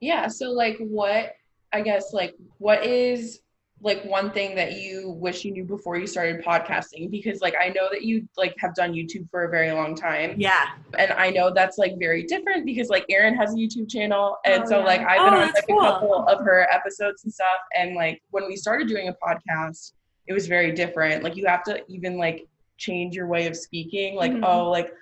Yeah. 0.00 0.26
So 0.28 0.50
like 0.50 0.78
what 0.78 1.34
I 1.72 1.82
guess 1.82 2.12
like 2.12 2.34
what 2.58 2.84
is 2.84 3.40
like 3.80 4.02
one 4.04 4.30
thing 4.30 4.54
that 4.54 4.80
you 4.80 5.10
wish 5.10 5.44
you 5.44 5.50
knew 5.52 5.64
before 5.64 5.96
you 5.98 6.06
started 6.06 6.42
podcasting? 6.42 7.10
Because 7.10 7.40
like 7.40 7.54
I 7.60 7.68
know 7.68 7.88
that 7.92 8.02
you 8.02 8.26
like 8.36 8.54
have 8.58 8.74
done 8.74 8.92
YouTube 8.94 9.28
for 9.30 9.44
a 9.44 9.50
very 9.50 9.72
long 9.72 9.94
time. 9.94 10.34
Yeah. 10.38 10.70
And 10.98 11.12
I 11.12 11.30
know 11.30 11.52
that's 11.52 11.76
like 11.76 11.98
very 11.98 12.22
different 12.22 12.64
because 12.64 12.88
like 12.88 13.04
Erin 13.10 13.34
has 13.36 13.52
a 13.52 13.56
YouTube 13.56 13.90
channel. 13.90 14.38
And 14.46 14.62
Oh, 14.62 14.66
so 14.66 14.78
yeah. 14.78 14.84
like 14.84 15.00
I've 15.02 15.20
Oh, 15.20 15.24
been 15.30 15.34
on 15.34 15.40
like 15.52 15.66
cool. 15.68 15.80
a 15.80 15.82
couple 15.82 16.14
of 16.28 16.44
her 16.44 16.66
episodes 16.72 17.24
and 17.24 17.32
stuff. 17.32 17.46
And 17.76 17.94
like 17.94 18.22
when 18.30 18.46
we 18.46 18.56
started 18.56 18.88
doing 18.88 19.08
a 19.08 19.14
podcast, 19.14 19.92
it 20.26 20.32
was 20.32 20.46
very 20.46 20.72
different. 20.72 21.22
Like 21.22 21.36
you 21.36 21.46
have 21.46 21.62
to 21.64 21.82
even 21.88 22.16
like 22.16 22.46
change 22.78 23.14
your 23.14 23.26
way 23.26 23.46
of 23.46 23.56
speaking. 23.56 24.14
Like, 24.16 24.32
Mhm. 24.32 24.44
oh, 24.46 24.70
like 24.70 24.92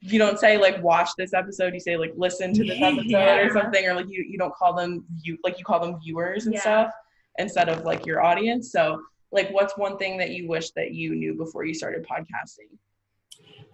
you 0.00 0.18
don't 0.18 0.38
say 0.38 0.56
like 0.56 0.82
watch 0.82 1.10
this 1.18 1.34
episode, 1.34 1.74
you 1.74 1.80
say 1.80 1.98
like 1.98 2.12
listen 2.16 2.54
to 2.54 2.64
this 2.64 2.78
episode 2.80 3.04
Yeah. 3.06 3.36
or 3.40 3.52
something, 3.52 3.84
or 3.86 3.92
like 3.94 4.08
you, 4.08 4.24
you 4.26 4.38
don't 4.38 4.54
call 4.54 4.72
them 4.72 5.04
you 5.22 5.36
like 5.44 5.58
you 5.58 5.64
call 5.64 5.78
them 5.80 6.00
viewers 6.02 6.46
and 6.46 6.54
Yeah. 6.54 6.60
stuff 6.60 6.92
instead 7.38 7.68
of 7.68 7.84
like 7.84 8.06
your 8.06 8.22
audience. 8.22 8.72
So 8.72 9.02
like 9.32 9.50
what's 9.50 9.76
one 9.76 9.96
thing 9.96 10.18
that 10.18 10.30
you 10.30 10.48
wish 10.48 10.70
that 10.72 10.92
you 10.92 11.14
knew 11.14 11.34
before 11.34 11.64
you 11.64 11.74
started 11.74 12.06
podcasting? 12.06 12.76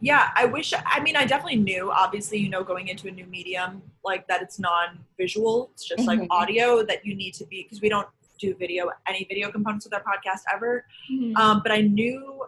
Yeah. 0.01 0.31
I 0.37 0.45
wish, 0.45 0.75
I 0.75 1.01
mean, 1.01 1.17
I 1.17 1.25
definitely 1.25 1.57
knew, 1.57 1.91
obviously, 1.91 2.39
you 2.39 2.51
know, 2.51 2.63
going 2.63 2.89
into 2.89 3.09
a 3.09 3.11
new 3.11 3.25
medium, 3.27 3.83
like 4.05 4.27
that 4.29 4.43
it's 4.43 4.59
non 4.59 4.99
visual, 5.17 5.71
it's 5.73 5.89
just 5.89 6.07
like 6.07 6.21
Mhm. 6.21 6.27
audio 6.31 6.83
that 6.85 7.07
you 7.07 7.15
need 7.15 7.33
to 7.35 7.47
be, 7.47 7.63
because 7.63 7.81
we 7.81 7.89
don't 7.89 8.07
do 8.39 8.55
video, 8.55 8.91
any 9.09 9.25
video 9.25 9.51
components 9.51 9.87
of 9.87 9.95
our 9.95 10.03
podcast 10.03 10.43
ever. 10.53 10.85
Mm-hmm. 11.11 11.37
Um, 11.37 11.63
but 11.63 11.73
I 11.73 11.81
knew 11.81 12.45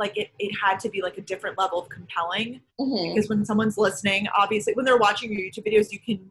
like 0.00 0.16
it, 0.16 0.30
it 0.38 0.50
had 0.62 0.80
to 0.80 0.88
be 0.88 1.02
like 1.02 1.18
a 1.18 1.20
different 1.20 1.56
level 1.58 1.78
of 1.78 1.88
compelling 1.90 2.60
because 2.78 3.28
when 3.28 3.44
someone's 3.44 3.76
listening 3.76 4.26
obviously 4.36 4.72
when 4.72 4.84
they're 4.86 4.96
watching 4.96 5.30
your 5.30 5.42
youtube 5.42 5.66
videos 5.66 5.92
you 5.92 5.98
can 5.98 6.30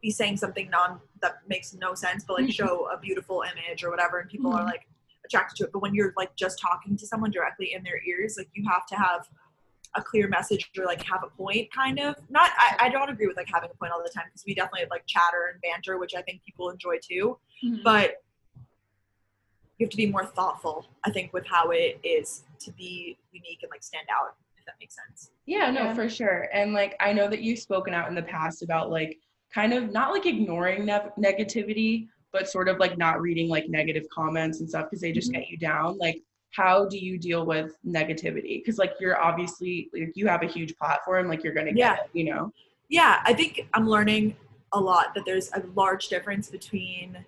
be 0.00 0.10
saying 0.10 0.36
something 0.36 0.68
non 0.70 0.98
that 1.22 1.36
makes 1.48 1.74
no 1.74 1.94
sense 1.94 2.24
but 2.24 2.34
like 2.38 2.46
Mhm. 2.46 2.52
show 2.54 2.88
a 2.90 2.98
beautiful 2.98 3.42
image 3.42 3.82
or 3.84 3.90
whatever 3.90 4.18
and 4.20 4.30
people 4.30 4.52
are 4.52 4.62
Mhm. 4.62 4.66
like 4.66 4.86
attracted 5.24 5.56
to 5.56 5.64
it 5.64 5.72
but 5.72 5.80
when 5.80 5.94
you're 5.94 6.12
like 6.16 6.34
just 6.36 6.58
talking 6.60 6.96
to 6.96 7.06
someone 7.06 7.30
directly 7.30 7.72
in 7.74 7.82
their 7.82 8.00
ears 8.04 8.36
like 8.38 8.48
you 8.54 8.66
have 8.68 8.86
to 8.86 8.96
have 8.96 9.28
a 9.94 10.02
clear 10.02 10.28
message 10.28 10.70
or 10.78 10.84
like 10.84 11.02
have 11.02 11.22
a 11.24 11.28
point 11.30 11.70
kind 11.72 11.98
of 11.98 12.14
not 12.30 12.50
i, 12.56 12.76
I 12.86 12.88
don't 12.90 13.08
agree 13.10 13.26
with 13.26 13.36
like 13.36 13.48
having 13.52 13.70
a 13.70 13.74
point 13.74 13.92
all 13.92 14.02
the 14.02 14.10
time 14.10 14.24
because 14.26 14.44
we 14.46 14.54
definitely 14.54 14.80
have 14.80 14.90
like 14.90 15.06
chatter 15.06 15.50
and 15.52 15.60
banter 15.62 15.98
which 15.98 16.14
i 16.14 16.22
think 16.22 16.42
people 16.44 16.70
enjoy 16.70 16.98
too 17.02 17.38
Mhm. 17.64 17.82
but 17.82 18.22
you 19.78 19.84
have 19.86 19.90
to 19.90 19.96
be 19.96 20.06
more 20.06 20.24
thoughtful 20.26 20.86
i 21.04 21.10
think 21.10 21.32
with 21.32 21.46
how 21.46 21.70
it 21.70 21.98
is 22.02 22.44
to 22.58 22.72
be 22.72 23.16
unique 23.32 23.60
and 23.62 23.70
like 23.70 23.82
stand 23.82 24.06
out 24.10 24.36
if 24.58 24.64
that 24.66 24.74
makes 24.80 24.94
sense 24.94 25.30
Yeah, 25.46 25.70
no, 25.70 25.84
Yeah. 25.84 25.94
for 25.94 26.10
sure. 26.10 26.48
And 26.52 26.74
like 26.74 26.94
I 27.00 27.14
know 27.14 27.26
that 27.28 27.40
you've 27.40 27.58
spoken 27.58 27.94
out 27.94 28.06
in 28.10 28.14
the 28.14 28.22
past 28.22 28.62
about 28.62 28.90
like 28.90 29.18
kind 29.54 29.72
of 29.72 29.92
not 29.92 30.12
like 30.12 30.26
ignoring 30.26 30.84
ne- 30.84 31.10
negativity, 31.18 32.08
but 32.32 32.48
sort 32.48 32.68
of 32.68 32.78
like 32.78 32.98
not 32.98 33.20
reading 33.20 33.48
like 33.48 33.68
negative 33.68 34.04
comments 34.10 34.60
and 34.60 34.68
stuff 34.68 34.84
because 34.84 35.00
they 35.00 35.12
just 35.12 35.30
Mhm. 35.30 35.34
get 35.34 35.48
you 35.48 35.56
down. 35.56 35.96
Like 35.98 36.20
how 36.54 36.86
do 36.86 36.98
you 36.98 37.18
deal 37.18 37.44
with 37.46 37.76
negativity? 37.86 38.58
Because 38.58 38.78
like 38.78 38.94
you're 39.00 39.20
obviously 39.20 39.90
like 39.92 40.12
you 40.14 40.26
have 40.26 40.42
a 40.42 40.46
huge 40.46 40.76
platform, 40.76 41.28
like 41.28 41.42
you're 41.44 41.52
gonna 41.54 41.72
get 41.72 41.78
Yeah. 41.78 41.94
it, 42.04 42.10
you 42.12 42.24
know. 42.24 42.52
yeah 42.90 43.20
i 43.26 43.34
think 43.34 43.68
i'm 43.74 43.86
learning 43.86 44.34
a 44.72 44.80
lot 44.80 45.14
that 45.14 45.22
there's 45.26 45.50
a 45.52 45.62
large 45.74 46.08
difference 46.08 46.48
between 46.48 47.22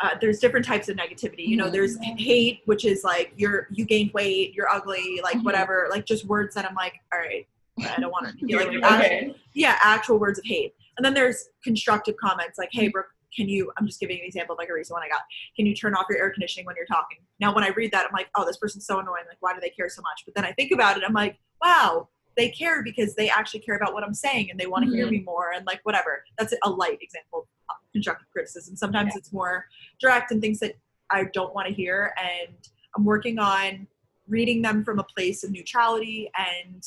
uh, 0.00 0.10
there's 0.20 0.38
different 0.40 0.66
types 0.66 0.90
of 0.90 0.96
negativity 0.96 1.46
you 1.46 1.56
know 1.56 1.68
Mhm. 1.68 1.72
there's 1.72 1.96
hate 2.18 2.60
which 2.66 2.84
is 2.84 3.02
like 3.02 3.32
you're 3.36 3.66
you 3.70 3.86
gained 3.86 4.12
weight 4.12 4.52
you're 4.54 4.68
ugly 4.68 5.20
like 5.22 5.36
Mhm. 5.38 5.44
whatever 5.44 5.86
like 5.90 6.04
just 6.04 6.26
words 6.26 6.54
that 6.54 6.66
i'm 6.68 6.74
like 6.74 6.94
all 7.14 7.18
right 7.18 7.46
i 7.80 7.98
don't 7.98 8.10
want 8.10 8.26
to 8.38 8.46
like, 8.56 8.68
okay. 8.84 9.34
yeah 9.54 9.78
actual 9.82 10.18
words 10.18 10.38
of 10.38 10.44
hate 10.44 10.74
and 10.96 11.04
then 11.04 11.14
there's 11.14 11.48
constructive 11.64 12.16
comments 12.16 12.58
like 12.58 12.68
Mm-hmm. 12.70 12.80
hey 12.80 12.88
brooke 12.88 13.06
can 13.36 13.48
you 13.48 13.70
i'm 13.78 13.86
just 13.86 13.98
giving 14.00 14.18
an 14.18 14.26
example 14.26 14.52
of 14.54 14.58
like 14.58 14.68
a 14.68 14.74
recent 14.74 14.94
one 14.94 15.02
i 15.02 15.08
got. 15.08 15.22
Can 15.56 15.64
you 15.66 15.74
turn 15.74 15.94
off 15.94 16.06
your 16.10 16.18
air 16.18 16.30
conditioning 16.30 16.66
when 16.66 16.76
you're 16.76 16.86
talking? 16.86 17.18
Now 17.40 17.54
when 17.54 17.64
i 17.64 17.68
read 17.68 17.90
that 17.92 18.04
i'm 18.06 18.12
like 18.12 18.28
oh 18.36 18.44
this 18.44 18.56
person's 18.58 18.86
so 18.86 18.98
annoying. 18.98 19.24
Like 19.28 19.38
why 19.40 19.54
do 19.54 19.60
they 19.60 19.70
care 19.70 19.88
so 19.88 20.02
much? 20.02 20.22
But 20.26 20.34
then 20.34 20.44
i 20.44 20.52
think 20.52 20.70
about 20.72 20.96
it 20.98 21.02
i'm 21.06 21.12
like 21.14 21.38
wow 21.62 22.08
they 22.36 22.48
care 22.50 22.82
because 22.82 23.14
they 23.14 23.28
actually 23.28 23.60
care 23.60 23.76
about 23.76 23.92
what 23.94 24.02
i'm 24.04 24.14
saying 24.14 24.50
and 24.50 24.58
they 24.60 24.66
want 24.66 24.84
to 24.84 24.90
hear 24.90 25.06
Mhm. 25.06 25.10
me 25.12 25.20
more 25.20 25.52
and 25.54 25.66
like 25.66 25.80
whatever. 25.84 26.24
That's 26.38 26.54
a 26.64 26.70
light 26.70 26.98
example 27.02 27.48
of 27.70 27.76
constructive 27.92 28.26
criticism. 28.32 28.74
Sometimes 28.76 29.14
it's 29.16 29.32
more 29.32 29.66
direct 30.00 30.30
and 30.30 30.40
things 30.40 30.58
that 30.60 30.74
i 31.10 31.24
don't 31.32 31.54
want 31.54 31.68
to 31.68 31.74
hear 31.74 32.14
and 32.18 32.56
i'm 32.96 33.04
working 33.04 33.38
on 33.38 33.86
reading 34.28 34.62
them 34.62 34.82
from 34.84 34.98
a 34.98 35.04
place 35.04 35.42
of 35.44 35.50
neutrality 35.50 36.30
and 36.38 36.82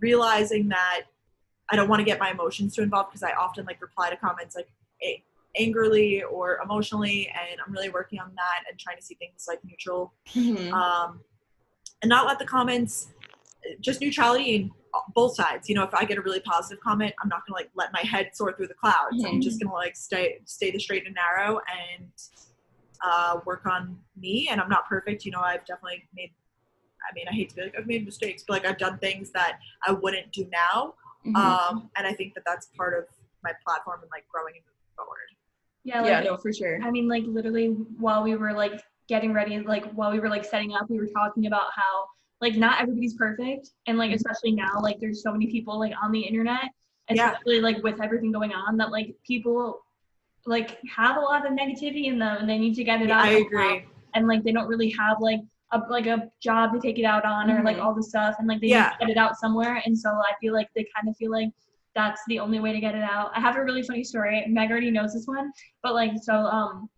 realizing 0.00 0.68
that 0.68 1.02
I 1.70 1.76
don't 1.76 1.88
want 1.88 2.00
to 2.00 2.04
get 2.04 2.18
my 2.18 2.30
emotions 2.30 2.74
too 2.74 2.82
involved 2.82 3.10
because 3.10 3.22
I 3.22 3.32
often 3.32 3.64
like 3.64 3.80
reply 3.80 4.10
to 4.10 4.16
comments 4.16 4.56
like 4.56 4.68
a- 5.02 5.22
angrily 5.58 6.22
or 6.22 6.58
emotionally, 6.62 7.28
and 7.28 7.60
I'm 7.64 7.72
really 7.72 7.88
working 7.90 8.18
on 8.18 8.32
that 8.34 8.64
and 8.68 8.78
trying 8.78 8.96
to 8.96 9.02
see 9.02 9.14
things 9.16 9.46
like 9.48 9.60
neutral, 9.64 10.12
Mhm. 10.34 10.72
um, 10.72 11.20
and 12.02 12.08
not 12.08 12.26
let 12.26 12.38
the 12.38 12.44
comments 12.46 13.12
just 13.80 14.00
neutrality 14.00 14.54
in 14.54 14.70
both 15.14 15.34
sides. 15.36 15.68
You 15.68 15.74
know, 15.74 15.82
if 15.84 15.94
I 15.94 16.04
get 16.04 16.18
a 16.18 16.22
really 16.22 16.40
positive 16.40 16.82
comment, 16.82 17.14
I'm 17.22 17.28
not 17.28 17.46
gonna 17.46 17.56
like 17.56 17.70
let 17.74 17.92
my 17.92 18.00
head 18.00 18.30
soar 18.34 18.52
through 18.52 18.68
the 18.68 18.74
clouds. 18.74 19.22
I'm 19.24 19.34
Mhm. 19.38 19.42
just 19.42 19.60
gonna 19.60 19.74
like 19.74 19.96
stay 19.96 20.40
stay 20.44 20.70
the 20.70 20.78
straight 20.78 21.06
and 21.06 21.14
narrow 21.14 21.60
and 21.68 22.10
uh, 23.02 23.40
work 23.46 23.64
on 23.66 23.98
me. 24.16 24.48
And 24.50 24.60
I'm 24.60 24.68
not 24.68 24.86
perfect. 24.88 25.24
You 25.24 25.32
know, 25.32 25.40
I've 25.40 25.64
definitely 25.64 26.08
made. 26.14 26.32
I 27.08 27.14
mean, 27.14 27.26
I 27.28 27.32
hate 27.32 27.48
to 27.50 27.56
be 27.56 27.62
like 27.62 27.74
I've 27.78 27.86
made 27.86 28.04
mistakes, 28.04 28.44
but 28.46 28.54
like 28.62 28.66
I've 28.66 28.78
done 28.78 28.98
things 28.98 29.30
that 29.32 29.58
I 29.86 29.92
wouldn't 29.92 30.32
do 30.32 30.46
now 30.52 30.94
Mhm. 31.26 31.36
um, 31.36 31.90
and 31.96 32.06
I 32.06 32.12
think 32.14 32.34
that 32.34 32.44
that's 32.46 32.66
part 32.76 32.96
of 32.98 33.04
my 33.42 33.52
platform 33.64 34.00
and 34.02 34.10
like 34.10 34.26
growing 34.28 34.54
and 34.56 34.64
moving 34.64 34.94
forward. 34.96 35.28
yeah, 35.84 36.00
like, 36.00 36.10
yeah, 36.10 36.20
no, 36.20 36.36
for 36.36 36.52
sure. 36.52 36.78
I 36.82 36.90
mean, 36.90 37.08
like 37.08 37.24
literally 37.26 37.68
while 37.98 38.22
we 38.22 38.36
were 38.36 38.52
like 38.52 38.82
getting 39.08 39.32
ready, 39.32 39.58
like 39.60 39.90
while 39.92 40.10
we 40.12 40.20
were 40.20 40.28
like 40.28 40.44
setting 40.44 40.72
up, 40.74 40.88
we 40.90 40.98
were 40.98 41.06
talking 41.08 41.46
about 41.46 41.68
how 41.74 42.06
like 42.40 42.56
not 42.56 42.80
everybody's 42.80 43.14
perfect, 43.14 43.70
and 43.86 43.98
like 43.98 44.12
especially 44.12 44.52
now, 44.52 44.80
like 44.80 44.98
there's 45.00 45.22
so 45.22 45.32
many 45.32 45.46
people 45.46 45.78
like 45.78 45.92
on 46.02 46.10
the 46.12 46.20
internet, 46.20 46.70
Yeah. 47.10 47.30
especially 47.32 47.60
like 47.60 47.82
with 47.82 48.00
everything 48.00 48.32
going 48.32 48.52
on, 48.52 48.76
that 48.78 48.90
like 48.90 49.14
people 49.26 49.80
like 50.46 50.78
have 50.96 51.16
a 51.16 51.20
lot 51.20 51.44
of 51.46 51.52
negativity 51.52 52.06
in 52.06 52.18
them, 52.18 52.38
and 52.40 52.48
they 52.48 52.56
need 52.58 52.74
to 52.76 52.84
get 52.84 53.02
it 53.02 53.10
out. 53.10 53.20
I 53.26 53.34
somehow. 53.42 53.46
agree. 53.46 53.84
and 54.14 54.26
like 54.26 54.42
they 54.42 54.52
don't 54.52 54.68
really 54.68 54.90
have 54.90 55.20
like 55.20 55.40
a 55.72 55.78
like 55.88 56.06
a 56.06 56.28
job 56.42 56.72
to 56.72 56.80
take 56.80 56.98
it 56.98 57.04
out 57.04 57.24
on 57.24 57.50
or 57.50 57.62
like 57.62 57.76
Mhm. 57.76 57.84
all 57.84 57.94
the 57.94 58.02
stuff 58.02 58.36
and 58.38 58.48
like 58.48 58.60
they 58.60 58.68
Yeah. 58.68 58.84
need 58.84 58.90
to 58.92 59.06
get 59.06 59.10
it 59.10 59.16
out 59.16 59.36
somewhere 59.36 59.82
and 59.86 59.96
so 59.96 60.10
I 60.10 60.32
feel 60.40 60.52
like 60.52 60.68
they 60.74 60.84
kind 60.96 61.08
of 61.08 61.16
feel 61.16 61.30
like 61.30 61.50
that's 61.94 62.20
the 62.28 62.38
only 62.38 62.60
way 62.60 62.72
to 62.72 62.80
get 62.80 62.94
it 62.94 63.02
out. 63.02 63.30
I 63.34 63.40
have 63.40 63.56
a 63.56 63.64
really 63.64 63.82
funny 63.82 64.04
story. 64.04 64.44
Meg 64.48 64.70
already 64.70 64.90
knows 64.90 65.12
this 65.12 65.26
one, 65.26 65.50
but 65.82 65.94
like 65.94 66.12
so 66.22 66.34
um 66.34 66.88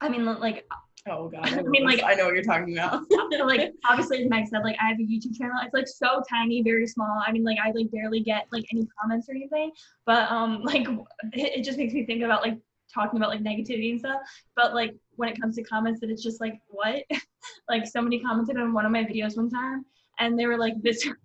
I 0.00 0.08
mean 0.08 0.24
like 0.24 0.66
Oh 1.08 1.28
god. 1.28 1.46
I 1.58 1.62
mean, 1.62 1.84
like- 1.84 2.02
I 2.02 2.14
know 2.14 2.24
what 2.24 2.34
you're 2.34 2.42
talking 2.42 2.76
about. 2.76 3.04
like 3.44 3.72
obviously 3.88 4.22
as 4.24 4.28
Meg 4.28 4.48
said 4.48 4.62
like 4.64 4.76
I 4.82 4.88
have 4.88 4.98
a 4.98 5.02
YouTube 5.02 5.36
channel. 5.38 5.54
It's 5.64 5.72
like 5.74 5.86
so 5.86 6.20
tiny, 6.28 6.62
very 6.62 6.86
small. 6.86 7.22
I 7.26 7.30
mean 7.32 7.44
like 7.44 7.58
I 7.64 7.70
like 7.70 7.90
barely 7.92 8.20
get 8.20 8.46
like 8.52 8.64
any 8.72 8.86
comments 9.00 9.28
or 9.28 9.34
anything, 9.36 9.70
but 10.04 10.30
um 10.30 10.62
like 10.72 10.86
it, 11.32 11.58
it 11.58 11.62
just 11.64 11.78
makes 11.78 11.94
me 11.94 12.04
think 12.06 12.22
about 12.24 12.42
like 12.42 12.58
talking 12.92 13.18
about 13.18 13.30
like 13.30 13.42
negativity 13.42 13.90
and 13.90 14.00
stuff. 14.00 14.20
But 14.54 14.74
like 14.74 14.94
when 15.16 15.28
it 15.28 15.40
comes 15.40 15.56
to 15.56 15.62
comments, 15.62 16.00
that 16.00 16.10
it's 16.10 16.22
just 16.22 16.40
like 16.40 16.58
what? 16.68 17.02
like 17.68 17.86
somebody 17.86 18.20
commented 18.20 18.56
on 18.56 18.72
one 18.72 18.86
of 18.86 18.92
my 18.92 19.04
videos 19.04 19.36
one 19.36 19.50
time, 19.50 19.84
and 20.18 20.38
they 20.38 20.46
were 20.46 20.58
like 20.58 20.80
this. 20.82 21.08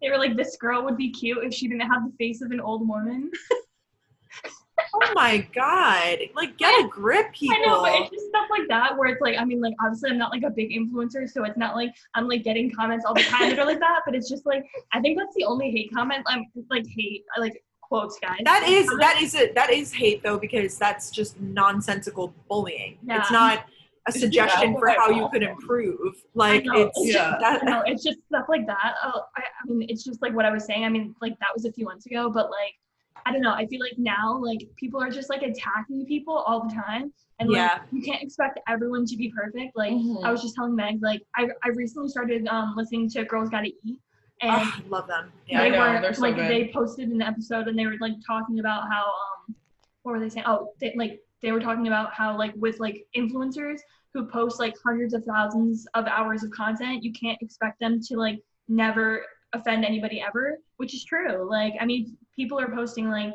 They 0.00 0.08
were 0.08 0.18
like, 0.18 0.36
"This 0.36 0.56
girl 0.56 0.84
would 0.84 0.96
be 0.96 1.10
cute 1.10 1.42
if 1.42 1.52
she 1.52 1.66
didn't 1.66 1.90
have 1.90 2.04
the 2.04 2.12
face 2.16 2.42
of 2.42 2.52
an 2.52 2.60
old 2.60 2.88
woman." 2.88 3.28
Oh 4.94 5.12
my 5.14 5.38
god! 5.54 6.18
Like, 6.34 6.56
get 6.56 6.84
a 6.84 6.88
grip, 6.88 7.32
people. 7.32 7.56
I 7.56 7.66
know, 7.66 7.82
but 7.82 7.92
it's 7.94 8.10
just 8.10 8.28
stuff 8.28 8.46
like 8.50 8.68
that 8.68 8.96
where 8.96 9.08
it's 9.08 9.20
like, 9.20 9.36
I 9.38 9.44
mean, 9.44 9.60
like 9.60 9.74
obviously 9.80 10.10
I'm 10.10 10.18
not 10.18 10.30
like 10.30 10.42
a 10.42 10.50
big 10.50 10.70
influencer, 10.70 11.28
so 11.28 11.44
it's 11.44 11.56
not 11.56 11.74
like 11.74 11.92
I'm 12.14 12.28
like 12.28 12.44
getting 12.44 12.72
comments 12.72 13.04
all 13.04 13.14
the 13.14 13.22
time 13.22 13.50
that 13.50 13.58
are 13.58 13.66
like 13.66 13.80
that. 13.80 14.02
But 14.04 14.14
it's 14.14 14.28
just 14.28 14.46
like 14.46 14.64
I 14.92 15.00
think 15.00 15.18
that's 15.18 15.34
the 15.36 15.44
only 15.44 15.70
hate 15.70 15.92
comment. 15.92 16.24
I'm 16.26 16.44
like 16.70 16.86
hate, 16.86 17.24
I 17.36 17.40
like 17.40 17.62
quotes, 17.94 18.18
guys. 18.18 18.38
That 18.44 18.66
is 18.68 18.86
that 19.00 19.20
is 19.22 19.34
it. 19.34 19.54
That 19.54 19.70
is 19.72 19.92
hate 19.92 20.22
though, 20.22 20.38
because 20.38 20.76
that's 20.78 21.10
just 21.10 21.40
nonsensical 21.40 22.34
bullying. 22.48 22.98
Yeah. 23.04 23.20
It's 23.20 23.30
not 23.30 23.66
a 24.06 24.12
suggestion 24.12 24.72
Yeah. 24.72 24.78
for 24.78 24.88
how 24.90 25.10
you 25.10 25.28
could 25.32 25.42
improve. 25.42 26.14
Like 26.34 26.64
know, 26.64 26.74
it's 26.82 26.98
it's 26.98 27.14
yeah. 27.14 27.36
I 27.40 27.64
know, 27.64 27.82
it's 27.86 28.02
just 28.02 28.18
stuff 28.26 28.46
like 28.48 28.66
that. 28.66 28.94
Oh, 29.02 29.22
I, 29.36 29.42
I 29.42 29.72
mean, 29.72 29.88
it's 29.88 30.04
just 30.04 30.20
like 30.22 30.34
what 30.34 30.44
I 30.44 30.50
was 30.50 30.64
saying. 30.64 30.84
I 30.84 30.88
mean, 30.88 31.14
like 31.22 31.38
that 31.40 31.48
was 31.54 31.64
a 31.64 31.72
few 31.72 31.84
months 31.86 32.06
ago, 32.06 32.30
but 32.30 32.50
like, 32.50 32.74
I 33.26 33.32
don't 33.32 33.40
know. 33.40 33.52
I 33.54 33.66
feel 33.66 33.80
like 33.80 33.96
now, 33.96 34.38
like 34.42 34.60
people 34.76 35.00
are 35.00 35.10
just 35.10 35.30
like 35.30 35.42
attacking 35.42 36.04
people 36.06 36.36
all 36.36 36.68
the 36.68 36.74
time, 36.74 37.12
and 37.38 37.48
like 37.48 37.56
Yeah. 37.56 37.78
you 37.92 38.02
can't 38.02 38.22
expect 38.22 38.58
everyone 38.68 39.06
to 39.06 39.16
be 39.16 39.30
perfect. 39.30 39.74
Like 39.76 39.92
Mhm. 39.92 40.22
I 40.24 40.30
was 40.30 40.42
just 40.42 40.54
telling 40.54 40.74
Meg, 40.76 40.98
like 41.02 41.22
I, 41.36 41.48
I 41.62 41.68
recently 41.68 42.08
started 42.10 42.46
um 42.48 42.74
listening 42.76 43.08
to 43.10 43.24
Girls 43.24 43.48
Gotta 43.48 43.70
Eat, 43.84 44.00
and 44.44 44.62
ah, 44.62 44.80
love 44.88 45.06
them. 45.06 45.32
Yeah, 45.46 45.60
they 45.60 45.66
I 45.66 45.68
know, 45.70 45.94
were 45.94 46.00
they're 46.00 46.14
so 46.14 46.22
like 46.22 46.36
good. 46.36 46.50
they 46.50 46.70
posted 46.72 47.08
an 47.08 47.22
episode 47.22 47.68
and 47.68 47.78
they 47.78 47.86
were 47.86 47.96
like 48.00 48.14
talking 48.26 48.60
about 48.60 48.84
how 48.90 49.04
um 49.04 49.54
what 50.02 50.12
were 50.12 50.20
they 50.20 50.28
saying? 50.28 50.46
Oh, 50.46 50.72
they, 50.80 50.94
like 50.96 51.20
they 51.42 51.52
were 51.52 51.60
talking 51.60 51.86
about 51.86 52.12
how 52.12 52.36
like 52.36 52.52
with 52.56 52.78
like 52.78 53.06
influencers 53.16 53.78
who 54.12 54.26
post 54.26 54.60
like 54.60 54.74
hundreds 54.84 55.14
of 55.14 55.24
thousands 55.24 55.86
of 55.94 56.06
hours 56.06 56.44
of 56.44 56.50
content, 56.50 57.02
you 57.02 57.12
can't 57.12 57.38
expect 57.40 57.80
them 57.80 58.00
to 58.08 58.16
like 58.16 58.38
never 58.68 59.24
offend 59.52 59.84
anybody 59.84 60.20
ever, 60.20 60.58
which 60.76 60.94
is 60.94 61.04
true. 61.04 61.48
Like 61.48 61.74
I 61.80 61.86
mean, 61.86 62.16
people 62.36 62.60
are 62.60 62.70
posting 62.74 63.08
like 63.08 63.34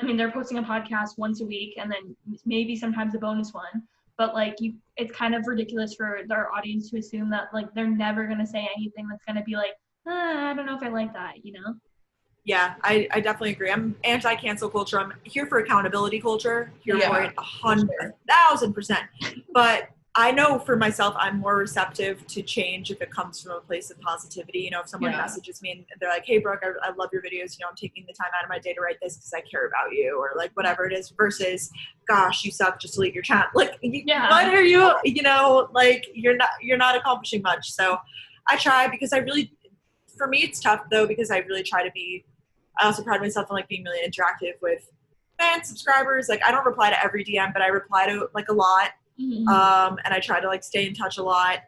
I 0.00 0.04
mean 0.04 0.16
they're 0.16 0.32
posting 0.32 0.58
a 0.58 0.62
podcast 0.62 1.18
once 1.18 1.40
a 1.40 1.46
week 1.46 1.74
and 1.78 1.90
then 1.90 2.16
maybe 2.46 2.74
sometimes 2.74 3.14
a 3.14 3.18
bonus 3.18 3.52
one. 3.52 3.82
But 4.16 4.34
like 4.34 4.56
you, 4.60 4.74
it's 4.96 5.14
kind 5.14 5.34
of 5.34 5.46
ridiculous 5.46 5.94
for 5.94 6.22
their 6.26 6.52
audience 6.52 6.90
to 6.90 6.98
assume 6.98 7.30
that 7.30 7.48
like 7.52 7.72
they're 7.74 7.86
never 7.86 8.26
gonna 8.26 8.46
say 8.46 8.68
anything 8.76 9.06
that's 9.08 9.24
gonna 9.26 9.44
be 9.44 9.54
like, 9.54 9.74
"Ah, 10.08 10.50
I 10.50 10.54
don't 10.54 10.66
know 10.66 10.76
if 10.76 10.82
I 10.82 10.88
like 10.88 11.12
that, 11.12 11.44
you 11.44 11.52
know? 11.52 11.74
Yeah, 12.44 12.76
I, 12.82 13.06
I 13.12 13.20
definitely 13.20 13.52
agree. 13.52 13.70
I'm 13.70 13.94
anti 14.04 14.34
cancel 14.36 14.70
culture. 14.70 14.98
I'm 14.98 15.12
here 15.24 15.44
for 15.46 15.58
accountability 15.58 16.18
culture. 16.20 16.72
Here 16.80 16.96
Yeah, 16.96 17.08
for 17.08 17.20
it 17.20 17.32
a 17.36 17.42
hundred 17.42 17.90
sure. 18.00 18.14
thousand 18.26 18.72
percent. 18.72 19.02
But 19.52 19.90
I 20.14 20.32
know 20.32 20.58
for 20.58 20.74
myself, 20.74 21.14
I'm 21.18 21.38
more 21.38 21.56
receptive 21.56 22.26
to 22.26 22.42
change 22.42 22.90
if 22.90 23.02
it 23.02 23.10
comes 23.10 23.42
from 23.42 23.52
a 23.52 23.60
place 23.60 23.90
of 23.90 24.00
positivity. 24.00 24.60
You 24.60 24.70
know, 24.70 24.80
if 24.80 24.88
someone 24.88 25.10
Yeah. 25.12 25.18
messages 25.18 25.60
me 25.60 25.72
and 25.72 25.84
they're 26.00 26.08
like, 26.08 26.24
"Hey, 26.24 26.38
Brooke, 26.38 26.62
I, 26.64 26.88
I 26.88 26.92
love 26.94 27.10
your 27.12 27.20
videos. 27.22 27.58
You 27.58 27.64
know, 27.64 27.68
I'm 27.68 27.76
taking 27.76 28.04
the 28.06 28.14
time 28.14 28.30
out 28.36 28.44
of 28.44 28.48
my 28.48 28.58
day 28.58 28.72
to 28.72 28.80
write 28.80 28.96
this 29.02 29.16
because 29.16 29.32
I 29.34 29.42
care 29.42 29.66
about 29.66 29.92
you," 29.92 30.18
or 30.18 30.32
like 30.34 30.50
whatever 30.54 30.86
it 30.86 30.94
is. 30.94 31.10
Versus, 31.10 31.70
"Gosh, 32.08 32.44
you 32.44 32.50
suck. 32.50 32.80
Just 32.80 32.94
delete 32.94 33.12
your 33.12 33.22
channel." 33.24 33.48
Like, 33.54 33.78
y- 33.82 34.02
Yeah. 34.06 34.30
what 34.30 34.46
are 34.46 34.62
you? 34.64 34.90
You 35.04 35.22
know, 35.22 35.68
like 35.72 36.06
you're 36.14 36.36
not 36.36 36.48
you're 36.62 36.78
not 36.78 36.96
accomplishing 36.96 37.42
much. 37.42 37.70
So, 37.72 37.98
I 38.50 38.56
try 38.56 38.88
because 38.88 39.12
I 39.12 39.18
really, 39.18 39.52
for 40.18 40.26
me, 40.28 40.38
it's 40.42 40.60
tough 40.60 40.82
though 40.90 41.06
because 41.06 41.30
I 41.30 41.38
really 41.38 41.62
try 41.62 41.82
to 41.82 41.90
be. 41.92 42.24
I 42.78 42.86
also 42.86 43.02
pride 43.02 43.20
myself 43.20 43.46
on 43.50 43.56
like 43.56 43.68
being 43.68 43.84
really 43.84 44.06
interactive 44.06 44.52
with 44.60 44.90
fans, 45.38 45.68
subscribers. 45.68 46.28
Like 46.28 46.40
I 46.46 46.50
don't 46.52 46.66
reply 46.66 46.90
to 46.90 47.02
every 47.02 47.24
DM, 47.24 47.52
but 47.52 47.62
I 47.62 47.68
reply 47.68 48.06
to 48.08 48.28
like 48.34 48.48
a 48.48 48.54
lot 48.54 48.90
Mm-hmm. 49.20 49.48
um, 49.48 49.98
and 50.04 50.14
I 50.14 50.20
try 50.20 50.38
to 50.38 50.46
like 50.46 50.62
stay 50.62 50.86
in 50.86 50.94
touch 50.94 51.18
a 51.18 51.22
lot. 51.24 51.58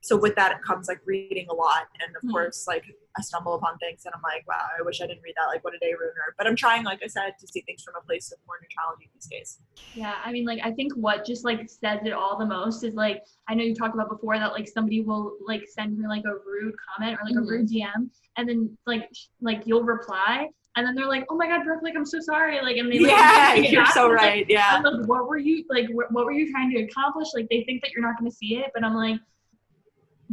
So 0.00 0.16
with 0.16 0.36
that 0.36 0.52
it 0.52 0.62
comes 0.62 0.86
like 0.86 1.00
reading 1.04 1.48
a 1.50 1.52
lot, 1.54 1.88
and 2.00 2.14
of 2.14 2.22
Mhm. 2.22 2.30
course 2.30 2.68
like 2.68 2.84
I 3.18 3.22
stumble 3.22 3.54
upon 3.54 3.76
things, 3.78 4.02
and 4.04 4.14
I'm 4.14 4.22
like, 4.22 4.46
wow, 4.46 4.54
I 4.78 4.82
wish 4.82 5.00
I 5.00 5.06
didn't 5.06 5.22
read 5.22 5.34
that. 5.36 5.46
Like 5.52 5.64
what 5.64 5.74
a 5.74 5.78
day 5.78 5.92
ruiner. 5.98 6.34
But 6.38 6.46
I'm 6.46 6.54
trying, 6.54 6.84
like 6.84 7.00
I 7.02 7.08
said, 7.08 7.32
to 7.40 7.46
see 7.48 7.60
things 7.62 7.82
from 7.82 7.94
a 8.00 8.04
place 8.04 8.30
of 8.30 8.38
more 8.46 8.56
neutrality 8.62 9.10
these 9.14 9.26
days. 9.26 9.58
Yeah, 9.94 10.14
I 10.24 10.30
mean, 10.30 10.46
like, 10.46 10.60
I 10.62 10.70
think 10.70 10.92
what 10.94 11.24
just 11.26 11.44
like 11.44 11.68
says 11.68 12.00
it 12.04 12.12
all 12.12 12.38
the 12.38 12.46
most 12.46 12.84
is 12.84 12.94
like, 12.94 13.22
I 13.48 13.54
know 13.54 13.64
you 13.64 13.74
talked 13.74 13.94
about 13.94 14.08
before 14.08 14.38
that 14.38 14.52
like 14.52 14.68
somebody 14.68 15.00
will 15.02 15.32
like 15.46 15.62
send 15.68 16.00
her 16.00 16.08
like 16.08 16.24
a 16.24 16.34
rude 16.46 16.74
comment 16.96 17.18
or 17.20 17.24
like 17.24 17.34
Mhm. 17.34 17.38
a 17.46 17.50
rude 17.50 17.68
DM, 17.68 18.10
and 18.36 18.48
then 18.48 18.76
like 18.86 19.08
sh- 19.12 19.26
like 19.40 19.62
you'll 19.66 19.82
reply, 19.82 20.48
and 20.76 20.86
then 20.86 20.94
they're 20.94 21.08
like, 21.08 21.24
oh 21.30 21.34
my 21.36 21.48
god, 21.48 21.64
Brooke, 21.64 21.82
like 21.82 21.96
I'm 21.96 22.06
so 22.06 22.20
sorry, 22.20 22.60
like, 22.62 22.76
and 22.76 22.92
they 22.92 23.00
like, 23.00 23.10
Yeah, 23.10 23.54
you're 23.54 23.86
so 23.86 24.04
and 24.04 24.14
it's 24.14 24.22
like, 24.22 24.30
right. 24.30 24.46
Yeah. 24.48 24.66
I'm 24.76 24.82
like, 24.84 25.08
what 25.08 25.26
were 25.26 25.38
you 25.38 25.64
like? 25.68 25.86
Wh- 25.88 26.12
what 26.14 26.24
were 26.26 26.32
you 26.32 26.48
trying 26.52 26.70
to 26.76 26.82
accomplish? 26.84 27.26
Like, 27.34 27.48
they 27.50 27.64
think 27.64 27.82
that 27.82 27.90
you're 27.90 28.02
not 28.02 28.16
going 28.20 28.30
to 28.30 28.36
see 28.36 28.56
it, 28.58 28.66
but 28.72 28.84
I'm 28.84 28.94
like, 28.94 29.20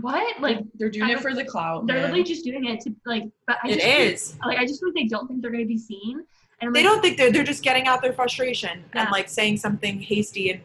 what? 0.01 0.39
Like, 0.41 0.59
they're 0.75 0.89
doing 0.89 1.09
I 1.09 1.13
it 1.13 1.19
for 1.21 1.33
the 1.33 1.43
clout. 1.45 1.87
they're 1.87 1.95
man. 1.97 2.03
literally 2.05 2.23
just 2.23 2.43
doing 2.45 2.65
it 2.65 2.79
to 2.81 2.95
like. 3.05 3.23
But 3.47 3.57
I 3.63 3.69
It 3.69 3.73
just 3.75 3.85
is. 3.85 4.39
like 4.45 4.57
I 4.59 4.65
just 4.65 4.79
feel 4.79 4.89
like 4.89 4.95
they 4.95 5.07
don't 5.07 5.27
think 5.27 5.41
they're 5.41 5.51
going 5.51 5.63
to 5.63 5.67
be 5.67 5.77
seen, 5.77 6.19
and 6.61 6.67
I'm 6.67 6.73
They 6.73 6.83
like, 6.83 6.91
don't 6.93 7.01
think 7.01 7.17
they're 7.17 7.31
they're 7.31 7.43
just 7.43 7.63
getting 7.63 7.87
out 7.87 8.01
their 8.01 8.13
frustration 8.13 8.83
Yeah. 8.93 9.01
and 9.03 9.11
like 9.11 9.29
saying 9.29 9.57
something 9.57 9.99
hasty 10.01 10.51
and 10.51 10.61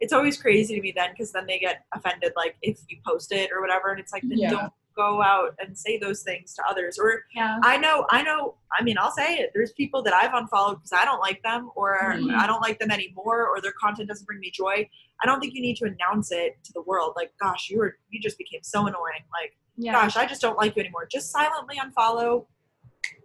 it's 0.00 0.12
always 0.12 0.36
crazy 0.36 0.74
to 0.74 0.80
me 0.80 0.92
then 0.96 1.10
because 1.12 1.30
then 1.30 1.46
they 1.46 1.60
get 1.60 1.84
offended 1.94 2.32
like 2.36 2.56
if 2.62 2.80
you 2.88 2.98
post 3.06 3.30
it 3.30 3.50
or 3.52 3.60
whatever 3.60 3.90
and 3.92 4.00
it's 4.00 4.12
like 4.12 4.22
then 4.22 4.36
Yeah. 4.38 4.50
don't 4.50 4.72
go 4.94 5.22
out 5.22 5.54
and 5.58 5.76
say 5.76 5.98
those 5.98 6.22
things 6.22 6.54
to 6.54 6.62
others 6.68 6.98
or 6.98 7.24
yeah, 7.34 7.58
I 7.62 7.76
know, 7.78 8.06
I 8.10 8.22
know. 8.22 8.54
I 8.78 8.82
mean, 8.82 8.96
I'll 8.98 9.10
say 9.12 9.36
it. 9.36 9.50
There's 9.54 9.72
people 9.72 10.02
that 10.02 10.14
I've 10.14 10.32
unfollowed 10.34 10.76
because 10.78 10.92
I 10.92 11.04
don't 11.04 11.20
like 11.20 11.42
them, 11.42 11.70
or 11.74 11.98
Mhm. 12.14 12.34
I 12.34 12.46
don't 12.46 12.60
like 12.60 12.78
them 12.78 12.90
anymore, 12.90 13.48
or 13.48 13.60
their 13.60 13.72
content 13.72 14.08
doesn't 14.08 14.26
bring 14.26 14.40
me 14.40 14.50
joy. 14.50 14.88
I 15.22 15.26
don't 15.26 15.40
think 15.40 15.54
you 15.54 15.62
need 15.62 15.76
to 15.76 15.84
announce 15.84 16.32
it 16.32 16.56
to 16.64 16.72
the 16.72 16.82
world. 16.82 17.12
Like, 17.16 17.32
gosh, 17.40 17.70
you 17.70 17.78
were, 17.78 17.98
you 18.10 18.20
just 18.20 18.38
became 18.38 18.62
so 18.62 18.86
annoying. 18.86 19.24
Like, 19.32 19.56
yeah. 19.76 19.92
gosh, 19.92 20.16
I 20.16 20.26
just 20.26 20.40
don't 20.40 20.56
like 20.56 20.76
you 20.76 20.80
anymore. 20.80 21.06
Just 21.10 21.30
silently 21.30 21.76
unfollow. 21.76 22.46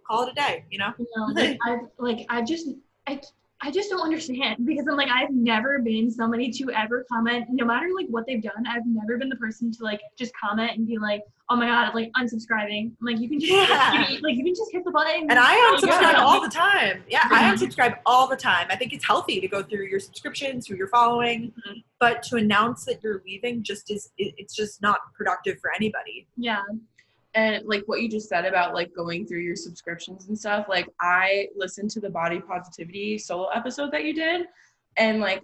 Call 0.06 0.22
it 0.24 0.30
a 0.30 0.34
day. 0.34 0.64
You 0.70 0.78
know? 0.78 0.92
know, 0.98 1.26
like 1.34 1.58
I've 1.66 1.80
like 1.98 2.26
I 2.28 2.42
just 2.42 2.68
I 3.06 3.20
I 3.60 3.70
just 3.70 3.90
don't 3.90 4.00
understand 4.02 4.56
because 4.64 4.86
I'm 4.88 4.96
like 4.96 5.10
I've 5.10 5.30
never 5.30 5.78
been 5.80 6.10
somebody 6.10 6.50
to 6.52 6.70
ever 6.70 7.04
comment 7.10 7.46
no 7.50 7.64
matter 7.66 7.88
like 7.94 8.06
what 8.08 8.26
they've 8.26 8.42
done. 8.42 8.66
I've 8.66 8.86
never 8.86 9.18
been 9.18 9.28
the 9.28 9.36
person 9.36 9.70
to 9.72 9.84
like 9.84 10.00
just 10.18 10.32
comment 10.36 10.72
and 10.76 10.86
be 10.86 10.98
like, 10.98 11.22
oh 11.50 11.56
my 11.56 11.66
god, 11.66 11.94
like 11.94 12.10
unsubscribing. 12.12 12.90
I'm 12.90 12.96
like 13.00 13.18
you 13.18 13.28
can 13.28 13.40
just 13.40 13.50
Yeah. 13.52 14.08
you- 14.10 14.20
like 14.20 14.36
you 14.36 14.44
can 14.44 14.54
just 14.54 14.70
hit 14.70 14.84
the 14.84 14.90
button. 14.90 15.30
And 15.30 15.38
I 15.38 15.54
Oh, 15.56 15.76
unsubscribe 15.80 16.12
yeah. 16.12 16.22
all 16.24 16.42
the 16.42 16.48
time. 16.50 17.02
Yeah, 17.08 17.22
I 17.30 17.44
Mhm. 17.44 17.54
unsubscribe 17.54 17.98
all 18.04 18.26
the 18.28 18.36
time. 18.36 18.66
I 18.70 18.76
think 18.76 18.92
it's 18.92 19.06
healthy 19.06 19.40
to 19.40 19.48
go 19.48 19.62
through 19.62 19.86
your 19.86 20.00
subscriptions, 20.00 20.66
who 20.66 20.76
you're 20.76 20.88
following, 20.88 21.52
Mhm. 21.66 21.82
but 21.98 22.22
to 22.24 22.36
announce 22.36 22.84
that 22.84 23.02
you're 23.02 23.22
leaving 23.24 23.62
just 23.62 23.90
is 23.90 24.10
it, 24.18 24.34
it's 24.36 24.54
just 24.54 24.82
not 24.82 25.00
productive 25.14 25.58
for 25.60 25.72
anybody. 25.74 26.26
Yeah. 26.36 26.62
and 27.34 27.64
like 27.66 27.82
what 27.84 28.00
you 28.00 28.08
just 28.08 28.26
said 28.26 28.46
about 28.46 28.72
like 28.72 28.90
going 28.94 29.26
through 29.26 29.40
your 29.40 29.54
subscriptions 29.54 30.28
and 30.28 30.36
stuff 30.38 30.66
like 30.66 30.88
i 31.02 31.46
listened 31.54 31.90
to 31.90 32.00
the 32.00 32.08
body 32.08 32.40
positivity 32.40 33.18
solo 33.18 33.48
episode 33.48 33.90
that 33.92 34.04
you 34.04 34.14
did 34.14 34.46
and 34.96 35.20
like 35.20 35.42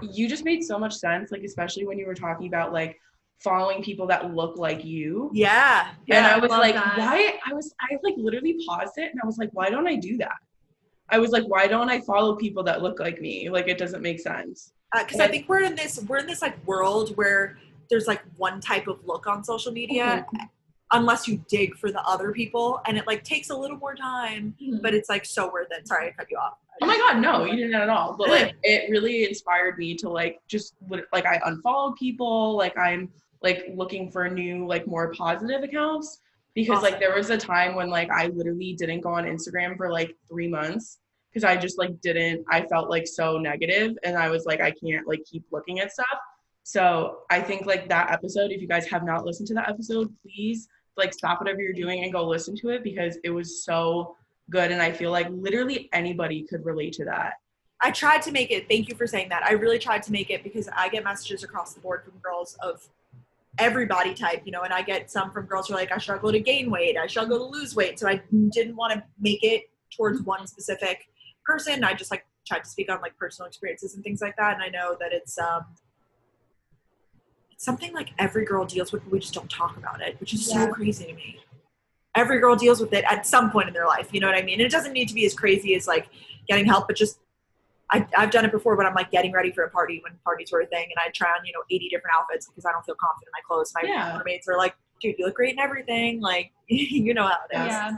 you 0.00 0.28
just 0.28 0.44
made 0.44 0.62
so 0.62 0.78
much 0.78 0.94
sense 0.94 1.32
like 1.32 1.42
especially 1.42 1.84
when 1.84 1.98
you 1.98 2.06
were 2.06 2.14
talking 2.14 2.46
about 2.46 2.72
like 2.72 2.96
following 3.40 3.82
people 3.82 4.06
that 4.06 4.34
look 4.34 4.56
like 4.56 4.84
you 4.84 5.30
Yeah, 6.06 6.16
and 6.16 6.26
i 6.26 6.38
was 6.38 6.50
love 6.50 6.60
like 6.60 6.74
that. 6.74 6.98
why 6.98 7.38
i 7.46 7.52
was 7.52 7.74
i 7.80 7.96
like 8.02 8.14
literally 8.16 8.58
paused 8.66 8.94
it 8.96 9.10
and 9.12 9.20
i 9.22 9.26
was 9.26 9.38
like 9.38 9.50
why 9.52 9.68
don't 9.68 9.86
i 9.86 9.94
do 9.94 10.16
that 10.18 10.36
i 11.10 11.18
was 11.18 11.30
like 11.30 11.44
why 11.44 11.66
don't 11.66 11.90
i 11.90 12.00
follow 12.00 12.34
people 12.36 12.62
that 12.64 12.82
look 12.82 12.98
like 12.98 13.20
me 13.20 13.50
like 13.50 13.68
it 13.68 13.78
doesn't 13.78 14.02
make 14.02 14.20
sense 14.20 14.72
uh, 14.96 15.04
because 15.04 15.20
I 15.20 15.28
think 15.28 15.48
we're 15.48 15.62
in 15.62 15.74
this 15.74 16.02
we're 16.06 16.18
in 16.18 16.26
this 16.26 16.42
like 16.42 16.64
world 16.66 17.16
where 17.16 17.58
there's 17.90 18.06
like 18.06 18.22
one 18.36 18.60
type 18.60 18.86
of 18.86 19.04
look 19.04 19.26
on 19.26 19.44
social 19.44 19.72
media, 19.72 20.26
mm-hmm. 20.26 20.44
unless 20.92 21.28
you 21.28 21.44
dig 21.48 21.76
for 21.76 21.90
the 21.90 22.02
other 22.02 22.32
people, 22.32 22.80
and 22.86 22.96
it 22.96 23.06
like 23.06 23.24
takes 23.24 23.50
a 23.50 23.56
little 23.56 23.76
more 23.76 23.94
time, 23.94 24.54
mm-hmm. 24.60 24.78
but 24.82 24.94
it's 24.94 25.08
like 25.08 25.24
so 25.24 25.50
worth 25.52 25.68
it. 25.70 25.86
Sorry, 25.88 26.08
I 26.08 26.12
cut 26.12 26.30
you 26.30 26.38
off. 26.38 26.54
Oh 26.82 26.86
my 26.86 26.96
god, 26.96 27.20
no, 27.20 27.44
you 27.44 27.56
didn't 27.56 27.74
at 27.74 27.88
all. 27.88 28.16
But 28.16 28.28
like, 28.28 28.54
it 28.62 28.90
really 28.90 29.24
inspired 29.24 29.78
me 29.78 29.94
to 29.96 30.08
like 30.08 30.40
just 30.48 30.74
like 31.12 31.26
I 31.26 31.40
unfollowed 31.44 31.96
people. 31.96 32.56
Like 32.56 32.76
I'm 32.78 33.10
like 33.42 33.66
looking 33.74 34.10
for 34.10 34.28
new 34.28 34.66
like 34.66 34.86
more 34.86 35.12
positive 35.12 35.62
accounts 35.62 36.20
because 36.54 36.82
like 36.82 36.98
there 36.98 37.14
was 37.14 37.30
a 37.30 37.36
time 37.36 37.74
when 37.74 37.90
like 37.90 38.10
I 38.10 38.28
literally 38.28 38.72
didn't 38.72 39.02
go 39.02 39.10
on 39.10 39.24
Instagram 39.24 39.76
for 39.76 39.90
like 39.90 40.16
3 40.28 40.48
months 40.48 40.98
because 41.30 41.44
I 41.44 41.56
just 41.56 41.78
like 41.78 42.00
didn't 42.00 42.44
I 42.50 42.62
felt 42.62 42.88
like 42.88 43.06
so 43.06 43.38
negative 43.38 43.96
and 44.04 44.16
I 44.16 44.30
was 44.30 44.46
like 44.46 44.60
I 44.60 44.70
can't 44.70 45.06
like 45.06 45.22
keep 45.30 45.44
looking 45.52 45.80
at 45.80 45.92
stuff. 45.92 46.18
So 46.62 47.18
I 47.30 47.40
think 47.40 47.66
like 47.66 47.88
that 47.90 48.10
episode 48.10 48.50
if 48.50 48.60
you 48.60 48.68
guys 48.68 48.86
have 48.86 49.04
not 49.04 49.24
listened 49.24 49.48
to 49.48 49.54
that 49.54 49.68
episode 49.68 50.12
please 50.22 50.68
like 50.96 51.12
stop 51.12 51.40
whatever 51.40 51.60
you're 51.60 51.74
doing 51.74 52.04
and 52.04 52.12
go 52.12 52.26
listen 52.26 52.56
to 52.56 52.70
it 52.70 52.82
because 52.82 53.18
it 53.22 53.30
was 53.30 53.62
so 53.62 54.16
good 54.48 54.70
and 54.70 54.80
I 54.80 54.92
feel 54.92 55.10
like 55.10 55.28
literally 55.30 55.88
anybody 55.92 56.42
could 56.42 56.64
relate 56.64 56.94
to 56.94 57.04
that. 57.04 57.34
I 57.82 57.90
tried 57.90 58.22
to 58.22 58.32
make 58.32 58.50
it. 58.50 58.68
Thank 58.68 58.88
you 58.88 58.94
for 58.94 59.06
saying 59.06 59.28
that. 59.28 59.42
I 59.42 59.52
really 59.52 59.78
tried 59.78 60.02
to 60.04 60.12
make 60.12 60.30
it 60.30 60.42
because 60.42 60.68
I 60.74 60.88
get 60.88 61.04
messages 61.04 61.44
across 61.44 61.74
the 61.74 61.80
board 61.80 62.04
from 62.04 62.14
girls 62.22 62.56
of 62.62 62.88
every 63.58 63.86
body 63.86 64.14
type, 64.14 64.42
you 64.44 64.52
know, 64.52 64.62
and 64.62 64.72
I 64.72 64.82
get 64.82 65.10
some 65.10 65.30
from 65.30 65.46
girls 65.46 65.68
who 65.68 65.74
are 65.74 65.76
like, 65.78 65.92
I 65.92 65.98
struggle 65.98 66.32
to 66.32 66.40
gain 66.40 66.70
weight, 66.70 66.96
I 66.96 67.06
struggle 67.06 67.38
to 67.38 67.44
lose 67.44 67.74
weight. 67.74 67.98
So 67.98 68.08
I 68.08 68.20
didn't 68.50 68.76
want 68.76 68.92
to 68.92 69.02
make 69.18 69.42
it 69.42 69.70
towards 69.94 70.22
one 70.22 70.46
specific 70.46 71.08
person. 71.44 71.84
I 71.84 71.94
just 71.94 72.10
like 72.10 72.26
tried 72.46 72.64
to 72.64 72.70
speak 72.70 72.90
on 72.90 73.00
like 73.00 73.16
personal 73.16 73.46
experiences 73.46 73.94
and 73.94 74.04
things 74.04 74.20
like 74.20 74.36
that. 74.36 74.54
And 74.54 74.62
I 74.62 74.68
know 74.68 74.96
that 75.00 75.12
it's 75.12 75.38
um 75.38 75.64
it's 77.50 77.64
something 77.64 77.92
like 77.94 78.10
every 78.18 78.44
girl 78.44 78.66
deals 78.66 78.92
with, 78.92 79.02
but 79.04 79.12
we 79.12 79.18
just 79.18 79.34
don't 79.34 79.50
talk 79.50 79.76
about 79.76 80.00
it, 80.00 80.18
which 80.20 80.34
is 80.34 80.48
Yeah. 80.48 80.66
so 80.66 80.72
crazy 80.72 81.06
to 81.06 81.14
me. 81.14 81.40
Every 82.14 82.38
girl 82.38 82.56
deals 82.56 82.80
with 82.80 82.92
it 82.92 83.04
at 83.10 83.26
some 83.26 83.50
point 83.50 83.68
in 83.68 83.74
their 83.74 83.86
life. 83.86 84.08
You 84.12 84.20
know 84.20 84.26
what 84.26 84.36
I 84.36 84.42
mean? 84.42 84.54
And 84.60 84.66
it 84.66 84.70
doesn't 84.70 84.92
need 84.92 85.08
to 85.08 85.14
be 85.14 85.26
as 85.26 85.34
crazy 85.34 85.74
as 85.74 85.86
like 85.86 86.08
getting 86.48 86.66
help, 86.66 86.86
but 86.86 86.96
just 86.96 87.18
I, 87.90 88.06
I've 88.16 88.30
done 88.30 88.44
it 88.44 88.52
before, 88.52 88.76
but 88.76 88.84
I'm 88.84 88.94
like 88.94 89.10
getting 89.10 89.32
ready 89.32 89.52
for 89.52 89.62
a 89.64 89.70
party 89.70 90.00
when 90.02 90.12
parties 90.24 90.50
were 90.50 90.60
a 90.60 90.66
thing, 90.66 90.84
and 90.84 90.96
I 91.04 91.10
try 91.10 91.28
on 91.30 91.44
you 91.44 91.52
know 91.52 91.60
80 91.70 91.88
different 91.88 92.16
outfits 92.18 92.46
because 92.46 92.64
I 92.64 92.72
don't 92.72 92.84
feel 92.84 92.96
confident 93.00 93.28
in 93.28 93.32
my 93.32 93.42
clothes. 93.46 93.72
My 93.74 93.82
Yeah. 93.88 94.16
roommates 94.16 94.48
are 94.48 94.56
like, 94.56 94.74
"Dude, 95.00 95.14
you 95.18 95.26
look 95.26 95.36
great 95.36 95.52
in 95.52 95.60
everything." 95.60 96.20
Like, 96.20 96.50
you 96.68 97.14
know 97.14 97.26
how 97.26 97.36
it 97.50 97.56
is. 97.56 97.66
Yeah. 97.66 97.92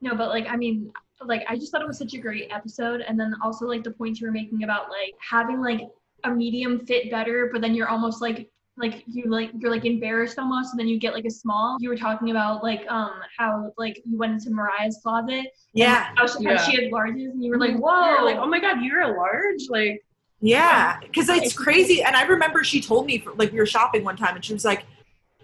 No, 0.00 0.14
but 0.14 0.28
like 0.28 0.46
I 0.48 0.56
mean, 0.56 0.92
like 1.24 1.42
I 1.48 1.56
just 1.56 1.72
thought 1.72 1.80
it 1.80 1.88
was 1.88 1.98
such 1.98 2.14
a 2.14 2.18
great 2.18 2.48
episode, 2.50 3.00
and 3.00 3.18
then 3.18 3.34
also 3.42 3.66
like 3.66 3.82
the 3.82 3.92
points 3.92 4.20
you 4.20 4.26
were 4.26 4.32
making 4.32 4.62
about 4.64 4.90
like 4.90 5.14
having 5.18 5.60
like 5.60 5.80
a 6.24 6.30
medium 6.30 6.84
fit 6.86 7.10
better, 7.10 7.48
but 7.52 7.62
then 7.62 7.74
you're 7.74 7.88
almost 7.88 8.20
like 8.20 8.50
like 8.76 9.04
you 9.06 9.24
like 9.30 9.50
you're 9.58 9.70
like 9.70 9.84
embarrassed 9.84 10.38
almost, 10.38 10.72
and 10.72 10.80
then 10.80 10.88
you 10.88 10.98
get 10.98 11.14
like 11.14 11.24
a 11.24 11.30
small. 11.30 11.76
You 11.80 11.88
were 11.88 11.96
talking 11.96 12.30
about 12.30 12.62
like 12.62 12.84
um 12.90 13.12
how 13.38 13.72
like 13.78 14.00
you 14.04 14.18
went 14.18 14.32
into 14.32 14.50
Mariah's 14.50 14.98
closet, 15.02 15.46
Yeah, 15.72 16.08
and 16.08 16.18
how 16.18 16.26
she, 16.26 16.44
how 16.44 16.56
she 16.56 16.74
had 16.82 16.92
larges, 16.92 17.30
and 17.30 17.42
you 17.42 17.50
were 17.50 17.58
like, 17.58 17.70
You're 17.70 17.80
whoa, 17.80 18.24
like, 18.24 18.36
oh 18.36 18.46
my 18.46 18.58
god, 18.60 18.82
you're 18.82 19.02
a 19.02 19.16
large? 19.16 19.62
Like 19.68 20.04
yeah, 20.40 20.98
because 21.00 21.28
it's 21.30 21.54
crazy. 21.56 22.02
And 22.02 22.14
I 22.16 22.24
remember 22.24 22.64
she 22.64 22.80
told 22.82 23.06
me, 23.06 23.24
like, 23.36 23.50
we 23.50 23.58
were 23.58 23.64
shopping 23.64 24.04
one 24.04 24.16
time, 24.16 24.34
and 24.34 24.44
she 24.44 24.52
was 24.52 24.64
like, 24.64 24.84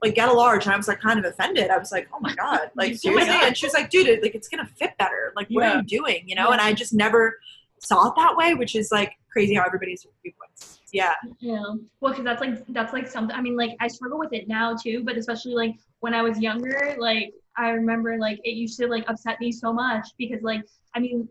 "Like, 0.03 0.15
get 0.15 0.29
a 0.29 0.33
large," 0.33 0.67
and 0.67 0.75
I 0.75 0.77
was 0.77 0.89
like, 0.89 1.01
kind 1.01 1.19
of 1.19 1.25
offended. 1.25 1.71
I 1.71 1.79
was 1.79 1.91
like, 1.91 2.09
"Oh 2.13 2.19
my 2.21 2.35
god, 2.35 2.71
like 2.77 2.93
Oh 2.93 2.97
seriously?" 2.97 3.29
God. 3.33 3.45
And 3.45 3.57
she 3.57 3.65
was 3.65 3.73
like, 3.73 3.89
"Dude, 3.89 4.09
it, 4.09 4.23
like 4.23 4.35
it's 4.35 4.49
gonna 4.49 4.67
fit 4.77 4.99
better. 4.99 5.33
Like, 5.37 5.49
what 5.51 5.63
Yeah. 5.63 5.73
are 5.73 5.77
you 5.77 5.83
doing?" 5.85 6.25
You 6.27 6.35
know? 6.35 6.51
And 6.51 6.61
I 6.61 6.73
just 6.75 6.93
never 6.93 7.39
saw 7.79 8.09
it 8.09 8.15
that 8.17 8.37
way, 8.37 8.55
which 8.55 8.75
is 8.75 8.91
like 8.93 9.13
crazy 9.33 9.55
how 9.55 9.65
everybody's 9.65 10.05
viewpoints. 10.23 10.80
Yeah, 10.93 11.15
Yeah. 11.41 11.63
Well, 12.01 12.13
because 12.13 12.25
that's 12.25 12.41
like 12.41 12.67
that's 12.69 12.93
like 12.93 13.07
something. 13.09 13.35
I 13.37 13.41
mean, 13.41 13.57
like 13.57 13.77
I 13.81 13.89
struggle 13.89 14.19
with 14.19 14.33
it 14.33 14.49
now 14.49 14.75
too, 14.75 15.03
but 15.05 15.17
especially 15.17 15.55
like 15.55 15.77
when 16.01 16.15
I 16.15 16.23
was 16.23 16.41
younger, 16.41 16.97
like 16.99 17.33
I 17.57 17.71
remember 17.71 18.19
like 18.19 18.41
it 18.45 18.53
used 18.57 18.79
to 18.81 18.87
like 18.89 19.05
upset 19.09 19.41
me 19.41 19.53
so 19.53 19.73
much 19.73 20.07
because 20.19 20.43
like 20.43 20.63
I 20.95 21.01
mean, 21.01 21.29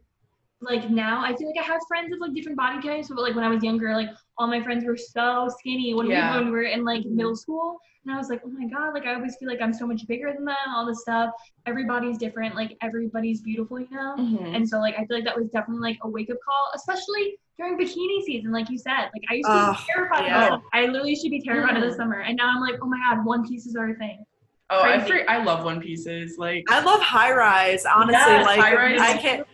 like 0.62 0.90
now 0.90 1.24
I 1.24 1.36
feel 1.36 1.48
like 1.48 1.60
I 1.64 1.68
have 1.68 1.82
friends 1.88 2.14
of 2.14 2.20
like 2.20 2.34
different 2.34 2.58
body 2.58 2.82
types, 2.86 3.08
but 3.10 3.22
like 3.22 3.36
when 3.36 3.46
I 3.46 3.50
was 3.50 3.64
younger, 3.64 3.94
like 3.94 4.10
all 4.38 4.48
my 4.48 4.62
friends 4.62 4.86
were 4.86 4.98
so 4.98 5.50
skinny 5.60 5.94
when 5.94 6.08
Yeah. 6.08 6.32
we 6.32 6.38
when 6.38 6.46
we 6.48 6.52
were 6.52 6.64
in 6.64 6.84
like 6.84 7.06
middle 7.06 7.36
school, 7.36 7.78
and 8.06 8.16
I 8.16 8.18
was 8.18 8.30
like, 8.30 8.42
oh 8.46 8.50
my 8.50 8.66
god, 8.68 8.94
like 8.94 9.06
I 9.06 9.14
always 9.16 9.36
feel 9.38 9.50
like 9.50 9.62
I'm 9.62 9.74
so 9.74 9.86
much 9.86 10.08
bigger 10.08 10.32
than 10.34 10.46
them, 10.46 10.56
all 10.76 10.86
this 10.86 11.02
stuff. 11.02 11.32
Everybody's 11.66 12.18
different, 12.18 12.56
like 12.56 12.76
everybody's 12.82 13.42
beautiful, 13.42 13.80
you 13.80 13.88
know. 13.92 14.16
mhm. 14.18 14.56
And 14.56 14.68
so 14.68 14.80
like 14.80 14.96
I 14.96 15.06
feel 15.06 15.18
like 15.18 15.26
that 15.26 15.38
was 15.38 15.50
definitely 15.50 15.82
like 15.90 15.98
a 16.04 16.10
wake 16.10 16.30
up 16.30 16.38
call, 16.44 16.72
especially 16.76 17.38
during 17.58 17.78
bikini 17.78 18.24
season, 18.24 18.52
like 18.52 18.70
you 18.70 18.78
said. 18.78 19.10
Like 19.14 19.24
I 19.30 19.34
used 19.36 19.48
to 19.48 19.54
Ugh, 19.54 19.76
be 19.78 19.94
terrified 19.94 20.26
yeah. 20.28 20.54
of 20.54 20.62
this. 20.62 20.70
I 20.74 20.86
literally 20.86 21.10
used 21.12 21.24
to 21.24 21.30
be 21.30 21.42
terrified 21.42 21.76
of 21.76 21.84
the 21.84 21.90
Mm. 21.90 21.98
summer. 21.98 22.22
And 22.22 22.38
now 22.38 22.48
I'm 22.50 22.62
like, 22.62 22.76
oh 22.82 22.88
my 22.88 22.98
god, 23.00 23.26
one 23.26 23.48
pieces 23.48 23.76
are 23.76 23.90
a 23.90 23.96
thing. 23.96 24.24
oh, 24.72 24.82
I 24.84 25.00
crazy. 25.00 25.28
I 25.28 25.44
love 25.44 25.66
one 25.66 25.82
pieces. 25.82 26.38
Like 26.38 26.64
I 26.70 26.82
love 26.82 27.02
high 27.02 27.34
rise. 27.34 27.86
Honestly, 27.86 28.14
Yes, 28.14 28.46
like 28.46 28.60
high-rise. 28.62 29.00
I 29.02 29.18
can't. 29.18 29.46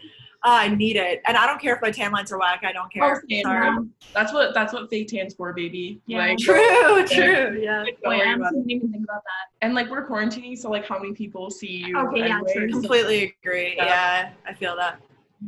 Uh, 0.45 0.49
I 0.61 0.67
need 0.67 0.95
it, 0.95 1.23
and 1.25 1.35
I 1.35 1.47
don't 1.47 1.59
care 1.59 1.75
if 1.75 1.81
my 1.81 1.89
tan 1.89 2.11
lines 2.11 2.31
are 2.31 2.37
whack. 2.37 2.63
I 2.63 2.71
don't 2.71 2.91
care. 2.93 3.23
same. 3.27 3.41
Sorry. 3.43 3.77
that's 4.13 4.31
what 4.31 4.53
that's 4.53 4.73
what 4.73 4.87
fake 4.91 5.07
tan's 5.07 5.33
for, 5.33 5.51
baby. 5.53 5.99
Yeah. 6.05 6.19
Like 6.19 6.37
True, 6.37 7.03
true. 7.07 7.59
Yeah. 7.59 7.81
like, 7.81 7.97
Oh, 8.05 8.11
don't 8.11 8.19
worry 8.19 8.29
I 8.29 8.33
about 8.35 8.53
it. 8.53 8.57
didn't 8.57 8.71
even 8.71 8.91
think 8.91 9.03
about 9.05 9.23
that. 9.23 9.65
And 9.65 9.73
like 9.73 9.89
we're 9.89 10.07
quarantining, 10.07 10.55
so 10.55 10.69
like 10.69 10.85
how 10.85 10.99
many 10.99 11.13
people 11.13 11.49
see 11.49 11.85
you? 11.87 11.97
Okay, 11.97 12.19
yeah, 12.19 12.41
true. 12.53 12.69
so- 12.71 12.79
Completely 12.79 13.35
agree. 13.43 13.73
Yeah. 13.75 13.85
Yeah, 13.85 14.29
I 14.45 14.53
feel 14.53 14.75
that. 14.75 15.01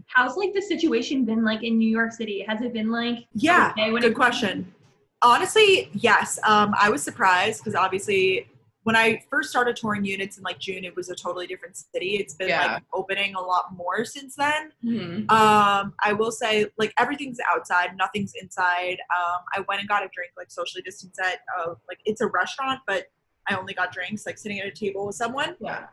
How's 0.07 0.36
like 0.36 0.53
the 0.55 0.62
situation 0.62 1.25
been 1.25 1.43
like 1.43 1.62
in 1.63 1.77
New 1.77 1.89
York 1.89 2.12
City? 2.12 2.43
Has 2.47 2.62
it 2.62 2.73
been 2.73 2.89
like 2.91 3.27
Yeah, 3.36 3.73
okay 3.77 3.91
good 3.99 4.15
question. 4.15 4.73
Honestly, 5.21 5.89
yes. 5.93 6.39
Um, 6.43 6.73
I 6.79 6.89
was 6.89 7.03
surprised 7.03 7.60
because 7.63 7.75
obviously 7.75 8.47
when 8.88 8.95
I 8.95 9.21
first 9.30 9.50
started 9.50 9.76
touring 9.76 10.06
units 10.06 10.38
in 10.38 10.43
like 10.43 10.60
June, 10.60 10.86
it 10.86 10.95
was 10.95 11.10
a 11.10 11.15
totally 11.15 11.45
different 11.45 11.76
city. 11.76 12.12
It's 12.21 12.36
been 12.36 12.47
Yeah. 12.47 12.76
like 12.76 12.84
opening 12.93 13.36
a 13.36 13.41
lot 13.41 13.73
more 13.76 14.06
since 14.06 14.34
then. 14.38 14.71
Mhm. 14.82 15.30
Um, 15.30 15.93
I 16.02 16.13
will 16.13 16.32
say 16.32 16.67
like 16.78 16.93
everything's 16.97 17.38
outside, 17.54 17.97
nothing's 17.97 18.34
inside. 18.41 18.97
Um, 19.13 19.39
I 19.54 19.60
went 19.67 19.82
and 19.82 19.89
got 19.89 20.06
a 20.06 20.10
drink 20.13 20.32
like 20.38 20.50
socially 20.50 20.82
distanced 20.84 21.19
at 21.19 21.39
uh, 21.60 21.76
like 21.89 22.00
it's 22.06 22.21
a 22.21 22.28
restaurant, 22.28 22.80
but 22.88 23.08
I 23.50 23.56
only 23.58 23.73
got 23.73 23.91
drinks 23.91 24.26
like 24.26 24.38
sitting 24.38 24.58
at 24.62 24.67
a 24.67 24.71
table 24.71 25.06
with 25.08 25.17
someone. 25.17 25.58
Yeah. 25.60 25.88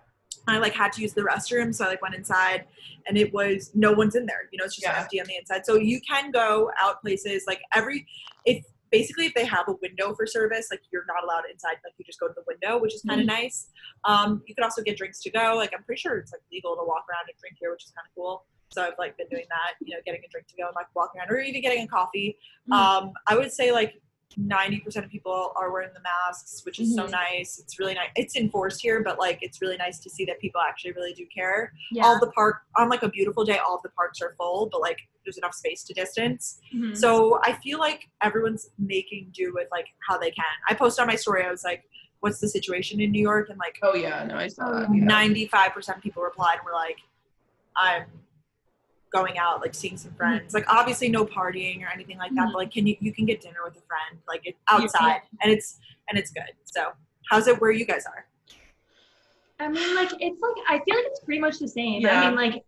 I 0.47 0.59
like 0.59 0.75
had 0.75 0.93
to 0.93 1.03
use 1.03 1.15
the 1.15 1.23
restroom, 1.23 1.75
so 1.75 1.87
I 1.87 1.89
like 1.89 2.03
went 2.03 2.15
inside, 2.15 2.67
and 3.09 3.19
it 3.19 3.35
was 3.35 3.73
no 3.75 3.91
one's 3.91 4.15
in 4.15 4.25
there. 4.25 4.49
You 4.53 4.59
know, 4.59 4.67
it's 4.67 4.77
just 4.77 4.87
Yeah. 4.87 5.01
empty 5.01 5.21
on 5.21 5.27
the 5.27 5.35
inside. 5.37 5.67
So 5.67 5.75
you 5.75 6.01
can 6.01 6.31
go 6.31 6.71
out 6.81 7.01
places 7.03 7.43
like 7.49 7.61
every 7.73 8.07
if 8.45 8.65
basically 8.95 9.27
if 9.27 9.35
they 9.35 9.45
have 9.45 9.67
a 9.69 9.75
window 9.83 10.15
for 10.15 10.25
service, 10.25 10.69
like 10.71 10.83
you're 10.93 11.09
not 11.09 11.25
allowed 11.25 11.45
inside. 11.51 11.77
Like 11.85 11.95
you 11.99 12.05
just 12.05 12.21
go 12.21 12.29
to 12.29 12.35
the 12.41 12.45
window, 12.47 12.81
which 12.81 12.95
is 12.95 13.03
kind 13.03 13.21
of 13.21 13.27
nice. 13.27 13.71
Um, 14.05 14.43
you 14.47 14.55
can 14.55 14.63
also 14.63 14.83
get 14.83 14.97
drinks 14.97 15.21
to 15.23 15.31
go. 15.31 15.55
Like 15.57 15.73
I'm 15.77 15.83
pretty 15.83 16.01
sure 16.01 16.17
it's 16.19 16.33
like 16.33 16.43
legal 16.53 16.77
to 16.77 16.85
walk 16.87 17.05
around 17.11 17.27
and 17.29 17.37
drink 17.43 17.57
here, 17.61 17.73
which 17.73 17.85
is 17.85 17.91
kind 17.91 18.07
of 18.09 18.15
cool. 18.15 18.45
So 18.73 18.83
I've 18.83 18.99
like 18.99 19.17
been 19.17 19.27
doing 19.35 19.47
that, 19.51 19.75
you 19.85 19.95
know, 19.95 20.01
getting 20.07 20.23
a 20.25 20.31
drink 20.31 20.47
to 20.49 20.57
go 20.57 20.67
and 20.67 20.77
like 20.77 20.87
walking 20.95 21.21
around, 21.21 21.31
or 21.33 21.41
even 21.41 21.61
getting 21.61 21.83
a 21.83 21.89
coffee. 21.89 22.39
Mhm. 22.71 22.75
Um, 22.75 23.13
I 23.27 23.37
would 23.37 23.53
say 23.53 23.73
like 23.73 24.01
90% 24.39 25.05
of 25.05 25.11
people 25.11 25.53
are 25.57 25.71
wearing 25.73 25.91
the 25.95 26.01
masks, 26.01 26.65
which 26.65 26.81
is 26.81 26.95
so 26.95 27.05
Mhm. 27.07 27.11
nice. 27.13 27.59
It's 27.59 27.79
really 27.79 27.95
nice. 27.95 28.11
It's 28.17 28.35
enforced 28.37 28.81
here, 28.83 29.03
but 29.03 29.19
like 29.19 29.39
it's 29.43 29.61
really 29.61 29.77
nice 29.77 30.01
to 30.01 30.11
see 30.11 30.25
that 30.25 30.41
people 30.41 30.61
actually 30.61 30.93
really 30.93 31.13
do 31.15 31.25
care. 31.27 31.73
Yeah. 31.93 32.05
All 32.05 32.19
the 32.19 32.31
park 32.33 32.63
on 32.77 32.89
like 32.89 33.03
a 33.03 33.09
beautiful 33.09 33.45
day, 33.45 33.59
all 33.59 33.81
the 33.83 33.91
parks 33.91 34.21
are 34.21 34.35
full, 34.37 34.69
but 34.73 34.81
like 34.81 34.99
there's 35.25 35.39
enough 35.39 35.55
space 35.55 35.85
to 35.85 35.95
distance. 35.95 36.61
Mhm. 36.75 36.97
So 36.97 37.39
I 37.43 37.53
feel 37.55 37.79
like 37.79 38.09
everyone's 38.23 38.71
making 38.79 39.31
do 39.33 39.53
with 39.55 39.69
like 39.71 39.87
how 40.09 40.19
they 40.19 40.31
can. 40.33 40.45
I 40.69 40.75
posted 40.75 41.03
on 41.03 41.07
my 41.09 41.17
story, 41.17 41.45
I 41.45 41.51
was 41.51 41.63
like, 41.65 41.85
what's 42.21 42.41
the 42.41 42.49
situation 42.49 43.01
in 43.01 43.13
New 43.13 43.23
York? 43.23 43.51
And 43.51 43.59
like 43.59 43.79
Oh 43.83 43.95
yeah, 43.95 44.25
no, 44.25 44.37
I 44.37 44.49
saw 44.49 44.71
that. 44.73 44.89
yeah. 44.93 45.01
yeah. 45.01 45.05
95% 45.07 45.97
of 45.97 46.03
people 46.03 46.23
replied 46.23 46.57
and 46.59 46.65
were 46.67 46.73
like, 46.73 46.99
I'm 47.77 48.05
going 49.15 49.39
out, 49.39 49.61
like 49.61 49.75
seeing 49.75 49.97
some 49.97 50.13
friends. 50.13 50.53
Like 50.53 50.65
obviously 50.69 51.09
no 51.09 51.25
partying 51.25 51.83
or 51.85 51.89
anything 51.89 52.19
like 52.19 52.35
that, 52.35 52.49
Mhm. 52.49 52.53
but 52.53 52.59
like 52.59 52.73
can 52.73 52.87
you 52.87 52.97
you 53.01 53.13
can 53.13 53.25
get 53.25 53.41
dinner 53.41 53.61
with 53.65 53.77
a 53.77 53.81
friend, 53.83 54.21
like 54.29 54.43
it 54.45 54.57
outside 54.69 55.23
and 55.41 55.51
it's 55.53 55.79
and 56.09 56.19
it's 56.19 56.31
good. 56.31 56.53
So 56.65 56.93
how's 57.31 57.47
it 57.47 57.61
where 57.61 57.71
you 57.71 57.87
guys 57.87 58.05
are? 58.07 58.27
I 59.61 59.69
mean, 59.69 59.95
like 59.95 60.11
it's 60.19 60.41
like 60.43 60.57
I 60.69 60.81
feel 60.85 60.97
like 60.97 61.07
it's 61.07 61.21
pretty 61.21 61.41
much 61.41 61.59
the 61.59 61.69
same. 61.69 62.03
Yeah. 62.03 62.23
I 62.23 62.27
mean, 62.27 62.37
like 62.37 62.65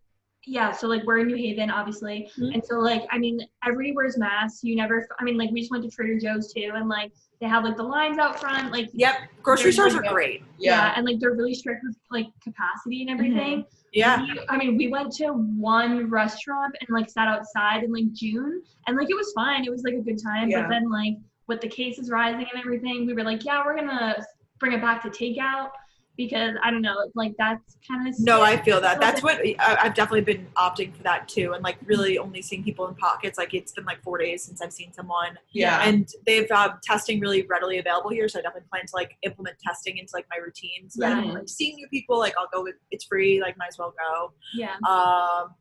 yeah. 0.47 0.71
So 0.73 0.87
like 0.87 1.03
we're 1.05 1.19
in 1.19 1.27
New 1.27 1.37
Haven, 1.37 1.71
obviously, 1.71 2.31
Mhm. 2.39 2.55
and 2.55 2.65
so 2.65 2.79
like 2.79 3.03
I 3.11 3.19
mean, 3.19 3.41
everybody 3.65 3.93
wears 3.93 4.17
masks. 4.17 4.63
You 4.65 4.77
never. 4.77 5.07
I 5.19 5.25
mean, 5.25 5.37
like 5.37 5.51
we 5.51 5.61
just 5.61 5.71
went 5.71 5.85
to 5.85 5.91
Trader 5.91 6.19
Joe's 6.19 6.53
too, 6.53 6.71
and 6.75 6.89
like 6.89 7.13
they 7.41 7.47
have 7.47 7.65
like 7.65 7.77
the 7.77 7.83
lines 7.83 8.19
out 8.19 8.41
front, 8.41 8.73
like 8.73 8.89
Yep. 8.95 9.15
Grocery 9.43 9.73
stores 9.73 9.95
are 9.95 10.01
like 10.01 10.11
a- 10.11 10.15
great. 10.15 10.43
yeah, 10.59 10.93
and 10.97 11.05
like 11.05 11.19
they're 11.21 11.35
really 11.35 11.55
strict 11.55 11.83
with 11.85 11.97
like 12.11 12.29
capacity 12.43 13.03
and 13.03 13.11
everything. 13.11 13.65
Yeah. 13.93 14.23
We- 14.23 14.41
I 14.49 14.57
mean, 14.57 14.77
we 14.77 14.89
went 14.89 15.13
to 15.17 15.33
one 15.33 16.09
restaurant 16.09 16.75
and 16.81 16.89
like 16.91 17.11
sat 17.11 17.29
outside 17.29 17.83
in 17.85 17.93
like 17.93 18.13
June, 18.13 18.63
and 18.87 18.97
like 18.97 19.11
it 19.11 19.15
was 19.17 19.33
fine. 19.33 19.65
It 19.65 19.71
was 19.71 19.83
like 19.83 19.95
a 19.95 20.01
good 20.01 20.23
time. 20.23 20.49
Yeah. 20.49 20.63
But 20.63 20.69
then 20.71 20.91
like 20.91 21.15
with 21.49 21.61
the 21.61 21.69
cases 21.69 22.11
rising 22.11 22.47
and 22.53 22.61
everything, 22.61 23.07
we 23.07 23.13
were 23.15 23.23
like, 23.25 23.45
yeah, 23.45 23.63
we're 23.65 23.77
gonna 23.77 24.17
bring 24.59 24.73
it 24.73 24.81
back 24.81 25.03
to 25.03 25.11
takeout 25.11 25.71
because 26.17 26.57
I 26.63 26.71
don't 26.71 26.83
know, 26.83 27.11
like 27.15 27.35
that's 27.39 27.77
kind 27.87 28.09
of 28.09 28.15
No, 28.19 28.43
I 28.43 28.57
feel 28.57 28.81
that. 28.81 29.01
That's 29.01 29.23
what 29.23 29.39
I, 29.45 29.57
I've 29.59 29.95
definitely 29.95 30.23
been 30.23 30.47
opting 30.57 30.95
for 30.95 31.03
that 31.03 31.29
too, 31.29 31.53
and 31.53 31.63
like 31.63 31.77
really 31.85 32.19
only 32.19 32.43
seeing 32.43 32.65
people 32.65 32.87
in 32.89 32.95
pockets. 32.95 33.39
Like 33.39 33.55
it's 33.55 33.73
been 33.73 33.85
like 33.85 34.03
four 34.03 34.19
days 34.19 34.45
since 34.45 34.63
I've 34.63 34.73
seen 34.73 34.93
someone, 34.93 35.39
yeah. 35.53 35.87
and 35.87 36.09
they've 36.27 36.51
um, 36.51 36.79
testing 36.83 37.21
really 37.21 37.43
readily 37.43 37.79
available 37.79 38.11
here. 38.11 38.29
So 38.29 38.39
I 38.39 38.43
definitely 38.43 38.69
plan 38.71 38.87
to 38.87 38.97
like 38.97 39.17
implement 39.23 39.57
testing 39.61 39.99
into 39.99 40.11
like 40.15 40.27
my 40.31 40.43
routine. 40.43 40.89
So 40.89 41.01
that 41.01 41.19
I'm 41.19 41.35
like 41.35 41.49
seeing 41.49 41.77
new 41.77 41.89
people, 41.89 42.19
like 42.19 42.35
I'll 42.39 42.49
go. 42.53 42.63
With, 42.63 42.77
it's 42.91 43.05
free. 43.05 43.41
Like 43.41 43.57
might 43.59 43.69
as 43.69 43.79
well 43.79 43.95
go. 43.99 44.33
yeah. 44.55 44.77
Um, 44.89 45.55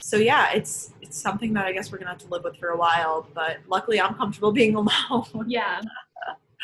so 0.00 0.16
yeah, 0.16 0.52
it's 0.52 0.92
it's 1.00 1.20
something 1.20 1.52
that 1.54 1.66
I 1.66 1.72
guess 1.72 1.90
we're 1.90 1.98
gonna 1.98 2.10
have 2.10 2.18
to 2.18 2.28
live 2.28 2.44
with 2.44 2.56
for 2.58 2.68
a 2.68 2.76
while. 2.76 3.28
But 3.34 3.58
luckily, 3.68 4.00
I'm 4.00 4.14
comfortable 4.14 4.52
being 4.52 4.74
alone. 4.76 5.46
Yeah. 5.46 5.80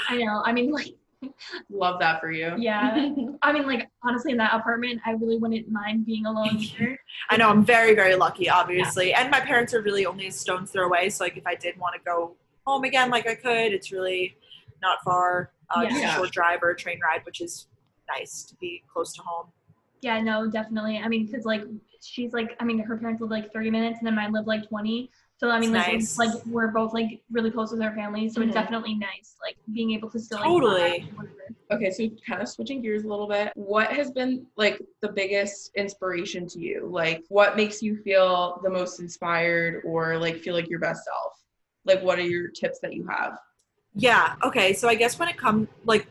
I 0.09 0.17
know. 0.17 0.43
I 0.45 0.53
mean, 0.53 0.71
like, 0.71 0.95
Love 1.71 2.01
that 2.01 2.21
for 2.21 2.31
you. 2.31 2.55
Yeah. 2.59 3.11
I 3.43 3.53
mean, 3.53 3.67
like, 3.67 3.89
honestly, 4.03 4.33
in 4.33 4.39
that 4.39 4.55
apartment, 4.55 5.01
I 5.07 5.13
really 5.13 5.39
wouldn't 5.39 5.71
mind 5.71 6.07
being 6.07 6.27
alone 6.27 6.57
either. 6.59 6.99
I 7.31 7.37
know 7.37 7.49
I'm 7.49 7.65
very, 7.65 7.95
very 7.95 8.15
lucky, 8.15 8.49
obviously. 8.49 9.15
And 9.15 9.31
my 9.31 9.41
parents 9.41 9.75
are 9.75 9.83
really 9.83 10.07
only 10.07 10.27
a 10.29 10.33
stone's 10.33 10.71
throw 10.71 10.87
away. 10.87 11.09
So 11.11 11.25
like 11.25 11.37
if 11.37 11.47
I 11.47 11.55
did 11.55 11.79
want 11.79 11.95
to 11.95 12.01
go 12.05 12.37
home 12.67 12.85
again 12.85 13.11
like 13.11 13.27
I 13.27 13.35
could, 13.35 13.73
it's 13.73 13.93
really 13.93 14.37
not 14.83 14.99
far. 15.05 15.53
Uh, 15.71 15.85
just 15.87 16.01
Yeah. 16.01 16.13
a 16.13 16.17
short 16.17 16.31
drive 16.33 16.63
or 16.63 16.71
a 16.71 16.77
train 16.77 16.99
ride, 17.03 17.25
which 17.25 17.41
is 17.41 17.67
nice 18.09 18.43
to 18.45 18.55
be 18.57 18.83
close 18.93 19.13
to 19.15 19.23
home. 19.23 19.47
Yeah, 20.03 20.21
no, 20.21 20.51
definitely. 20.51 20.99
I 20.99 21.09
mean, 21.09 21.27
because 21.27 21.45
like 21.45 21.63
she's 22.03 22.33
like, 22.33 22.57
I 22.61 22.65
mean, 22.65 22.81
her 22.81 22.97
parents 22.97 23.21
live 23.21 23.31
like 23.31 23.53
30 23.53 23.71
minutes, 23.71 23.99
and 23.99 24.07
then 24.07 24.17
mine 24.17 24.33
live 24.33 24.47
like 24.47 24.69
20. 24.69 25.11
So 25.43 25.51
I 25.51 25.59
mean, 25.59 25.73
like, 25.73 25.95
nice. 25.95 26.19
like 26.19 26.31
we're 26.47 26.69
both 26.69 26.95
like 26.95 27.21
really 27.33 27.51
close 27.51 27.73
with 27.73 27.83
our 27.83 27.93
families, 27.97 28.33
so 28.33 28.41
Mhm. 28.41 28.45
it's 28.45 28.55
definitely 28.55 28.95
nice, 28.95 29.35
like 29.43 29.57
being 29.73 29.91
able 29.91 30.09
to 30.11 30.21
still 30.21 30.39
like, 30.39 30.47
Totally. 30.47 30.81
vibe 30.81 31.09
and 31.09 31.17
whatever. 31.17 31.39
Okay, 31.73 31.91
so 31.91 32.09
kind 32.25 32.41
of 32.41 32.49
switching 32.49 32.81
gears 32.81 33.03
a 33.03 33.09
little 33.09 33.27
bit. 33.27 33.51
What 33.57 33.93
has 33.93 34.13
been 34.13 34.47
like 34.57 34.81
the 35.01 35.09
biggest 35.09 35.73
inspiration 35.75 36.47
to 36.47 36.61
you? 36.61 36.87
Like 36.89 37.25
what 37.29 37.57
makes 37.57 37.83
you 37.83 37.97
feel 37.97 38.61
the 38.63 38.71
most 38.71 39.01
inspired 39.01 39.83
or 39.85 40.17
like 40.17 40.37
feel 40.39 40.55
like 40.55 40.69
your 40.71 40.79
best 40.79 41.05
self? 41.07 41.33
Like 41.85 42.01
what 42.05 42.21
are 42.21 42.23
your 42.23 42.47
tips 42.47 42.79
that 42.79 42.93
you 42.93 43.05
have? 43.09 43.37
Yeah. 43.95 44.37
Okay. 44.45 44.73
So 44.73 44.89
I 44.89 44.95
guess 44.95 45.19
when 45.19 45.29
it 45.29 45.37
comes 45.37 45.67
like, 45.85 46.07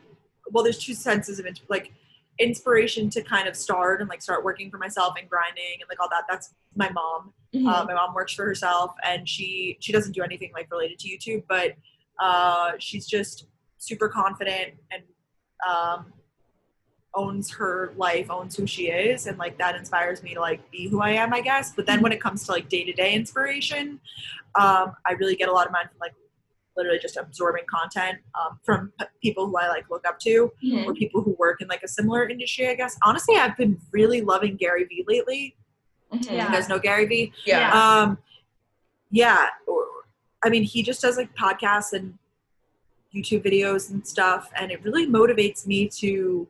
well, 0.51 0.61
there's 0.61 0.77
two 0.77 0.93
senses 0.93 1.39
of 1.39 1.45
it. 1.45 1.61
like 1.69 1.93
inspiration 2.41 3.09
to 3.11 3.21
kind 3.21 3.47
of 3.47 3.55
start 3.55 4.01
and 4.01 4.09
like 4.09 4.21
start 4.21 4.43
working 4.43 4.71
for 4.71 4.77
myself 4.77 5.13
and 5.19 5.29
grinding 5.29 5.79
and 5.79 5.87
like 5.89 5.99
all 5.99 6.09
that. 6.09 6.23
That's 6.29 6.53
my 6.75 6.89
mom. 6.89 7.33
Mm-hmm. 7.53 7.67
Uh, 7.67 7.85
my 7.85 7.93
mom 7.93 8.13
works 8.13 8.33
for 8.33 8.45
herself 8.45 8.93
and 9.05 9.27
she 9.27 9.77
she 9.79 9.91
doesn't 9.91 10.13
do 10.13 10.23
anything 10.23 10.51
like 10.53 10.71
related 10.71 10.99
to 10.99 11.09
YouTube, 11.09 11.43
but 11.47 11.75
uh, 12.19 12.71
she's 12.79 13.07
just 13.07 13.45
super 13.77 14.07
confident 14.07 14.73
and 14.91 15.03
um, 15.67 16.13
owns 17.13 17.51
her 17.51 17.93
life, 17.97 18.29
owns 18.29 18.55
who 18.55 18.65
she 18.65 18.87
is, 18.87 19.27
and 19.27 19.37
like 19.37 19.57
that 19.57 19.75
inspires 19.75 20.23
me 20.23 20.33
to 20.33 20.39
like 20.39 20.69
be 20.71 20.87
who 20.87 21.01
I 21.01 21.11
am, 21.11 21.33
I 21.33 21.41
guess. 21.41 21.73
But 21.73 21.85
then 21.85 22.01
when 22.01 22.11
it 22.11 22.21
comes 22.21 22.45
to 22.45 22.51
like 22.51 22.69
day 22.69 22.83
to 22.83 22.93
day 22.93 23.13
inspiration, 23.13 23.99
um, 24.55 24.93
I 25.05 25.13
really 25.19 25.35
get 25.35 25.49
a 25.49 25.51
lot 25.51 25.65
of 25.65 25.73
mine 25.73 25.85
from 25.87 25.99
like 25.99 26.13
literally 26.77 26.99
just 26.99 27.17
absorbing 27.17 27.63
content 27.69 28.17
um, 28.39 28.59
from 28.63 28.91
p- 28.99 29.05
people 29.21 29.47
who 29.47 29.57
I 29.57 29.67
like 29.67 29.89
look 29.89 30.05
up 30.07 30.19
to 30.21 30.51
Mhm. 30.63 30.85
or 30.85 30.93
people 30.93 31.21
who 31.21 31.31
work 31.37 31.61
in 31.61 31.67
like 31.67 31.83
a 31.83 31.87
similar 31.87 32.27
industry, 32.29 32.69
I 32.69 32.75
guess. 32.75 32.97
Honestly, 33.03 33.35
I've 33.35 33.57
been 33.57 33.79
really 33.91 34.21
loving 34.21 34.55
Gary 34.55 34.85
Vee 34.85 35.03
lately. 35.07 35.55
Mhm. 36.13 36.25
Yeah. 36.31 36.45
You 36.47 36.53
guys 36.53 36.69
know 36.69 36.79
Gary 36.79 37.05
Vee? 37.05 37.33
Yeah. 37.45 37.71
Um, 37.73 38.17
yeah. 39.09 39.49
or- 39.67 39.87
I 40.43 40.49
mean, 40.49 40.63
he 40.63 40.81
just 40.81 41.01
does 41.01 41.17
like 41.17 41.35
podcasts 41.35 41.93
and 41.93 42.17
YouTube 43.13 43.43
videos 43.45 43.91
and 43.91 44.07
stuff, 44.07 44.49
and 44.55 44.71
it 44.71 44.81
really 44.83 45.05
motivates 45.05 45.67
me 45.67 45.87
to 45.99 46.47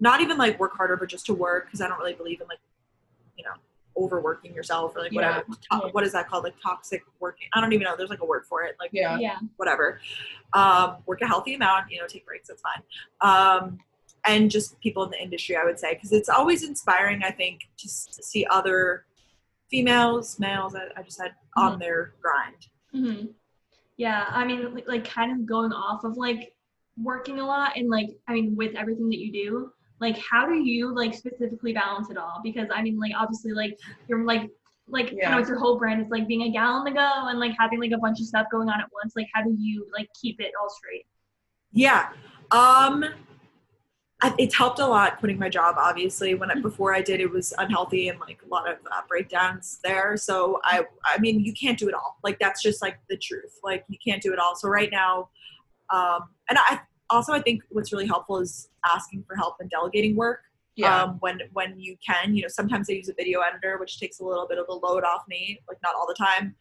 not 0.00 0.20
even 0.20 0.36
like 0.36 0.58
work 0.58 0.76
harder, 0.76 0.96
but 0.96 1.08
just 1.08 1.24
to 1.26 1.34
work 1.34 1.66
because 1.66 1.80
I 1.80 1.88
don't 1.88 1.98
really 1.98 2.14
believe 2.14 2.40
in 2.40 2.48
like, 2.48 2.58
you 3.38 3.44
know, 3.44 3.52
overworking 4.00 4.54
yourself 4.54 4.96
or 4.96 5.00
like 5.00 5.12
whatever. 5.12 5.44
To- 5.70 5.88
what 5.92 6.04
is 6.04 6.12
that 6.12 6.28
called? 6.28 6.44
Like 6.44 6.54
toxic 6.62 7.02
working. 7.20 7.48
I 7.52 7.60
don't 7.60 7.72
even 7.72 7.84
know. 7.84 7.96
There's 7.96 8.10
like 8.10 8.20
a 8.22 8.24
word 8.26 8.44
for 8.48 8.62
it. 8.64 8.76
Like 8.80 8.90
Yeah. 8.92 9.18
Yeah. 9.18 9.38
whatever. 9.56 10.00
Um, 10.52 10.96
work 11.06 11.20
a 11.22 11.26
healthy 11.26 11.54
amount, 11.54 11.90
you 11.90 12.00
know, 12.00 12.06
take 12.06 12.26
breaks, 12.26 12.48
that's 12.48 12.62
fine. 12.62 12.82
Um, 13.20 13.78
and 14.26 14.50
just 14.50 14.78
people 14.80 15.04
in 15.04 15.10
the 15.10 15.22
industry, 15.22 15.56
I 15.56 15.64
would 15.64 15.78
say, 15.78 15.94
because 15.94 16.12
it's 16.12 16.28
always 16.28 16.62
inspiring, 16.62 17.22
I 17.22 17.30
think, 17.30 17.60
to 17.78 17.86
s- 17.86 18.18
see 18.20 18.44
other 18.50 19.06
females, 19.70 20.38
males, 20.38 20.74
I, 20.74 20.88
I 20.98 21.02
just 21.02 21.16
said, 21.16 21.34
on 21.56 21.78
their 21.78 22.14
grind. 22.20 22.66
hmm 22.92 23.26
Yeah, 23.96 24.26
I 24.28 24.44
mean, 24.44 24.74
like, 24.74 24.88
like 24.88 25.04
kind 25.08 25.32
of 25.32 25.46
going 25.46 25.72
off 25.72 26.04
of 26.04 26.16
like 26.16 26.54
working 27.02 27.38
a 27.38 27.46
lot 27.46 27.76
and 27.76 27.88
like, 27.88 28.10
I 28.28 28.32
mean, 28.34 28.56
with 28.56 28.74
everything 28.74 29.08
that 29.10 29.18
you 29.18 29.32
do, 29.32 29.72
like, 30.00 30.18
how 30.18 30.46
do 30.46 30.54
you 30.54 30.94
like 30.94 31.14
specifically 31.14 31.72
balance 31.72 32.10
it 32.10 32.16
all? 32.16 32.40
Because 32.42 32.68
I 32.74 32.82
mean, 32.82 32.98
like, 32.98 33.12
obviously, 33.18 33.52
like, 33.52 33.78
you're 34.08 34.24
like, 34.24 34.50
like, 34.88 35.08
kind 35.08 35.18
Yeah. 35.20 35.34
of 35.34 35.40
with 35.40 35.48
your 35.48 35.58
whole 35.58 35.78
brand 35.78 36.00
is 36.00 36.08
like 36.10 36.26
being 36.26 36.42
a 36.42 36.50
gal 36.50 36.72
on 36.72 36.84
the 36.84 36.90
go 36.90 37.28
and 37.28 37.38
like 37.38 37.52
having 37.58 37.80
like 37.80 37.92
a 37.92 37.98
bunch 37.98 38.18
of 38.20 38.26
stuff 38.26 38.46
going 38.50 38.68
on 38.68 38.80
at 38.80 38.88
once. 38.92 39.12
Like, 39.14 39.28
how 39.32 39.42
do 39.42 39.54
you 39.58 39.86
like 39.96 40.08
keep 40.20 40.40
it 40.40 40.52
all 40.60 40.68
straight? 40.70 41.06
Yeah. 41.72 42.08
Um, 42.50 43.04
it's 44.38 44.54
helped 44.54 44.80
a 44.80 44.86
lot 44.86 45.18
quitting 45.18 45.38
my 45.38 45.48
job. 45.48 45.76
Obviously, 45.78 46.34
when 46.34 46.50
I, 46.50 46.54
before 46.56 46.94
I 46.94 47.00
did, 47.00 47.20
it 47.20 47.30
was 47.30 47.54
unhealthy 47.56 48.08
and 48.08 48.18
like 48.20 48.40
a 48.44 48.48
lot 48.48 48.68
of 48.68 48.76
uh, 48.90 49.00
breakdowns 49.08 49.80
there. 49.82 50.16
So 50.16 50.60
I, 50.64 50.84
I 51.04 51.18
mean, 51.18 51.40
you 51.40 51.54
can't 51.54 51.78
do 51.78 51.88
it 51.88 51.94
all. 51.94 52.18
Like 52.22 52.38
that's 52.38 52.62
just 52.62 52.82
like 52.82 52.98
the 53.08 53.16
truth. 53.16 53.58
Like 53.62 53.84
you 53.88 53.96
can't 54.04 54.20
do 54.22 54.32
it 54.32 54.38
all. 54.38 54.56
So 54.56 54.68
right 54.68 54.90
now, 54.90 55.30
um, 55.90 56.28
and 56.48 56.58
I 56.58 56.80
also 57.10 57.32
I 57.32 57.40
think 57.40 57.62
what's 57.70 57.92
really 57.92 58.06
helpful 58.06 58.38
is 58.38 58.68
asking 58.86 59.24
for 59.26 59.36
help 59.36 59.56
and 59.60 59.68
delegating 59.70 60.16
work 60.16 60.40
Yeah. 60.76 61.02
um, 61.02 61.16
when 61.20 61.40
when 61.52 61.78
you 61.78 61.96
can. 62.06 62.34
You 62.34 62.42
know, 62.42 62.48
sometimes 62.48 62.88
I 62.90 62.94
use 62.94 63.08
a 63.08 63.14
video 63.14 63.40
editor, 63.40 63.78
which 63.78 63.98
takes 63.98 64.20
a 64.20 64.24
little 64.24 64.46
bit 64.48 64.58
of 64.58 64.66
the 64.66 64.74
load 64.74 65.04
off 65.04 65.22
me. 65.28 65.60
Like 65.68 65.78
not 65.82 65.94
all 65.94 66.06
the 66.06 66.14
time. 66.14 66.54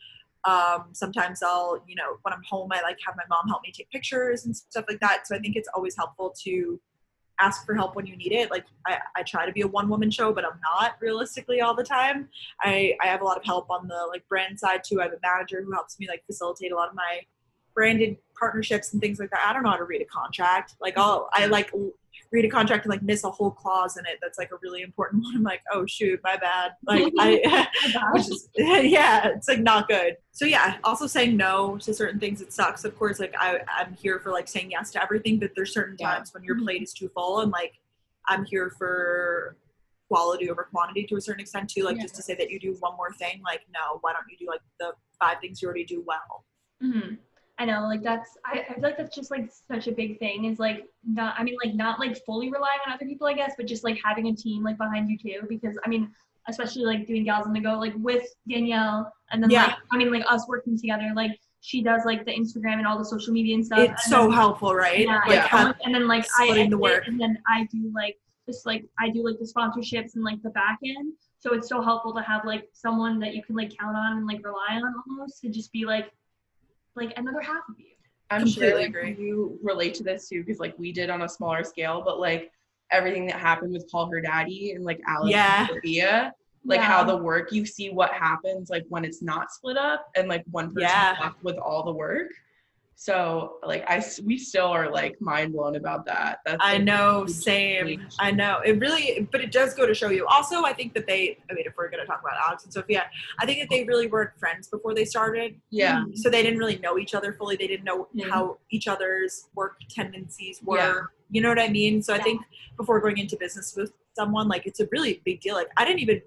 Um, 0.45 0.89
sometimes 0.93 1.43
I'll, 1.43 1.83
you 1.87 1.95
know, 1.95 2.17
when 2.23 2.33
I'm 2.33 2.43
home, 2.49 2.69
I 2.71 2.81
like 2.81 2.97
have 3.05 3.15
my 3.17 3.23
mom 3.29 3.47
help 3.49 3.61
me 3.61 3.71
take 3.75 3.89
pictures 3.91 4.45
and 4.45 4.55
stuff 4.55 4.85
like 4.89 4.99
that. 5.01 5.27
So 5.27 5.35
I 5.35 5.39
think 5.39 5.55
it's 5.57 5.67
always 5.75 5.95
helpful 5.97 6.33
to 6.45 6.79
ask 7.41 7.65
for 7.65 7.73
help 7.75 7.95
when 7.95 8.05
you 8.05 8.15
need 8.17 8.31
it. 8.31 8.49
Like 8.49 8.65
I, 8.85 8.99
I 9.17 9.23
try 9.23 9.45
to 9.45 9.51
be 9.51 9.61
a 9.61 9.67
one 9.67 9.87
woman 9.89 10.09
show, 10.11 10.33
but 10.33 10.43
I'm 10.45 10.59
not 10.75 10.95
realistically 11.01 11.59
all 11.61 11.75
the 11.75 11.83
time. 11.83 12.29
I, 12.61 12.95
I 13.03 13.07
have 13.07 13.21
a 13.21 13.25
lot 13.25 13.37
of 13.37 13.43
help 13.45 13.69
on 13.69 13.87
the 13.87 14.07
like 14.09 14.27
brand 14.29 14.59
side 14.59 14.81
too. 14.85 14.99
I 15.01 15.03
have 15.05 15.13
a 15.13 15.19
manager 15.23 15.61
who 15.63 15.71
helps 15.73 15.99
me 15.99 16.07
like 16.07 16.23
facilitate 16.25 16.71
a 16.71 16.75
lot 16.75 16.89
of 16.89 16.95
my 16.95 17.21
branded 17.79 18.17
partnerships 18.37 18.91
and 18.91 19.01
things 19.01 19.19
like 19.21 19.29
that. 19.29 19.39
I 19.47 19.53
don't 19.53 19.63
know 19.63 19.69
how 19.69 19.77
to 19.77 19.85
read 19.85 20.01
a 20.01 20.05
contract. 20.05 20.75
Like 20.81 20.97
I'll 20.97 21.29
I 21.31 21.45
like 21.45 21.71
read 22.33 22.43
a 22.43 22.49
contract 22.49 22.83
and 22.83 22.89
like 22.91 23.01
miss 23.01 23.23
a 23.23 23.29
whole 23.31 23.51
clause 23.51 23.95
in 23.95 24.05
it 24.05 24.17
that's 24.21 24.37
like 24.37 24.51
a 24.51 24.57
really 24.61 24.81
important 24.81 25.23
one. 25.27 25.33
I'm 25.37 25.43
like, 25.43 25.61
oh 25.71 25.85
shoot, 25.85 26.19
my 26.21 26.35
bad. 26.35 26.73
Like 26.85 27.05
I 27.19 27.67
which 28.11 28.27
is 28.27 28.49
yeah, 28.57 29.29
it's 29.29 29.47
like 29.47 29.59
not 29.61 29.87
good. 29.87 30.17
So 30.31 30.43
yeah, 30.43 30.77
also 30.83 31.07
saying 31.07 31.37
no 31.37 31.77
to 31.77 31.93
certain 31.93 32.19
things 32.19 32.41
it 32.41 32.51
sucks. 32.51 32.83
Of 32.83 32.99
course, 32.99 33.17
like 33.17 33.33
I 33.39 33.61
I'm 33.77 33.93
here 33.93 34.19
for 34.19 34.31
like 34.33 34.49
saying 34.49 34.71
yes 34.71 34.91
to 34.91 35.01
everything, 35.01 35.39
but 35.39 35.51
there's 35.55 35.73
certain 35.73 35.95
Yeah. 35.97 36.15
times 36.15 36.33
when 36.33 36.43
your 36.43 36.57
Mhm. 36.57 36.63
plate 36.65 36.81
is 36.83 36.91
too 36.91 37.07
full 37.15 37.39
and 37.39 37.49
like 37.53 37.75
I'm 38.27 38.43
here 38.43 38.71
for 38.77 39.55
quality 40.09 40.49
over 40.49 40.67
quantity 40.69 41.05
to 41.05 41.15
a 41.15 41.21
certain 41.21 41.39
extent 41.39 41.69
too. 41.69 41.83
Like 41.85 41.95
Yeah. 41.95 42.03
just 42.03 42.15
to 42.15 42.21
say 42.23 42.35
that 42.35 42.49
you 42.51 42.59
do 42.59 42.75
one 42.81 42.97
more 42.97 43.13
thing, 43.13 43.41
like 43.45 43.61
no, 43.73 43.99
why 44.01 44.11
don't 44.11 44.25
you 44.29 44.37
do 44.37 44.47
like 44.47 44.61
the 44.81 44.91
five 45.17 45.37
things 45.39 45.61
you 45.61 45.67
already 45.69 45.85
do 45.85 46.03
well? 46.05 46.43
hmm 46.81 47.15
I 47.59 47.65
know, 47.65 47.81
like 47.87 48.01
that's 48.01 48.37
I, 48.45 48.65
I 48.69 48.73
feel 48.73 48.83
like 48.83 48.97
that's 48.97 49.13
just 49.13 49.31
like 49.31 49.51
such 49.69 49.87
a 49.87 49.91
big 49.91 50.17
thing 50.17 50.45
is 50.45 50.59
like 50.59 50.85
not 51.05 51.35
I 51.37 51.43
mean 51.43 51.57
like 51.63 51.75
not 51.75 51.99
like 51.99 52.17
fully 52.25 52.47
relying 52.49 52.79
on 52.87 52.93
other 52.93 53.05
people 53.05 53.27
I 53.27 53.33
guess, 53.33 53.53
but 53.57 53.65
just 53.67 53.83
like 53.83 53.99
having 54.03 54.27
a 54.27 54.35
team 54.35 54.63
like 54.63 54.77
behind 54.77 55.09
you 55.09 55.17
too. 55.17 55.45
Because 55.47 55.77
I 55.85 55.89
mean, 55.89 56.09
especially 56.47 56.83
like 56.85 57.05
doing 57.05 57.25
gals 57.25 57.45
on 57.45 57.53
the 57.53 57.59
go 57.59 57.77
like 57.77 57.93
with 57.97 58.23
Danielle 58.47 59.11
and 59.31 59.43
then 59.43 59.49
Yeah. 59.49 59.65
like 59.67 59.75
I 59.91 59.97
mean 59.97 60.11
like 60.11 60.23
us 60.27 60.47
working 60.47 60.77
together, 60.79 61.11
like 61.15 61.37
she 61.61 61.83
does 61.83 62.03
like 62.05 62.23
the 62.25 62.31
Instagram 62.31 62.75
and 62.77 62.87
all 62.87 62.97
the 62.97 63.03
social 63.03 63.33
media 63.33 63.53
and 63.55 63.65
stuff. 63.65 63.79
It's 63.79 63.89
and 63.89 63.99
so 64.13 64.21
then- 64.23 64.31
helpful, 64.31 64.73
right? 64.73 65.01
yeah, 65.05 65.15
Like 65.27 65.31
Yeah. 65.31 65.47
have, 65.47 65.75
and 65.83 65.93
then 65.93 66.07
like 66.07 66.23
I 66.39 66.45
splitting 66.45 66.69
the 66.69 66.77
edit 66.77 66.91
it, 66.91 66.95
work. 66.95 67.07
and 67.07 67.19
then 67.19 67.37
I 67.45 67.67
do 67.71 67.91
like 67.93 68.17
just 68.45 68.65
like 68.65 68.85
I 68.97 69.09
do 69.09 69.21
like 69.23 69.37
the 69.37 69.45
sponsorships 69.45 70.15
and 70.15 70.23
like 70.23 70.41
the 70.43 70.49
back 70.51 70.79
end. 70.85 71.11
So 71.39 71.53
it's 71.53 71.67
so 71.67 71.81
helpful 71.81 72.13
to 72.13 72.21
have 72.21 72.45
like 72.45 72.69
someone 72.71 73.19
that 73.19 73.35
you 73.35 73.43
can 73.43 73.55
like 73.57 73.77
count 73.77 73.97
on 73.97 74.17
and 74.17 74.25
like 74.27 74.41
rely 74.45 74.75
on 74.81 74.93
almost 75.09 75.41
to 75.41 75.49
just 75.49 75.71
be 75.73 75.83
like 75.85 76.09
like 76.95 77.13
another 77.17 77.41
half 77.41 77.63
of 77.69 77.79
you. 77.79 77.85
I'm 78.31 78.47
sure 78.47 78.75
like, 78.77 78.89
agree. 78.89 79.15
you 79.19 79.57
relate 79.63 79.95
to 79.95 80.03
this 80.03 80.29
too, 80.29 80.43
because 80.43 80.59
like 80.59 80.77
we 80.77 80.91
did 80.91 81.09
on 81.09 81.23
a 81.23 81.29
smaller 81.29 81.63
scale, 81.63 82.01
but 82.05 82.19
like 82.19 82.51
everything 82.91 83.25
that 83.27 83.39
happened 83.39 83.73
with 83.73 83.89
Call 83.91 84.09
Her 84.11 84.21
Daddy 84.21 84.73
and 84.73 84.83
like 84.83 85.01
Alex 85.07 85.31
Yeah. 85.31 85.61
and 85.61 85.69
Sophia, 85.69 86.33
like 86.65 86.81
how 86.81 87.03
the 87.03 87.15
work 87.17 87.51
you 87.51 87.65
see 87.65 87.89
what 87.89 88.11
happens 88.11 88.69
like 88.69 88.85
when 88.89 89.03
it's 89.05 89.21
not 89.21 89.51
split 89.51 89.77
up 89.77 90.09
and 90.15 90.27
like 90.27 90.43
one 90.51 90.67
person 90.67 90.81
Yeah. 90.81 91.15
left 91.21 91.43
with 91.43 91.57
all 91.57 91.83
the 91.83 91.91
work. 91.91 92.27
So 93.01 93.59
like 93.65 93.85
I 93.89 94.03
we 94.25 94.37
still 94.37 94.65
are 94.67 94.91
like 94.91 95.21
mind 95.21 95.53
blown 95.53 95.77
about 95.77 96.05
that. 96.07 96.39
That's 96.45 96.57
I 96.59 96.73
like, 96.73 96.83
know, 96.83 97.25
same. 97.27 97.87
change. 97.87 98.13
I 98.19 98.29
know. 98.31 98.59
It 98.65 98.77
really, 98.77 99.25
but 99.31 99.39
it 99.39 99.53
does 99.53 99.73
go 99.73 99.85
to 99.87 99.93
show 99.93 100.09
you. 100.09 100.27
Also, 100.27 100.65
I 100.65 100.73
think 100.73 100.93
that 100.95 101.07
they, 101.07 101.37
I 101.49 101.53
mean, 101.53 101.63
if 101.65 101.75
we're 101.77 101.89
going 101.89 102.01
to 102.01 102.05
talk 102.05 102.19
about 102.19 102.33
Alex 102.45 102.65
and 102.65 102.73
Sophia, 102.73 103.05
I 103.39 103.45
think 103.45 103.61
that 103.61 103.69
they 103.73 103.85
really 103.85 104.07
weren't 104.07 104.37
friends 104.37 104.67
before 104.67 104.93
they 104.93 105.05
started. 105.05 105.55
yeah. 105.69 106.03
So 106.15 106.29
they 106.29 106.43
didn't 106.43 106.59
really 106.59 106.77
know 106.79 106.97
each 106.97 107.15
other 107.15 107.31
fully. 107.31 107.55
They 107.55 107.67
didn't 107.67 107.85
know 107.85 108.09
Mhm. 108.13 108.29
how 108.29 108.57
each 108.69 108.89
other's 108.89 109.45
work 109.55 109.77
tendencies 109.89 110.59
were. 110.61 110.77
Yeah. 110.77 110.99
You 111.31 111.41
know 111.41 111.49
what 111.49 111.59
I 111.59 111.69
mean? 111.69 112.01
So 112.01 112.13
I 112.13 112.19
think 112.19 112.41
before 112.75 112.99
going 112.99 113.17
into 113.17 113.37
business 113.37 113.75
with 113.77 113.93
someone, 114.15 114.47
like 114.47 114.65
it's 114.65 114.79
a 114.79 114.87
really 114.91 115.21
big 115.25 115.41
deal. 115.41 115.55
Like 115.55 115.69
I 115.77 115.85
didn't 115.85 115.99
even 115.99 116.21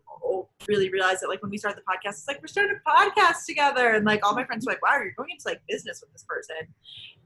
really 0.68 0.90
realize 0.90 1.20
that 1.20 1.28
like 1.28 1.42
when 1.42 1.50
we 1.50 1.58
started 1.58 1.82
the 1.82 1.92
podcast, 1.92 2.10
it's 2.12 2.28
like 2.28 2.40
we're 2.40 2.46
starting 2.48 2.76
a 2.76 2.90
podcast 2.90 3.46
together. 3.46 3.90
And 3.90 4.04
like 4.04 4.24
all 4.24 4.34
my 4.34 4.44
friends 4.44 4.66
were 4.66 4.72
like, 4.72 4.82
wow, 4.82 4.96
you're 5.02 5.12
going 5.16 5.30
into 5.30 5.46
like 5.46 5.60
business 5.68 6.00
with 6.00 6.12
this 6.12 6.24
person. 6.28 6.56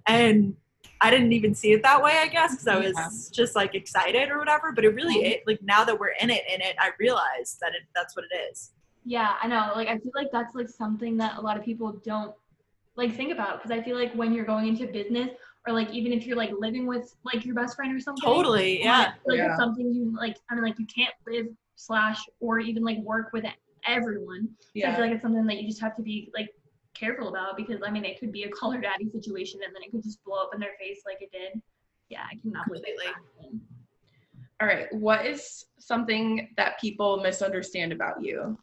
And 0.06 0.56
I 1.00 1.10
didn't 1.10 1.32
even 1.32 1.54
see 1.54 1.72
it 1.72 1.82
that 1.82 2.02
way, 2.02 2.12
I 2.16 2.28
guess, 2.28 2.52
because 2.52 2.68
I 2.68 2.76
was 2.76 2.94
Yeah. 2.96 3.08
just 3.32 3.54
like 3.54 3.74
excited 3.74 4.30
or 4.30 4.38
whatever. 4.38 4.72
But 4.72 4.84
it 4.84 4.94
really, 4.94 5.16
it, 5.24 5.42
like 5.46 5.60
now 5.62 5.84
that 5.84 5.98
we're 5.98 6.14
in 6.20 6.30
it, 6.30 6.42
in 6.52 6.60
it, 6.62 6.76
I 6.78 6.90
realize 6.98 7.58
that 7.60 7.74
it, 7.74 7.82
that's 7.94 8.16
what 8.16 8.24
it 8.30 8.36
is. 8.50 8.70
Yeah, 9.04 9.34
I 9.40 9.46
know. 9.46 9.72
Like 9.76 9.88
I 9.88 9.98
feel 9.98 10.12
like 10.14 10.30
that's 10.32 10.54
like 10.54 10.68
something 10.68 11.16
that 11.18 11.36
a 11.36 11.40
lot 11.40 11.56
of 11.56 11.64
people 11.64 11.92
don't 12.04 12.34
like 12.96 13.14
think 13.14 13.30
about 13.30 13.62
because 13.62 13.70
I 13.70 13.82
feel 13.82 13.96
like 13.96 14.12
when 14.14 14.32
you're 14.32 14.46
going 14.46 14.68
into 14.68 14.86
business 14.86 15.30
or 15.66 15.72
like 15.72 15.90
even 15.90 16.12
if 16.12 16.26
you're 16.26 16.36
like 16.36 16.50
living 16.58 16.86
with 16.86 17.14
like 17.24 17.44
your 17.44 17.54
best 17.54 17.76
friend 17.76 17.94
or 17.94 18.00
something. 18.00 18.22
Totally, 18.22 18.80
or, 18.80 18.84
yeah. 18.84 19.12
Like 19.26 19.38
Yeah. 19.38 19.48
it's 19.48 19.56
something 19.56 19.92
you 19.92 20.14
like. 20.16 20.36
I 20.50 20.54
mean, 20.54 20.64
like 20.64 20.78
you 20.78 20.86
can't 20.86 21.14
live 21.26 21.46
slash 21.74 22.20
or 22.40 22.58
even 22.60 22.84
like 22.84 22.98
work 22.98 23.32
with 23.32 23.44
everyone. 23.86 24.48
So 24.76 24.88
I 24.88 24.92
feel 24.94 25.04
like 25.04 25.12
it's 25.12 25.22
something 25.22 25.46
that 25.46 25.60
you 25.60 25.68
just 25.68 25.80
have 25.80 25.96
to 25.96 26.02
be 26.02 26.30
like 26.34 26.50
careful 26.94 27.28
about 27.28 27.56
because 27.56 27.80
I 27.86 27.90
mean 27.90 28.04
it 28.04 28.18
could 28.18 28.32
be 28.32 28.44
a 28.44 28.48
Call 28.56 28.70
Her 28.70 28.80
Daddy 28.80 29.08
situation 29.10 29.60
and 29.64 29.74
then 29.74 29.82
it 29.82 29.90
could 29.90 30.02
just 30.02 30.22
blow 30.24 30.38
up 30.38 30.50
in 30.54 30.60
their 30.60 30.74
face 30.78 31.02
like 31.06 31.18
it 31.20 31.30
did. 31.32 31.60
Yeah, 32.08 32.22
I 32.30 32.36
cannot 32.36 32.66
believe 32.68 32.84
Completely. 32.84 33.14
that. 33.40 33.60
All 34.60 34.66
right. 34.68 34.86
What 34.92 35.26
is 35.26 35.66
something 35.78 36.48
that 36.56 36.80
people 36.80 37.20
misunderstand 37.20 37.92
about 37.92 38.22
you? 38.24 38.56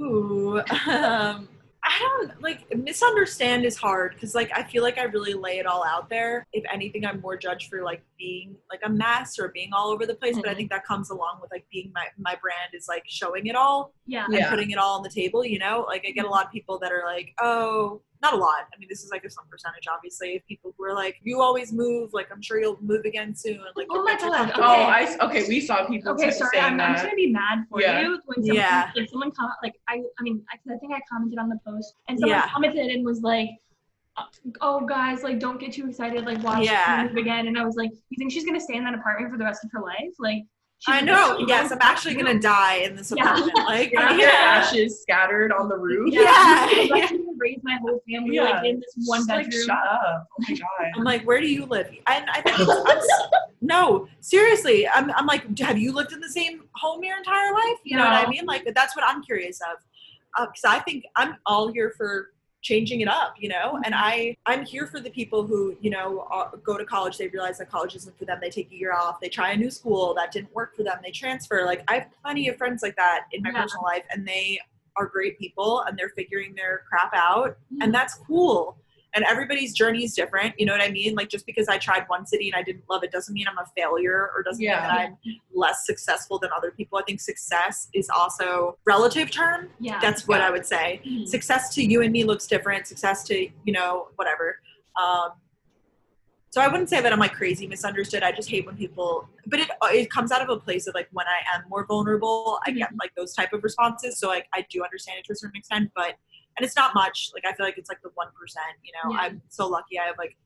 Ooh, 0.00 0.60
um, 0.86 1.48
I 1.84 1.98
don't 1.98 2.40
like 2.40 2.60
misunderstand 2.76 3.64
is 3.64 3.76
hard 3.76 4.14
because 4.14 4.34
like 4.36 4.50
I 4.54 4.62
feel 4.62 4.82
like 4.84 4.98
I 4.98 5.02
really 5.04 5.34
lay 5.34 5.58
it 5.58 5.66
all 5.66 5.84
out 5.84 6.08
there. 6.08 6.46
If 6.52 6.62
anything, 6.72 7.04
I'm 7.04 7.20
more 7.20 7.36
judged 7.36 7.68
for 7.70 7.82
like 7.82 8.04
being 8.16 8.54
like 8.70 8.80
a 8.84 8.88
mess 8.88 9.36
or 9.38 9.48
being 9.48 9.70
all 9.72 9.88
over 9.90 10.06
the 10.06 10.14
place. 10.14 10.36
But 10.36 10.48
I 10.48 10.52
Mhm. 10.52 10.56
think 10.58 10.70
that 10.70 10.84
comes 10.86 11.10
along 11.10 11.40
with 11.40 11.50
like 11.50 11.66
being 11.72 11.90
my 11.92 12.06
my 12.18 12.36
brand 12.40 12.70
is 12.74 12.86
like 12.86 13.02
showing 13.08 13.46
it 13.48 13.56
all 13.56 13.92
Yeah. 14.06 14.26
and 14.26 14.34
Yeah. 14.34 14.48
putting 14.50 14.70
it 14.70 14.78
all 14.78 14.96
on 14.96 15.02
the 15.02 15.10
table. 15.10 15.44
You 15.44 15.58
know, 15.58 15.84
like 15.88 16.04
I 16.06 16.12
get 16.12 16.24
a 16.24 16.30
lot 16.30 16.46
of 16.46 16.52
people 16.52 16.78
that 16.78 16.92
are 16.92 17.02
like, 17.04 17.34
oh. 17.40 18.00
Not 18.22 18.34
a 18.34 18.36
lot. 18.36 18.68
I 18.72 18.78
mean, 18.78 18.88
this 18.88 19.02
is 19.02 19.10
like 19.10 19.24
a 19.24 19.30
some 19.30 19.44
percentage, 19.50 19.84
obviously, 19.92 20.36
of 20.36 20.46
people 20.46 20.72
who 20.78 20.84
are 20.84 20.94
like, 20.94 21.16
"You 21.24 21.40
always 21.42 21.72
move. 21.72 22.12
Like, 22.12 22.28
I'm 22.30 22.40
sure 22.40 22.60
you'll 22.60 22.78
move 22.80 23.04
again 23.04 23.34
soon." 23.34 23.58
Like, 23.74 23.88
Oh 23.90 23.96
you're 23.96 24.04
my 24.04 24.16
God, 24.16 24.32
comfortable." 24.32 24.64
Oh, 24.64 24.82
Okay. 24.82 25.40
Okay. 25.40 25.48
We 25.48 25.60
saw 25.60 25.84
people 25.86 26.12
Okay, 26.12 26.26
t- 26.26 26.30
sorry, 26.36 26.50
saying 26.52 26.64
I'm, 26.74 26.80
I'm 26.80 26.92
just 26.92 27.04
gonna 27.04 27.16
be 27.16 27.32
mad 27.32 27.64
for 27.68 27.80
Yeah. 27.80 28.00
you 28.02 28.20
when 28.26 28.36
someone, 28.44 28.54
Yeah. 28.56 28.90
if 28.94 29.10
someone 29.10 29.32
com- 29.32 29.50
like 29.62 29.74
I, 29.88 30.02
I 30.18 30.22
mean, 30.22 30.44
I, 30.52 30.56
'cause 30.56 30.72
I 30.74 30.78
think 30.78 30.92
I 30.94 31.00
commented 31.10 31.38
on 31.40 31.48
the 31.48 31.58
post 31.66 31.94
and 32.08 32.18
someone 32.18 32.38
Yeah. 32.38 32.48
commented 32.48 32.86
and 32.92 33.04
was 33.04 33.22
like, 33.22 33.50
uh, 34.16 34.24
"Oh, 34.60 34.86
guys, 34.86 35.24
like 35.24 35.40
don't 35.40 35.58
get 35.58 35.72
too 35.72 35.88
excited, 35.88 36.24
like 36.24 36.40
watch 36.44 36.64
Yeah. 36.64 36.98
her 37.02 37.08
move 37.08 37.16
again." 37.16 37.48
And 37.48 37.58
I 37.58 37.64
was 37.64 37.74
like, 37.74 37.90
"You 38.10 38.16
think 38.18 38.30
she's 38.30 38.44
gonna 38.46 38.60
stay 38.60 38.76
in 38.76 38.84
that 38.84 38.94
apartment 38.94 39.32
for 39.32 39.36
the 39.38 39.44
rest 39.44 39.64
of 39.64 39.70
her 39.72 39.80
life?" 39.80 40.14
Like, 40.20 40.44
I 40.88 41.00
know. 41.00 41.38
Yes, 41.46 41.70
I'm 41.70 41.78
actually 41.80 42.14
gonna 42.16 42.40
die 42.40 42.78
in 42.78 42.96
this 42.96 43.12
Yeah. 43.16 43.22
apartment. 43.22 43.56
Like, 43.68 43.92
Have 43.96 44.18
yeah. 44.18 44.26
ashes 44.42 45.00
scattered 45.00 45.52
on 45.52 45.68
the 45.68 45.76
roof. 45.78 46.12
Yeah. 46.12 46.24
I'm 46.26 46.88
like, 46.88 47.04
I'm 47.04 47.18
gonna 47.18 47.21
raise 47.42 47.58
my 47.62 47.76
whole 47.82 48.00
family 48.08 48.36
Yeah. 48.36 48.44
like 48.50 48.64
in 48.64 48.80
this 48.80 48.94
one 49.06 49.20
Just, 49.20 49.28
like, 49.30 49.46
bedroom. 49.46 49.66
shut 49.66 49.86
up. 49.90 50.26
Oh 50.30 50.44
my 50.48 50.54
god. 50.56 50.92
I'm 50.96 51.04
like, 51.04 51.22
where 51.24 51.40
do 51.40 51.48
you 51.48 51.64
live? 51.66 51.88
And 52.06 52.24
I 52.30 52.40
think 52.40 52.56
it's, 52.60 52.70
I'm, 52.86 53.40
no, 53.60 54.08
seriously. 54.20 54.88
I'm, 54.88 55.10
I'm 55.12 55.26
like, 55.26 55.58
have 55.58 55.78
you 55.78 55.92
lived 55.92 56.12
in 56.12 56.20
the 56.20 56.28
same 56.30 56.64
home 56.74 57.02
your 57.04 57.16
entire 57.16 57.52
life? 57.52 57.78
You 57.84 57.96
know 57.98 58.04
what 58.04 58.26
I 58.26 58.28
mean? 58.28 58.46
Like, 58.46 58.64
that's 58.74 58.94
what 58.96 59.04
I'm 59.06 59.22
curious 59.22 59.60
of. 59.60 59.78
Because 60.48 60.64
I 60.66 60.78
think 60.80 61.04
I'm 61.16 61.36
all 61.46 61.72
here 61.72 61.92
for 61.96 62.30
changing 62.62 63.00
it 63.00 63.08
up, 63.08 63.34
you 63.38 63.48
know. 63.48 63.80
And 63.84 63.92
I, 63.94 64.36
I'm 64.46 64.64
here 64.64 64.86
for 64.86 65.00
the 65.00 65.10
people 65.10 65.44
who, 65.44 65.76
you 65.80 65.90
know, 65.90 66.28
uh, 66.32 66.50
go 66.64 66.78
to 66.78 66.84
college. 66.84 67.18
They 67.18 67.26
realize 67.28 67.58
that 67.58 67.68
college 67.70 67.96
isn't 67.96 68.16
for 68.16 68.24
them. 68.24 68.38
They 68.40 68.50
take 68.50 68.70
a 68.70 68.74
year 68.76 68.92
off. 68.94 69.20
They 69.20 69.28
try 69.28 69.50
a 69.50 69.56
new 69.56 69.70
school 69.70 70.14
that 70.14 70.30
didn't 70.30 70.54
work 70.54 70.76
for 70.76 70.84
them. 70.84 70.96
They 71.04 71.10
transfer. 71.10 71.64
Like, 71.66 71.82
I 71.88 71.94
have 71.94 72.06
plenty 72.24 72.48
of 72.48 72.56
friends 72.56 72.82
like 72.82 72.94
that 72.96 73.26
in 73.32 73.42
my 73.42 73.50
Yeah. 73.50 73.62
personal 73.62 73.82
life, 73.84 74.04
and 74.10 74.26
they 74.26 74.60
are 74.96 75.06
great 75.06 75.38
people, 75.38 75.82
and 75.86 75.98
they're 75.98 76.10
figuring 76.10 76.54
their 76.54 76.82
crap 76.88 77.12
out 77.14 77.56
and 77.80 77.92
that's 77.94 78.14
cool 78.14 78.76
and 79.14 79.24
everybody's 79.28 79.72
journey 79.74 80.04
is 80.04 80.14
different 80.14 80.54
you 80.58 80.64
know 80.66 80.72
what 80.72 80.82
i 80.82 80.90
mean 80.90 81.14
like 81.14 81.28
just 81.28 81.44
because 81.46 81.68
i 81.68 81.76
tried 81.78 82.04
one 82.08 82.26
city 82.26 82.48
and 82.50 82.56
i 82.58 82.62
didn't 82.62 82.82
love 82.90 83.02
it 83.02 83.10
doesn't 83.10 83.34
mean 83.34 83.46
i'm 83.48 83.58
a 83.58 83.66
failure 83.76 84.30
or 84.34 84.42
doesn't 84.42 84.62
Yeah. 84.62 84.80
mean 84.80 84.82
that 84.82 85.00
i'm 85.00 85.16
less 85.54 85.86
successful 85.86 86.38
than 86.38 86.50
other 86.56 86.70
people 86.70 86.98
i 86.98 87.02
think 87.02 87.20
success 87.20 87.88
is 87.94 88.08
also 88.10 88.76
relative 88.86 89.30
term 89.30 89.68
yeah. 89.80 89.98
that's 90.00 90.26
what 90.28 90.40
Yeah. 90.40 90.48
i 90.48 90.50
would 90.50 90.66
say 90.66 91.00
Mhm. 91.06 91.26
success 91.28 91.74
to 91.74 91.82
you 91.82 92.02
and 92.02 92.12
me 92.12 92.24
looks 92.24 92.46
different 92.46 92.86
success 92.86 93.22
to 93.24 93.48
you 93.64 93.72
know 93.72 94.08
whatever 94.16 94.56
um 95.00 95.30
so 96.52 96.60
I 96.60 96.68
wouldn't 96.68 96.90
say 96.90 97.00
that 97.00 97.10
I'm 97.10 97.18
like 97.18 97.32
crazy 97.32 97.66
misunderstood. 97.66 98.22
I 98.22 98.30
just 98.30 98.50
hate 98.50 98.66
when 98.66 98.76
people, 98.76 99.26
but 99.46 99.58
it 99.58 99.70
it 99.84 100.10
comes 100.10 100.30
out 100.30 100.42
of 100.42 100.50
a 100.50 100.60
place 100.60 100.86
of 100.86 100.94
like 100.94 101.08
when 101.10 101.26
I 101.26 101.56
am 101.56 101.64
more 101.70 101.86
vulnerable, 101.86 102.60
I 102.66 102.72
get 102.72 102.90
like 103.00 103.14
those 103.16 103.32
type 103.32 103.54
of 103.54 103.64
responses. 103.64 104.18
So 104.18 104.28
like 104.28 104.46
I 104.52 104.66
do 104.68 104.84
understand 104.84 105.18
it 105.18 105.24
to 105.28 105.32
a 105.32 105.36
certain 105.36 105.56
extent, 105.56 105.90
but 105.96 106.14
and 106.58 106.66
it's 106.66 106.76
not 106.76 106.94
much. 106.94 107.30
Like 107.32 107.44
I 107.50 107.56
feel 107.56 107.64
like 107.64 107.78
it's 107.78 107.88
like 107.88 108.02
the 108.02 108.10
one 108.16 108.28
percent. 108.38 108.76
You 108.84 108.92
know, 108.92 109.14
Yeah. 109.14 109.22
I'm 109.22 109.40
so 109.48 109.66
lucky. 109.66 109.98
I 109.98 110.04
have 110.04 110.18
like 110.18 110.36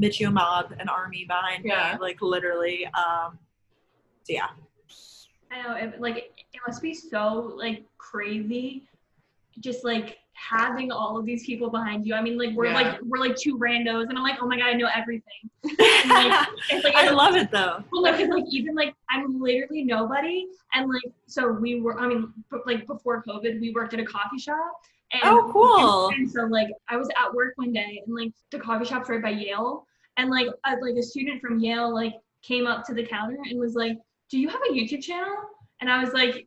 Miccio 0.00 0.32
Mob, 0.32 0.74
an 0.80 0.88
army 0.88 1.24
behind 1.28 1.64
Yeah. 1.64 1.92
me, 1.94 2.00
like 2.00 2.20
literally. 2.20 2.84
Um, 2.86 3.38
so 4.24 4.32
yeah, 4.32 4.48
I 5.52 5.62
know, 5.62 5.76
it, 5.76 6.00
like 6.00 6.16
it, 6.16 6.32
it 6.54 6.60
must 6.66 6.82
be 6.82 6.92
so 6.92 7.52
like 7.56 7.84
crazy, 7.98 8.88
just 9.60 9.84
like 9.84 10.18
having 10.36 10.92
all 10.92 11.16
of 11.18 11.24
these 11.24 11.44
people 11.46 11.70
behind 11.70 12.06
you. 12.06 12.14
I 12.14 12.20
mean, 12.22 12.38
like 12.38 12.54
we're 12.54 12.66
Yeah. 12.66 12.74
like 12.74 13.00
we're 13.02 13.18
like 13.18 13.36
two 13.36 13.58
randos, 13.58 14.08
and 14.08 14.16
I'm 14.16 14.22
like, 14.22 14.38
oh 14.40 14.46
my 14.46 14.56
god, 14.58 14.66
I 14.68 14.72
know 14.74 14.88
everything. 14.94 15.50
Like, 16.08 16.48
it's 16.70 16.84
like 16.84 16.94
I 16.94 17.10
love 17.10 17.34
it 17.34 17.50
though. 17.50 17.82
Well, 17.90 18.02
like, 18.02 18.18
like 18.28 18.44
even 18.50 18.74
like 18.74 18.94
I'm 19.10 19.40
literally 19.40 19.82
nobody, 19.82 20.46
and 20.74 20.88
like 20.88 21.02
so 21.26 21.50
we 21.50 21.80
were. 21.80 21.98
I 21.98 22.06
mean, 22.06 22.32
b- 22.50 22.58
like 22.64 22.86
before 22.86 23.24
COVID, 23.26 23.60
we 23.60 23.72
worked 23.72 23.92
at 23.94 24.00
a 24.00 24.04
coffee 24.04 24.38
shop. 24.38 24.72
And, 25.12 25.22
Oh, 25.24 25.50
cool. 25.52 26.08
And, 26.08 26.16
and 26.22 26.30
so 26.30 26.42
like 26.42 26.68
I 26.88 26.96
was 26.96 27.08
at 27.20 27.32
work 27.34 27.54
one 27.56 27.72
day, 27.72 28.02
and 28.06 28.14
like 28.14 28.32
the 28.50 28.58
coffee 28.58 28.84
shop's 28.84 29.08
right 29.08 29.22
by 29.22 29.30
Yale, 29.30 29.84
and 30.16 30.30
like 30.30 30.46
a, 30.64 30.76
like 30.76 30.94
a 30.96 31.02
student 31.02 31.40
from 31.40 31.58
Yale 31.58 31.92
like 31.92 32.14
came 32.42 32.66
up 32.66 32.84
to 32.86 32.94
the 32.94 33.04
counter 33.04 33.38
and 33.50 33.58
was 33.58 33.74
like, 33.74 33.98
"Do 34.30 34.38
you 34.38 34.48
have 34.48 34.60
a 34.70 34.72
YouTube 34.72 35.02
channel?" 35.02 35.34
And 35.80 35.90
I 35.90 36.02
was 36.02 36.12
like, 36.14 36.46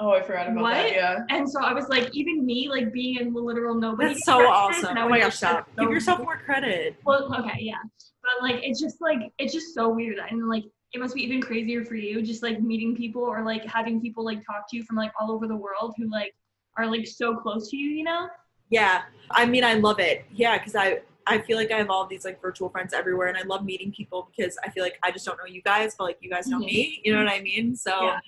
Oh, 0.00 0.12
I 0.12 0.22
forgot 0.22 0.46
about 0.48 0.54
that. 0.56 0.62
What? 0.84 0.92
Yeah. 0.92 1.18
and 1.30 1.50
so 1.50 1.60
I 1.62 1.72
was 1.72 1.88
like, 1.88 2.08
even 2.14 2.46
me 2.46 2.68
like 2.68 2.92
being 2.92 3.18
in 3.18 3.32
the 3.32 3.40
literal 3.40 3.74
nobody. 3.74 4.14
That's 4.14 4.24
so 4.24 4.46
awesome. 4.46 4.96
Oh 4.96 5.08
my 5.08 5.18
gosh, 5.18 5.24
like, 5.26 5.32
stop. 5.34 5.68
Give 5.78 5.90
yourself 5.90 6.20
more 6.20 6.36
credit. 6.36 6.96
well, 7.04 7.34
okay, 7.40 7.58
yeah, 7.60 7.78
but 8.22 8.42
like 8.42 8.60
it's 8.62 8.80
just 8.80 9.00
like 9.00 9.18
it's 9.38 9.52
just 9.52 9.74
so 9.74 9.88
weird, 9.88 10.18
and 10.30 10.48
like 10.48 10.64
it 10.92 11.00
must 11.00 11.14
be 11.14 11.22
even 11.22 11.40
crazier 11.42 11.84
for 11.84 11.96
you, 11.96 12.22
just 12.22 12.42
like 12.42 12.60
meeting 12.62 12.94
people 12.96 13.22
or 13.22 13.44
like 13.44 13.64
having 13.66 14.00
people 14.00 14.24
like 14.24 14.38
talk 14.46 14.70
to 14.70 14.76
you 14.76 14.84
from 14.84 14.96
like 14.96 15.12
all 15.20 15.32
over 15.32 15.46
the 15.48 15.56
world 15.56 15.94
who 15.98 16.08
like 16.10 16.32
are 16.76 16.86
like 16.86 17.06
so 17.06 17.34
close 17.36 17.68
to 17.70 17.76
you, 17.76 17.90
you 17.90 18.04
know? 18.04 18.28
Yeah, 18.70 19.02
I 19.32 19.46
mean, 19.46 19.64
I 19.64 19.74
love 19.74 19.98
it. 19.98 20.24
Yeah, 20.32 20.58
because 20.58 20.76
I 20.76 21.00
I 21.26 21.38
feel 21.38 21.56
like 21.56 21.72
I 21.72 21.76
have 21.78 21.90
all 21.90 22.06
these 22.06 22.24
like 22.24 22.40
virtual 22.40 22.68
friends 22.68 22.94
everywhere, 22.94 23.26
and 23.28 23.36
I 23.36 23.42
love 23.42 23.64
meeting 23.64 23.90
people 23.90 24.30
because 24.34 24.56
I 24.64 24.70
feel 24.70 24.84
like 24.84 24.96
I 25.02 25.10
just 25.10 25.26
don't 25.26 25.38
know 25.38 25.44
you 25.46 25.60
guys, 25.62 25.96
but 25.98 26.04
like 26.04 26.18
you 26.20 26.30
guys 26.30 26.46
know 26.46 26.58
Mhm. 26.60 26.66
me. 26.66 27.00
You 27.04 27.14
know 27.16 27.24
what 27.24 27.32
I 27.32 27.40
mean? 27.40 27.74
So 27.74 27.90
Yeah. 28.04 28.20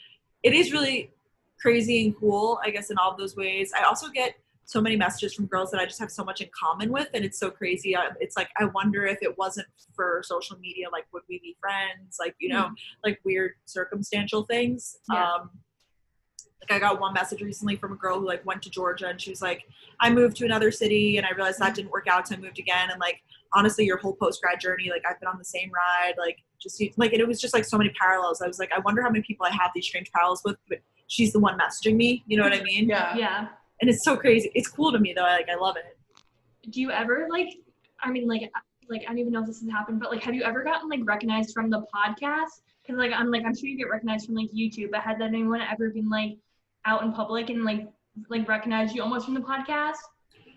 it 0.43 0.53
is 0.53 0.73
really 0.73 1.13
crazy 1.61 2.05
and 2.07 2.19
cool, 2.19 2.61
I 2.65 2.71
guess, 2.71 2.91
in 2.91 2.99
all 2.99 3.11
of 3.11 3.19
those 3.19 3.37
ways. 3.37 3.73
I 3.79 3.85
also 3.85 4.09
get 4.09 4.35
so 4.65 4.81
many 4.81 4.95
messages 4.95 5.35
from 5.35 5.47
girls 5.47 5.71
that 5.73 5.81
I 5.81 5.85
just 5.85 5.99
have 5.99 6.13
so 6.13 6.25
much 6.25 6.41
in 6.41 6.49
common 6.59 6.93
with, 6.93 7.09
and 7.13 7.25
it's 7.25 7.39
so 7.39 7.51
crazy. 7.51 7.97
It's 8.21 8.37
like 8.37 8.49
I 8.59 8.67
wonder 8.67 9.05
if 9.05 9.19
it 9.21 9.37
wasn't 9.37 9.67
for 9.95 10.23
social 10.25 10.59
media, 10.59 10.87
like 10.91 11.07
would 11.13 11.23
we 11.29 11.41
be 11.41 11.57
friends? 11.61 12.19
Like 12.21 12.37
you 12.39 12.51
know, 12.51 12.71
like 13.05 13.21
weird 13.25 13.53
circumstantial 13.65 14.45
things. 14.45 14.97
Yeah. 15.13 15.35
Um, 15.35 15.51
like 16.63 16.77
I 16.77 16.79
got 16.79 17.01
one 17.01 17.15
message 17.15 17.43
recently 17.43 17.77
from 17.77 17.93
a 17.93 17.97
girl 17.97 18.21
who 18.21 18.27
like 18.27 18.45
went 18.45 18.63
to 18.63 18.71
Georgia 18.71 19.09
and 19.09 19.21
she 19.21 19.31
was 19.31 19.41
like, 19.41 19.65
I 19.99 20.11
moved 20.11 20.37
to 20.37 20.45
another 20.45 20.71
city 20.71 21.17
and 21.17 21.27
I 21.27 21.31
realized 21.31 21.59
that 21.59 21.75
didn't 21.75 21.91
work 21.91 22.07
out, 22.07 22.29
so 22.29 22.35
I 22.35 22.39
moved 22.39 22.59
again. 22.59 22.91
And 22.91 23.01
like 23.01 23.21
honestly, 23.53 23.85
your 23.85 23.97
whole 23.97 24.15
post 24.15 24.41
grad 24.41 24.61
journey, 24.61 24.91
like 24.91 25.03
I've 25.09 25.19
been 25.19 25.29
on 25.29 25.39
the 25.39 25.45
same 25.45 25.71
ride, 25.75 26.15
like 26.17 26.39
just 26.63 26.81
like 26.97 27.13
and 27.13 27.21
it 27.21 27.27
was 27.27 27.41
just 27.41 27.55
like 27.55 27.65
so 27.65 27.77
many 27.77 27.91
parallels. 28.01 28.41
I 28.41 28.47
was 28.47 28.59
like, 28.59 28.71
I 28.73 28.79
wonder 28.81 29.03
how 29.03 29.11
many 29.11 29.25
people 29.25 29.47
I 29.47 29.51
have 29.51 29.73
these 29.75 29.87
strange 29.87 30.13
parallels 30.13 30.43
with, 30.45 30.59
but 30.69 30.79
she's 31.11 31.33
the 31.33 31.41
one 31.41 31.59
messaging 31.59 31.97
me. 31.97 32.23
You 32.27 32.39
know 32.39 32.45
what 32.45 32.53
I 32.53 32.63
mean? 32.63 32.89
Yeah. 32.89 33.17
Yeah. 33.17 33.49
And 33.81 33.91
it's 33.91 34.05
so 34.05 34.17
crazy. 34.17 34.51
It's 34.55 34.69
cool 34.69 34.93
to 34.93 34.99
me 34.99 35.13
though. 35.13 35.25
I, 35.25 35.33
like 35.37 35.49
I 35.51 35.57
love 35.57 35.77
it. 35.77 35.99
Do 36.71 36.81
you 36.81 36.91
ever 36.91 37.27
like? 37.29 37.49
I 38.03 38.11
mean, 38.11 38.29
like, 38.29 38.51
like 38.89 39.03
I 39.03 39.07
don't 39.07 39.19
even 39.19 39.33
know 39.33 39.41
if 39.41 39.47
this 39.47 39.61
has 39.61 39.71
happened, 39.71 40.01
but 40.01 40.11
like, 40.11 40.23
have 40.23 40.35
you 40.35 40.43
ever 40.43 40.63
gotten 40.63 40.89
like 40.89 41.01
recognized 41.05 41.53
from 41.53 41.69
the 41.69 41.85
podcast? 41.95 42.63
Because 42.83 42.99
like 42.99 43.13
I'm 43.13 43.31
like 43.31 43.45
I'm 43.45 43.55
sure 43.55 43.69
you 43.69 43.77
get 43.77 43.91
recognized 43.91 44.27
from 44.27 44.37
like 44.37 44.51
YouTube, 44.53 44.93
but 44.93 45.01
has 45.01 45.19
that 45.19 45.29
anyone 45.29 45.61
ever 45.61 45.91
been 45.91 46.09
like 46.09 46.39
out 46.87 47.03
in 47.03 47.13
public 47.13 47.51
and 47.51 47.65
like 47.65 47.89
like 48.29 48.49
recognized 48.49 48.95
you 48.95 49.03
almost 49.03 49.25
from 49.25 49.35
the 49.35 49.41
podcast 49.41 49.99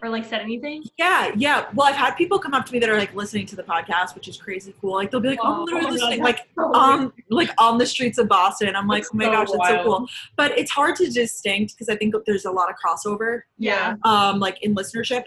or 0.01 0.09
like 0.09 0.25
said 0.25 0.41
anything? 0.41 0.83
Yeah, 0.97 1.31
yeah. 1.35 1.65
Well, 1.73 1.87
I've 1.87 1.95
had 1.95 2.15
people 2.15 2.39
come 2.39 2.53
up 2.53 2.65
to 2.65 2.73
me 2.73 2.79
that 2.79 2.89
are 2.89 2.97
like 2.97 3.13
listening 3.13 3.45
to 3.47 3.55
the 3.55 3.63
podcast, 3.63 4.15
which 4.15 4.27
is 4.27 4.37
crazy 4.37 4.73
cool. 4.81 4.93
Like 4.95 5.11
they'll 5.11 5.19
be 5.19 5.29
like, 5.29 5.39
"Oh, 5.41 5.65
I'm 5.69 5.85
Oh, 5.85 5.89
literally 5.89 6.01
oh 6.01 6.09
my 6.09 6.15
God, 6.17 6.23
like 6.23 6.47
so 6.55 6.61
on 6.75 7.13
like 7.29 7.49
on 7.57 7.77
the 7.77 7.85
streets 7.85 8.17
of 8.17 8.27
Boston. 8.27 8.75
I'm 8.75 8.87
like, 8.87 9.03
That's 9.03 9.11
"Oh 9.13 9.17
my 9.17 9.25
so 9.25 9.31
gosh, 9.31 9.47
that's 9.51 9.69
so 9.69 9.83
cool." 9.83 10.07
But 10.37 10.57
it's 10.57 10.71
hard 10.71 10.95
to 10.97 11.09
distinct 11.09 11.73
because 11.73 11.89
I 11.89 11.95
think 11.95 12.15
there's 12.25 12.45
a 12.45 12.51
lot 12.51 12.69
of 12.69 12.75
crossover, 12.83 13.41
Yeah. 13.57 13.95
um, 14.03 14.39
like 14.39 14.61
in 14.63 14.75
listenership. 14.75 15.25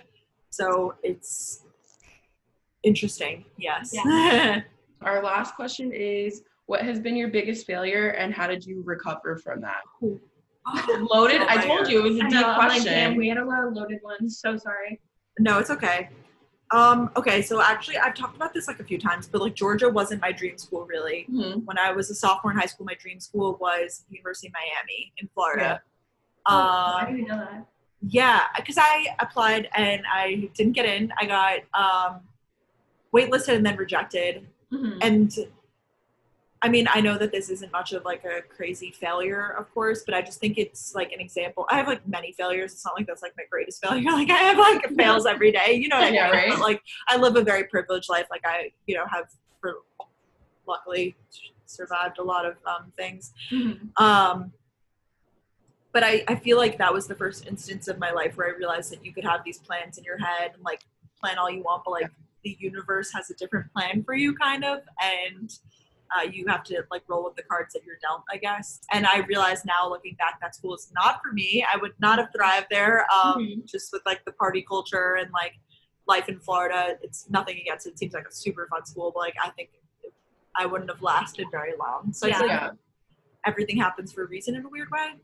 So 0.51 0.95
it's 1.03 1.63
interesting. 2.83 3.45
Yes. 3.59 3.95
Our 5.03 5.23
last 5.23 5.55
question 5.55 5.93
is 5.93 6.43
what 6.67 6.83
has 6.83 6.99
been 6.99 7.17
your 7.17 7.29
biggest 7.29 7.67
failure 7.67 8.09
and 8.11 8.33
how 8.35 8.47
did 8.47 8.65
you 8.65 8.83
recover 8.85 9.37
from 9.37 9.61
that? 9.61 9.83
Loaded. 11.11 11.43
Oh 11.43 11.47
I 11.49 11.57
told 11.67 11.81
God. 11.85 11.91
you 11.91 12.01
it 12.01 12.03
was 12.11 12.17
a 12.17 12.21
deep 12.23 12.31
know, 12.33 12.51
I'm 12.51 12.69
like, 12.69 12.83
question. 12.83 13.17
we 13.17 13.29
had 13.29 13.39
a 13.39 13.45
lot 13.45 13.65
of 13.65 13.73
loaded 13.75 14.01
ones. 14.03 14.39
So 14.39 14.57
sorry. 14.57 15.01
No, 15.39 15.59
it's 15.59 15.71
okay. 15.71 16.09
Um, 16.73 17.11
okay, 17.17 17.43
so 17.43 17.63
actually, 17.63 17.99
I've 17.99 18.15
talked 18.15 18.35
about 18.35 18.53
this 18.53 18.67
like 18.67 18.81
a 18.81 18.85
few 18.85 18.99
times, 18.99 19.29
but 19.29 19.41
like 19.41 19.55
Georgia 19.55 19.89
wasn't 19.89 20.21
my 20.21 20.33
dream 20.33 20.59
school 20.59 20.85
really. 20.87 21.27
Mhm. 21.33 21.65
When 21.65 21.79
I 21.79 21.93
was 21.93 22.11
a 22.11 22.15
sophomore 22.15 22.53
in 22.53 22.59
high 22.59 22.67
school, 22.67 22.85
my 22.87 22.95
dream 22.99 23.21
school 23.21 23.57
was 23.61 24.05
University 24.11 24.49
of 24.49 24.55
Miami 24.55 25.13
in 25.19 25.29
Florida. 25.35 25.81
Oh, 26.47 26.53
I 26.55 27.05
Um, 27.09 27.15
didn't 27.17 27.29
know 27.29 27.37
that. 27.39 27.67
yeah, 28.01 28.41
because 28.57 28.79
I 28.79 29.15
applied 29.21 29.69
and 29.77 30.03
I 30.13 30.51
didn't 30.55 30.73
get 30.73 30.87
in. 30.87 31.13
I 31.21 31.27
got 31.27 31.59
um, 31.75 32.21
waitlisted 33.15 33.55
and 33.55 33.65
then 33.65 33.77
rejected. 33.77 34.47
Mhm. 34.73 34.99
And 35.03 35.33
I 36.67 36.69
mean, 36.69 36.89
I 36.93 37.01
know 37.01 37.17
that 37.17 37.31
this 37.31 37.49
isn't 37.49 37.71
much 37.71 37.93
of 37.93 38.05
like 38.05 38.25
a 38.25 38.43
crazy 38.43 38.91
failure, 38.91 39.55
of 39.57 39.73
course, 39.73 40.03
but 40.05 40.15
I 40.15 40.21
just 40.21 40.41
think 40.41 40.59
it's 40.59 40.97
like 40.97 41.13
an 41.13 41.21
example. 41.21 41.65
I 41.71 41.77
have 41.77 41.87
like 41.87 42.05
many 42.09 42.33
failures. 42.33 42.73
It's 42.73 42.85
not 42.85 42.97
like 42.97 43.07
that's 43.07 43.23
like 43.23 43.35
my 43.39 43.45
greatest 43.49 43.81
failure. 43.81 44.03
Like 44.17 44.31
I 44.31 44.39
have 44.39 44.59
like 44.59 44.97
fails 44.97 45.27
every 45.27 45.53
day. 45.53 45.75
You 45.75 45.87
know 45.87 45.95
what 45.95 46.07
I 46.07 46.11
mean? 46.11 46.15
Yeah, 46.17 46.31
right. 46.31 46.49
But 46.49 46.59
like 46.59 46.83
I 47.07 47.19
live 47.19 47.37
a 47.37 47.43
very 47.43 47.65
privileged 47.69 48.09
life. 48.09 48.27
Like 48.33 48.41
I, 48.45 48.73
you 48.89 48.97
know, 48.97 49.05
have 49.07 49.27
for 49.61 49.77
luckily 50.67 51.15
survived 51.67 52.19
a 52.19 52.25
lot 52.25 52.45
of 52.45 52.57
um, 52.67 52.93
things. 52.97 53.33
Mhm. 53.53 53.97
Um, 54.01 54.53
but 55.93 56.03
I, 56.03 56.25
I 56.27 56.35
feel 56.35 56.57
like 56.57 56.79
that 56.79 56.93
was 56.93 57.07
the 57.07 57.15
first 57.15 57.47
instance 57.47 57.87
of 57.87 58.01
my 58.01 58.11
life 58.11 58.37
where 58.37 58.49
I 58.49 58.57
realized 58.57 58.91
that 58.91 59.05
you 59.05 59.13
could 59.13 59.25
have 59.25 59.45
these 59.45 59.59
plans 59.59 59.99
in 59.99 60.03
your 60.05 60.19
head 60.19 60.51
and 60.55 60.65
like 60.65 60.81
plan 61.21 61.39
all 61.39 61.49
you 61.49 61.63
want, 61.63 61.85
but 61.85 61.93
like 61.93 62.11
the 62.43 62.57
universe 62.59 63.13
has 63.13 63.31
a 63.31 63.35
different 63.35 63.73
plan 63.73 64.03
for 64.03 64.15
you, 64.15 64.35
kind 64.35 64.65
of, 64.65 64.81
and 65.01 65.57
uh, 66.15 66.23
you 66.23 66.45
have 66.49 66.63
to 66.65 66.85
like 66.91 67.03
roll 67.09 67.25
with 67.25 67.37
the 67.37 67.43
cards 67.43 67.73
that 67.75 67.85
you're 67.85 67.99
dealt, 68.03 68.23
I 68.31 68.37
guess. 68.37 68.81
And 68.93 69.07
I 69.07 69.19
realize 69.21 69.65
now, 69.65 69.89
looking 69.89 70.15
back, 70.17 70.41
that 70.41 70.55
school 70.55 70.75
is 70.75 70.91
not 70.95 71.21
for 71.25 71.33
me. 71.33 71.65
I 71.73 71.77
would 71.79 71.95
not 71.99 72.19
have 72.19 72.29
thrived 72.37 72.67
there, 72.71 73.07
um, 73.13 73.39
Mhm. 73.39 73.65
just 73.65 73.93
with 73.93 74.03
like 74.07 74.25
the 74.25 74.33
party 74.33 74.63
culture 74.63 75.15
and 75.15 75.31
like 75.33 75.55
life 76.07 76.29
in 76.29 76.39
Florida. 76.41 76.99
It's 77.03 77.29
nothing 77.31 77.59
against 77.59 77.87
it. 77.87 77.91
It 77.91 77.99
seems 77.99 78.15
like 78.15 78.29
a 78.29 78.33
super 78.33 78.67
fun 78.71 78.85
school, 78.87 79.11
but 79.15 79.21
like 79.21 79.35
I 79.43 79.51
think 79.51 79.71
I 80.55 80.67
wouldn't 80.67 80.91
have 80.91 81.03
lasted 81.03 81.47
very 81.51 81.75
long. 81.79 82.13
So 82.13 82.27
Yeah. 82.27 82.45
Yeah. 82.45 82.71
everything 83.45 83.77
happens 83.77 84.13
for 84.13 84.25
a 84.25 84.27
reason 84.27 84.55
in 84.57 84.65
a 84.65 84.69
weird 84.69 84.91
way. 84.91 85.15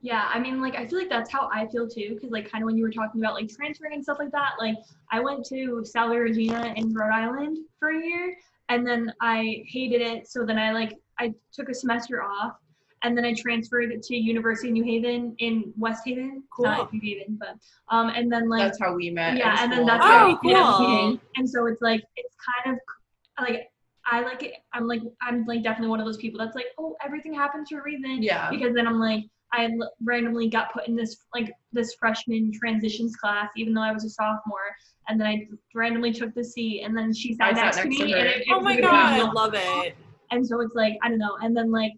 Yeah, 0.00 0.30
I 0.32 0.38
mean, 0.38 0.62
like, 0.62 0.76
I 0.76 0.86
feel 0.86 0.96
like 1.00 1.08
that's 1.08 1.28
how 1.28 1.50
I 1.52 1.66
feel 1.66 1.88
too, 1.88 2.14
because, 2.14 2.30
like, 2.30 2.48
kind 2.48 2.62
of 2.62 2.66
when 2.66 2.76
you 2.76 2.84
were 2.84 2.90
talking 2.90 3.20
about, 3.20 3.34
like, 3.34 3.48
transferring 3.48 3.94
and 3.94 4.02
stuff 4.02 4.18
like 4.20 4.30
that, 4.30 4.52
like, 4.60 4.76
I 5.10 5.18
went 5.18 5.44
to 5.46 5.84
Salve 5.84 6.16
Regina 6.16 6.72
in 6.76 6.94
Rhode 6.94 7.10
Island 7.12 7.58
for 7.80 7.90
a 7.90 8.00
year, 8.00 8.36
and 8.68 8.86
then 8.86 9.12
I 9.20 9.64
hated 9.66 10.00
it, 10.00 10.28
so 10.28 10.44
then 10.44 10.58
I, 10.58 10.72
like, 10.72 10.96
I 11.18 11.32
took 11.52 11.68
a 11.68 11.74
semester 11.74 12.22
off, 12.22 12.52
and 13.02 13.16
then 13.16 13.24
I 13.24 13.32
transferred 13.34 13.90
to 14.02 14.16
University 14.16 14.68
of 14.68 14.72
New 14.74 14.84
Haven 14.84 15.34
in 15.38 15.72
West 15.76 16.02
Haven, 16.04 16.42
Cool. 16.54 16.66
not 16.66 16.92
New 16.92 17.00
Haven, 17.02 17.38
but, 17.38 17.54
um, 17.94 18.08
and 18.10 18.30
then, 18.30 18.48
like, 18.48 18.62
That's 18.62 18.80
how 18.80 18.94
we 18.94 19.10
met. 19.10 19.36
yeah, 19.36 19.56
and 19.62 19.70
then 19.72 19.78
school. 19.78 19.86
that's 19.86 20.04
Oh, 20.04 20.08
how 20.08 20.26
we 20.26 20.50
ended 20.50 20.56
up 20.62 20.76
cool. 20.76 20.88
meeting. 20.88 21.20
And 21.36 21.48
so 21.48 21.66
it's 21.66 21.80
like 21.82 22.02
it's 22.16 22.34
kind 22.64 22.74
of 22.76 22.80
like 23.48 23.68
I 24.10 24.20
like 24.22 24.42
it. 24.42 24.54
I'm 24.72 24.86
like 24.88 25.02
I'm 25.20 25.44
like 25.46 25.62
definitely 25.62 25.88
one 25.88 26.00
of 26.00 26.06
those 26.06 26.16
people 26.16 26.38
that's 26.40 26.56
like, 26.56 26.66
oh, 26.78 26.96
everything 27.04 27.34
happens 27.34 27.68
for 27.70 27.78
a 27.80 27.82
reason. 27.82 28.22
Yeah. 28.22 28.48
Because 28.50 28.74
then 28.74 28.86
I'm 28.86 28.98
like 28.98 29.24
I 29.52 29.64
l- 29.66 29.92
randomly 30.02 30.48
got 30.48 30.72
put 30.72 30.88
in 30.88 30.96
this 30.96 31.18
like 31.34 31.52
this 31.72 31.94
freshman 31.94 32.50
transitions 32.52 33.14
class, 33.16 33.50
even 33.56 33.74
though 33.74 33.82
I 33.82 33.92
was 33.92 34.04
a 34.04 34.10
sophomore, 34.10 34.74
and 35.08 35.20
then 35.20 35.26
I 35.26 35.48
randomly 35.74 36.12
took 36.12 36.34
the 36.34 36.44
seat, 36.44 36.82
and 36.82 36.96
then 36.96 37.12
she 37.12 37.34
sat 37.34 37.52
I 37.52 37.54
sat 37.54 37.64
next 37.64 37.76
to 37.78 37.88
me, 37.88 37.96
to 37.98 38.04
and 38.04 38.28
it, 38.28 38.40
it 38.42 38.46
Oh 38.50 38.60
my 38.60 38.80
god, 38.80 39.20
I 39.20 39.30
love 39.32 39.54
it. 39.54 39.96
And 40.30 40.46
so 40.46 40.60
it's 40.60 40.74
like 40.74 40.98
I 41.02 41.08
don't 41.08 41.18
know, 41.18 41.36
and 41.42 41.56
then 41.56 41.70
like 41.70 41.92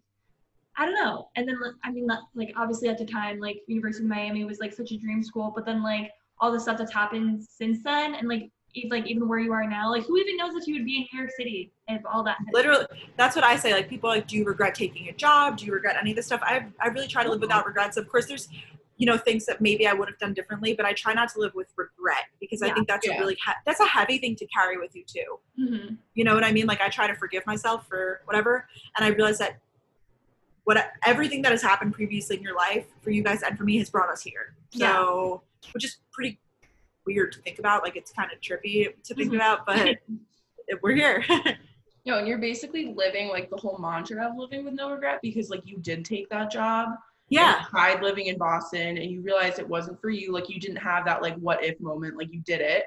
I 0.76 0.86
don't 0.86 0.94
know, 0.94 1.28
and 1.36 1.46
then 1.46 1.56
I 1.84 1.90
mean 1.90 2.06
like- 2.06 2.18
like 2.34 2.52
obviously 2.56 2.88
at 2.88 2.98
the 2.98 3.04
time 3.04 3.40
like 3.40 3.62
University 3.66 4.04
of 4.04 4.10
Miami 4.10 4.44
was 4.44 4.60
like 4.60 4.72
such 4.72 4.92
a 4.92 4.96
dream 4.96 5.22
school, 5.22 5.52
but 5.54 5.66
then 5.66 5.82
like 5.82 6.12
all 6.40 6.50
the 6.52 6.60
stuff 6.60 6.78
that's 6.78 6.92
happened 6.92 7.44
since 7.44 7.82
then, 7.82 8.14
and 8.14 8.28
like 8.28 8.50
e- 8.74 8.88
like 8.90 9.06
even 9.06 9.28
where 9.28 9.40
you 9.40 9.52
are 9.52 9.68
now, 9.68 9.90
like 9.90 10.04
who 10.04 10.16
even 10.16 10.36
knows 10.36 10.54
if 10.54 10.66
you 10.66 10.74
would 10.74 10.84
be 10.84 10.96
in 10.98 11.06
New 11.12 11.18
York 11.18 11.30
City 11.36 11.72
if 11.88 12.02
all 12.06 12.22
that 12.22 12.36
had 12.38 12.46
Literally, 12.52 12.86
that's 13.16 13.34
what 13.34 13.44
I 13.44 13.56
say. 13.56 13.72
Like 13.72 13.88
people 13.88 14.08
are 14.10 14.16
like, 14.16 14.28
do 14.28 14.36
you 14.36 14.44
regret 14.44 14.74
taking 14.74 15.08
a 15.08 15.12
job? 15.12 15.58
Do 15.58 15.66
you 15.66 15.72
regret 15.72 15.96
any 16.00 16.10
of 16.10 16.16
this 16.16 16.26
stuff? 16.26 16.40
I 16.42 16.66
I 16.80 16.88
really 16.88 17.08
try 17.08 17.22
to 17.22 17.28
uh-huh. 17.28 17.32
live 17.32 17.40
without 17.40 17.66
regrets. 17.66 17.96
Of 17.96 18.08
course, 18.08 18.26
there's 18.26 18.48
you 19.00 19.06
know 19.06 19.16
things 19.16 19.46
that 19.46 19.62
maybe 19.62 19.86
I 19.86 19.94
would 19.94 20.08
have 20.08 20.18
done 20.18 20.34
differently, 20.34 20.74
but 20.74 20.84
I 20.84 20.92
try 20.92 21.14
not 21.14 21.30
to 21.30 21.40
live 21.40 21.54
with 21.54 21.72
regret 21.74 22.24
because 22.38 22.60
I 22.60 22.70
think 22.74 22.86
that's 22.86 23.06
Yeah. 23.06 23.14
a 23.16 23.20
really 23.20 23.34
he- 23.34 23.52
that's 23.64 23.80
a 23.80 23.86
heavy 23.86 24.18
thing 24.18 24.36
to 24.36 24.46
carry 24.48 24.76
with 24.76 24.94
you 24.94 25.04
too. 25.04 25.40
Mhm. 25.58 25.96
You 26.14 26.24
know 26.24 26.34
what 26.34 26.44
I 26.44 26.52
mean? 26.52 26.66
Like 26.66 26.82
I 26.82 26.90
try 26.90 27.06
to 27.06 27.14
forgive 27.14 27.46
myself 27.46 27.88
for 27.88 28.20
whatever, 28.26 28.68
and 28.96 29.04
I 29.04 29.08
realize 29.08 29.38
that 29.38 29.58
what 30.64 30.92
everything 31.06 31.40
that 31.42 31.50
has 31.52 31.62
happened 31.62 31.94
previously 31.94 32.36
in 32.36 32.42
your 32.42 32.54
life 32.54 32.86
for 33.00 33.10
you 33.10 33.22
guys 33.22 33.42
and 33.42 33.56
for 33.56 33.64
me 33.64 33.78
has 33.78 33.88
brought 33.88 34.10
us 34.10 34.20
here. 34.22 34.54
So, 34.70 35.42
which 35.72 35.84
is 35.84 35.96
pretty 36.12 36.38
weird 37.06 37.32
to 37.32 37.38
think 37.40 37.58
about. 37.58 37.82
Like 37.82 37.96
it's 37.96 38.12
kind 38.12 38.30
of 38.30 38.38
trippy 38.42 38.94
to 39.02 39.14
think 39.14 39.32
Mhm. 39.32 39.36
about, 39.36 39.64
but 39.64 39.96
we're 40.82 40.92
here. 40.94 41.24
No, 42.06 42.16
and 42.16 42.26
you're 42.26 42.38
basically 42.38 42.94
living 42.94 43.28
like 43.28 43.50
the 43.50 43.58
whole 43.58 43.76
mantra 43.78 44.26
of 44.26 44.34
living 44.34 44.64
with 44.64 44.72
no 44.72 44.90
regret 44.90 45.20
because 45.20 45.50
like 45.50 45.60
you 45.66 45.76
did 45.76 46.02
take 46.02 46.30
that 46.30 46.50
job. 46.50 46.88
And 47.30 47.38
yeah. 47.38 47.60
you 47.60 47.66
tried 47.68 48.02
living 48.02 48.26
in 48.26 48.36
Boston 48.36 48.98
and 48.98 49.10
you 49.10 49.20
realized 49.20 49.60
it 49.60 49.68
wasn't 49.68 50.00
for 50.00 50.10
you. 50.10 50.32
Like 50.32 50.48
you 50.48 50.58
didn't 50.58 50.78
have 50.78 51.04
that 51.04 51.22
like 51.22 51.36
what 51.36 51.62
if 51.62 51.78
moment. 51.80 52.16
Like 52.16 52.32
you 52.32 52.40
did 52.40 52.60
it. 52.60 52.84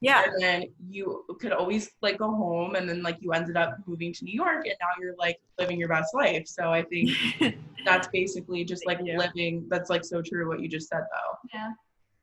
Yeah. 0.00 0.24
And 0.24 0.42
then 0.42 0.64
you 0.88 1.24
could 1.40 1.52
always 1.52 1.90
like 2.02 2.18
go 2.18 2.30
home 2.30 2.74
and 2.74 2.86
then 2.86 3.02
like 3.02 3.16
you 3.20 3.32
ended 3.32 3.56
up 3.56 3.78
moving 3.86 4.12
to 4.12 4.24
New 4.24 4.34
York 4.34 4.66
and 4.66 4.74
now 4.80 4.88
you're 5.00 5.14
like 5.18 5.40
living 5.58 5.78
your 5.78 5.88
best 5.88 6.14
life. 6.14 6.46
So 6.46 6.72
I 6.72 6.82
think 6.82 7.10
that's 7.86 8.08
basically 8.08 8.64
just 8.64 8.84
like 8.84 8.98
Thank 8.98 9.08
you. 9.08 9.18
living 9.18 9.66
that's 9.68 9.88
like 9.88 10.04
so 10.04 10.20
true 10.20 10.46
what 10.46 10.60
you 10.60 10.68
just 10.68 10.88
said 10.88 11.00
though. 11.00 11.48
Yeah. 11.54 11.70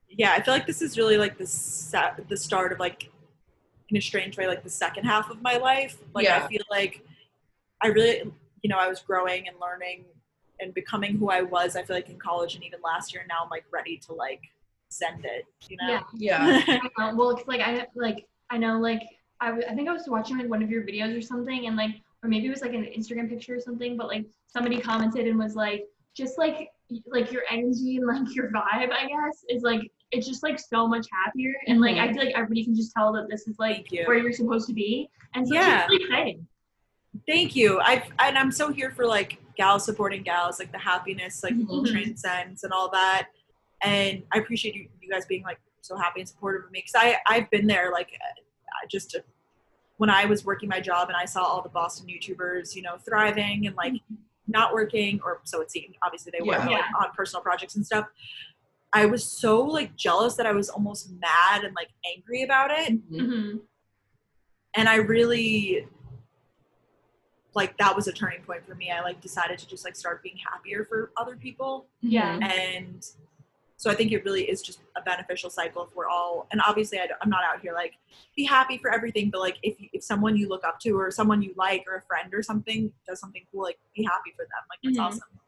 yeah, 0.09 0.34
I 0.34 0.41
feel 0.43 0.53
like 0.53 0.67
this 0.67 0.82
is 0.84 0.95
really 0.95 1.17
like 1.17 1.39
the 1.39 1.47
set, 1.47 2.28
the 2.30 2.38
start 2.38 2.71
of 2.71 2.80
like 2.80 3.09
in 3.89 3.97
a 3.97 4.01
strange 4.01 4.38
way 4.38 4.45
like 4.45 4.63
the 4.63 4.69
second 4.69 5.05
half 5.05 5.32
of 5.32 5.41
my 5.41 5.57
life. 5.57 5.97
Like 6.13 6.26
Yeah. 6.26 6.43
I 6.43 6.47
feel 6.47 6.63
like 6.69 7.03
I 7.82 7.88
really 7.88 8.32
you 8.61 8.69
know 8.69 8.78
I 8.78 8.88
was 8.88 8.99
growing 8.99 9.47
and 9.47 9.57
learning 9.59 10.05
and 10.64 10.74
becoming 10.74 11.18
who 11.18 11.30
I 11.30 11.41
was. 11.41 11.76
I 11.76 11.84
feel 11.84 11.95
like 11.95 12.09
in 12.09 12.18
college 12.18 12.55
and 12.55 12.64
even 12.64 12.80
last 12.84 13.14
year. 13.14 13.24
Now 13.30 13.43
I'm 13.43 13.49
like 13.49 13.66
ready 13.72 13.97
to 14.07 14.14
like 14.14 14.41
send 14.89 15.26
it. 15.26 15.45
You 15.70 15.78
know. 15.82 16.01
Yeah. 16.16 16.61
Yeah. 16.66 16.80
Know. 16.97 17.16
Well, 17.16 17.30
it's 17.32 17.47
like 17.47 17.61
I 17.61 17.86
like 17.95 18.26
I 18.49 18.57
know 18.57 18.80
like 18.80 19.03
I, 19.41 19.47
w- 19.49 19.68
I 19.70 19.76
think 19.76 19.89
I 19.89 19.93
was 19.93 20.03
watching 20.07 20.38
like 20.38 20.49
one 20.49 20.64
of 20.64 20.72
your 20.72 20.84
videos 20.84 21.16
or 21.18 21.22
something, 21.22 21.68
and 21.68 21.76
like 21.76 21.95
or 22.24 22.30
maybe 22.30 22.47
it 22.47 22.49
was 22.49 22.61
like 22.61 22.74
an 22.74 22.86
Instagram 22.97 23.30
picture 23.30 23.55
or 23.55 23.59
something, 23.59 23.97
but 23.97 24.07
like 24.07 24.26
somebody 24.47 24.80
commented 24.80 25.28
and 25.28 25.38
was 25.38 25.55
like 25.55 25.86
just 26.16 26.38
like 26.38 26.70
like 27.07 27.32
your 27.32 27.41
energy 27.49 27.97
and 27.97 28.05
like 28.07 28.34
your 28.36 28.49
vibe, 28.51 28.91
I 28.91 29.07
guess, 29.07 29.43
is 29.49 29.64
like 29.64 29.82
it's 30.11 30.28
just 30.28 30.43
like 30.43 30.59
so 30.59 30.88
much 30.88 31.07
happier, 31.11 31.53
and 31.68 31.82
like 31.82 31.97
I 31.97 32.07
Mhm. 32.07 32.14
feel 32.14 32.26
like 32.26 32.36
everybody 32.36 32.64
can 32.64 32.76
just 32.76 32.91
tell 32.93 33.11
that 33.14 33.28
this 33.30 33.47
is 33.47 33.57
like 33.59 33.91
you. 33.91 34.03
where 34.05 34.18
you're 34.18 34.32
supposed 34.32 34.68
to 34.68 34.74
be, 34.74 35.09
and 35.34 35.47
so 35.47 35.53
Yeah. 35.55 35.82
it's 35.82 35.89
really 35.89 36.03
exciting. 36.05 36.47
Thank 37.28 37.55
you. 37.55 37.80
I 37.82 38.03
and 38.20 38.38
I'm 38.38 38.51
so 38.51 38.72
here 38.72 38.91
for 38.91 39.05
like 39.05 39.38
gals 39.56 39.86
supporting 39.86 40.24
gals, 40.24 40.60
like 40.60 40.72
the 40.72 40.78
happiness, 40.78 41.43
like 41.43 41.54
Mhm. 41.56 41.89
transcends 41.91 42.64
and 42.64 42.74
all 42.74 42.89
that. 42.91 43.30
And 43.82 44.24
I 44.32 44.38
appreciate 44.39 44.76
you, 44.76 44.88
you 45.01 45.10
guys 45.10 45.26
being 45.26 45.43
like 45.43 45.60
so 45.82 45.95
happy 45.97 46.22
and 46.22 46.30
supportive 46.30 46.66
of 46.66 46.72
me 46.72 46.80
because 46.86 46.95
I 46.95 47.18
I've 47.28 47.49
been 47.49 47.68
there 47.68 47.91
like 47.91 48.10
uh, 48.22 48.88
just 48.89 49.12
to, 49.12 49.24
when 49.97 50.10
I 50.10 50.26
was 50.26 50.43
working 50.45 50.70
my 50.70 50.80
job 50.80 51.10
and 51.10 51.18
I 51.18 51.26
saw 51.26 51.43
all 51.43 51.62
the 51.62 51.70
Boston 51.70 52.08
YouTubers, 52.08 52.76
you 52.76 52.82
know, 52.82 52.97
thriving 52.97 53.68
and 53.68 53.76
like 53.76 53.93
not 54.47 54.74
working 54.74 55.20
or 55.24 55.41
so 55.43 55.62
it 55.62 55.72
seemed. 55.72 55.95
Obviously 56.04 56.32
they 56.36 56.41
were 56.41 56.54
Yeah. 56.54 56.66
like, 56.66 56.86
on 57.01 57.12
personal 57.16 57.41
projects 57.41 57.76
and 57.76 57.86
stuff. 57.86 58.08
I 58.93 59.06
was 59.06 59.24
so 59.24 59.62
like 59.62 59.95
jealous 59.95 60.36
that 60.36 60.45
I 60.45 60.51
was 60.51 60.70
almost 60.70 61.12
mad 61.20 61.64
and 61.64 61.74
like 61.76 61.89
angry 62.16 62.43
about 62.43 62.72
it 62.72 62.93
Mhm. 63.12 63.26
hmm 63.51 63.58
and 64.76 64.89
I 64.89 64.95
really 64.95 65.88
like 67.56 67.78
that 67.78 67.95
was 67.95 68.08
a 68.08 68.12
turning 68.12 68.41
point 68.41 68.66
for 68.66 68.76
me. 68.76 68.89
I 68.91 69.01
like 69.01 69.22
decided 69.22 69.60
to 69.60 69.68
just 69.68 69.86
like 69.86 69.95
start 69.95 70.24
being 70.24 70.38
happier 70.38 70.86
for 70.86 71.12
other 71.18 71.36
people, 71.36 71.88
Yeah. 72.01 72.39
and 72.41 73.06
so 73.78 73.91
I 73.91 73.95
think 73.95 74.12
it 74.14 74.24
really 74.24 74.43
is 74.43 74.62
just 74.62 74.80
a 74.95 75.01
beneficial 75.01 75.49
cycle 75.49 75.84
if 75.84 75.93
we're 75.95 76.08
all. 76.08 76.47
And 76.51 76.62
obviously, 76.66 76.99
I, 76.99 77.08
am 77.22 77.30
not 77.30 77.43
out 77.43 77.60
here 77.62 77.74
like 77.74 77.93
be 78.36 78.43
happy 78.45 78.78
for 78.78 78.93
everything, 78.93 79.30
but 79.30 79.41
like 79.41 79.58
if 79.62 79.76
if 79.93 80.04
someone 80.04 80.38
you 80.38 80.47
look 80.47 80.64
up 80.66 80.80
to 80.82 80.91
or 80.91 81.12
someone 81.12 81.41
you 81.41 81.54
like 81.58 81.84
or 81.88 81.95
a 81.97 82.01
friend 82.01 82.34
or 82.34 82.41
something 82.41 82.91
does 83.08 83.20
something 83.20 83.43
cool, 83.51 83.64
like 83.64 83.78
be 83.95 84.04
happy 84.04 84.32
for 84.36 84.43
them. 84.43 84.64
Like 84.70 84.80
that's 84.84 84.97
Mhm. 84.97 85.08
awesome. 85.08 85.39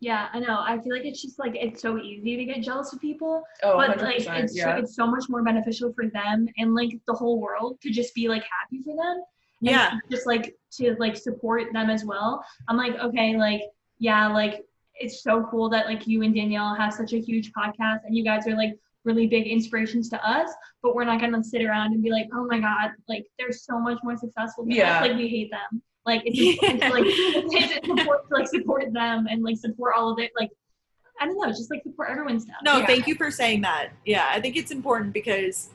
Yeah, 0.00 0.28
I 0.32 0.40
know. 0.40 0.58
I 0.60 0.78
feel 0.80 0.92
like 0.92 1.04
it's 1.04 1.22
just 1.22 1.38
like 1.38 1.54
it's 1.54 1.80
so 1.80 1.96
easy 1.98 2.36
to 2.36 2.44
get 2.44 2.60
jealous 2.62 2.92
of 2.92 3.00
people, 3.00 3.44
Oh, 3.62 3.76
but 3.76 3.98
100%. 3.98 4.02
like 4.02 4.44
it's 4.44 4.56
yeah. 4.56 4.74
so, 4.76 4.82
it's 4.82 4.96
so 4.96 5.06
much 5.06 5.28
more 5.28 5.42
beneficial 5.44 5.92
for 5.92 6.08
them 6.08 6.48
and 6.58 6.74
like 6.74 6.90
the 7.06 7.12
whole 7.14 7.40
world 7.40 7.80
to 7.82 7.90
just 7.90 8.12
be 8.14 8.26
like 8.28 8.42
happy 8.42 8.82
for 8.82 8.96
them. 8.96 9.22
Yeah. 9.62 9.98
just 10.10 10.26
like 10.26 10.54
to 10.78 10.94
like 10.98 11.16
support 11.16 11.72
them 11.72 11.88
as 11.90 12.04
well. 12.04 12.44
I'm 12.68 12.76
like, 12.76 12.94
okay, 12.98 13.36
like 13.36 13.62
yeah, 13.98 14.28
like 14.28 14.64
it's 14.94 15.22
so 15.22 15.46
cool 15.50 15.68
that 15.70 15.86
like 15.86 16.06
you 16.06 16.22
and 16.22 16.34
Danielle 16.34 16.74
have 16.74 16.92
such 16.92 17.12
a 17.12 17.18
huge 17.20 17.52
podcast 17.52 18.00
and 18.04 18.16
you 18.16 18.24
guys 18.24 18.46
are 18.46 18.56
like 18.56 18.74
really 19.04 19.26
big 19.26 19.46
inspirations 19.46 20.08
to 20.10 20.28
us, 20.28 20.50
but 20.82 20.94
we're 20.94 21.04
not 21.04 21.20
gonna 21.20 21.42
sit 21.42 21.62
around 21.64 21.92
and 21.92 22.02
be 22.02 22.10
like, 22.10 22.26
oh 22.34 22.46
my 22.46 22.58
god, 22.60 22.90
like 23.08 23.24
they're 23.38 23.52
so 23.52 23.78
much 23.78 23.98
more 24.04 24.16
successful 24.16 24.64
than 24.64 24.72
Yeah. 24.74 24.96
us, 25.00 25.08
like 25.08 25.16
we 25.16 25.28
hate 25.28 25.50
them. 25.50 25.82
Like 26.04 26.22
it's, 26.24 26.38
it's 26.62 26.82
like 26.92 27.04
it's 27.06 27.86
support 27.86 28.22
like 28.30 28.46
support 28.48 28.92
them 28.92 29.26
and 29.30 29.42
like 29.42 29.56
support 29.56 29.94
all 29.96 30.12
of 30.12 30.18
it. 30.18 30.30
Like 30.38 30.50
I 31.20 31.26
don't 31.26 31.38
know, 31.38 31.48
just 31.48 31.70
like 31.70 31.82
support 31.84 32.10
everyone's 32.10 32.42
stuff. 32.44 32.56
No, 32.64 32.78
Yeah. 32.78 32.86
thank 32.86 33.06
you 33.06 33.14
for 33.14 33.30
saying 33.30 33.60
that. 33.62 33.90
Yeah, 34.04 34.26
I 34.28 34.40
think 34.40 34.56
it's 34.56 34.70
important 34.72 35.12
because 35.12 35.70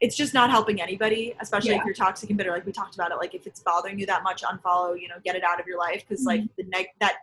it's 0.00 0.16
just 0.16 0.32
not 0.32 0.50
helping 0.50 0.80
anybody, 0.80 1.34
especially 1.40 1.70
Yeah. 1.70 1.80
if 1.80 1.84
you're 1.84 1.94
toxic 1.94 2.30
and 2.30 2.38
bitter. 2.38 2.50
Like 2.50 2.64
we 2.64 2.72
talked 2.72 2.94
about 2.94 3.12
it. 3.12 3.16
Like 3.16 3.34
if 3.34 3.46
it's 3.46 3.60
bothering 3.60 3.98
you 3.98 4.06
that 4.06 4.22
much, 4.22 4.42
unfollow. 4.42 4.98
You 5.00 5.08
know, 5.08 5.16
get 5.22 5.36
it 5.36 5.44
out 5.44 5.60
of 5.60 5.66
your 5.66 5.78
life 5.78 6.04
because 6.08 6.24
like 6.24 6.40
mm-hmm. 6.40 6.52
the 6.56 6.64
neg 6.64 6.86
that 7.00 7.16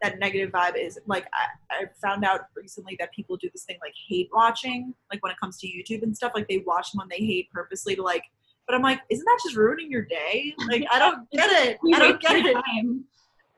that 0.00 0.18
negative 0.18 0.50
vibe 0.50 0.76
is 0.76 0.98
like 1.06 1.26
I, 1.34 1.82
I 1.82 1.84
found 2.00 2.24
out 2.24 2.42
recently 2.56 2.96
that 3.00 3.12
people 3.12 3.36
do 3.36 3.50
this 3.52 3.64
thing 3.64 3.78
like 3.82 3.94
hate 4.08 4.30
watching, 4.32 4.94
like 5.12 5.22
when 5.22 5.32
it 5.32 5.38
comes 5.38 5.58
to 5.58 5.66
YouTube 5.66 6.02
and 6.02 6.16
stuff. 6.16 6.32
Like 6.34 6.48
they 6.48 6.58
watch 6.58 6.92
someone 6.92 7.08
they 7.10 7.24
hate 7.24 7.50
purposely 7.52 7.96
to 7.96 8.02
like 8.02 8.22
But 8.66 8.76
I'm 8.76 8.82
like, 8.82 9.00
isn't 9.10 9.24
that 9.24 9.40
just 9.42 9.56
ruining 9.56 9.90
your 9.90 10.02
day? 10.04 10.54
Like, 10.68 10.84
I 10.92 10.98
don't 11.00 11.28
get 11.32 11.50
it. 11.50 11.78
I 11.94 11.98
don't 11.98 12.20
get 12.20 12.46
it. 12.46 12.54
time. 12.54 13.04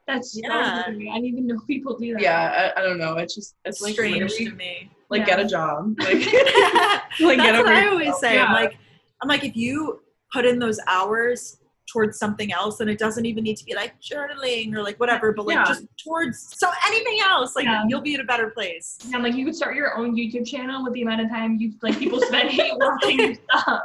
That's 0.07 0.37
Yeah. 0.37 0.89
yeah. 0.89 1.13
I 1.13 1.17
didn't 1.17 1.27
even 1.27 1.47
know 1.47 1.61
people 1.67 1.97
do 1.99 2.15
that. 2.15 2.23
Yeah, 2.23 2.73
I, 2.77 2.81
I 2.81 2.83
don't 2.83 2.99
know. 2.99 3.19
It's 3.19 3.35
just 3.35 3.55
it's 3.65 3.81
like 3.81 3.93
Strange 3.93 4.19
literally, 4.19 4.47
to 4.47 4.57
me. 4.57 4.91
Like 5.13 5.21
Yeah. 5.21 5.37
get 5.37 5.41
a 5.41 5.47
job. 5.47 5.95
Like, 6.01 6.15
like 7.21 7.39
That's 7.39 7.53
get 7.53 7.65
what 7.65 7.67
I 7.73 7.87
always 7.89 8.07
yourself. 8.07 8.21
say. 8.21 8.35
Yeah. 8.35 8.47
I'm 8.47 8.53
like, 8.55 8.77
I'm 9.23 9.29
like, 9.29 9.45
if 9.45 9.55
you 9.57 10.01
put 10.33 10.45
in 10.45 10.59
those 10.59 10.81
hours 10.89 11.59
towards 11.93 12.19
something 12.19 12.53
else, 12.53 12.79
then 12.79 12.89
it 12.89 12.99
doesn't 12.99 13.27
even 13.27 13.45
need 13.45 13.57
to 13.59 13.65
be 13.65 13.75
like 13.75 13.93
journaling 14.01 14.75
or 14.75 14.83
like 14.83 14.99
whatever, 14.99 15.33
but 15.33 15.47
like 15.47 15.57
Yeah. 15.57 15.65
just 15.65 15.85
towards 16.03 16.59
so 16.59 16.71
anything 16.87 17.19
else, 17.23 17.55
like 17.55 17.67
you'll 17.89 18.01
be 18.01 18.15
in 18.15 18.21
a 18.21 18.25
better 18.25 18.51
place. 18.51 18.99
Yeah, 19.09 19.19
like 19.19 19.35
you 19.35 19.45
could 19.45 19.55
start 19.55 19.77
your 19.77 19.97
own 19.99 20.17
YouTube 20.17 20.47
channel 20.49 20.83
with 20.85 20.95
the 20.95 21.03
amount 21.03 21.21
of 21.21 21.29
time 21.29 21.57
you 21.61 21.75
like 21.83 21.99
people 21.99 22.21
spend 22.21 22.51
watching 22.77 23.19
your 23.19 23.35
stuff. 23.35 23.81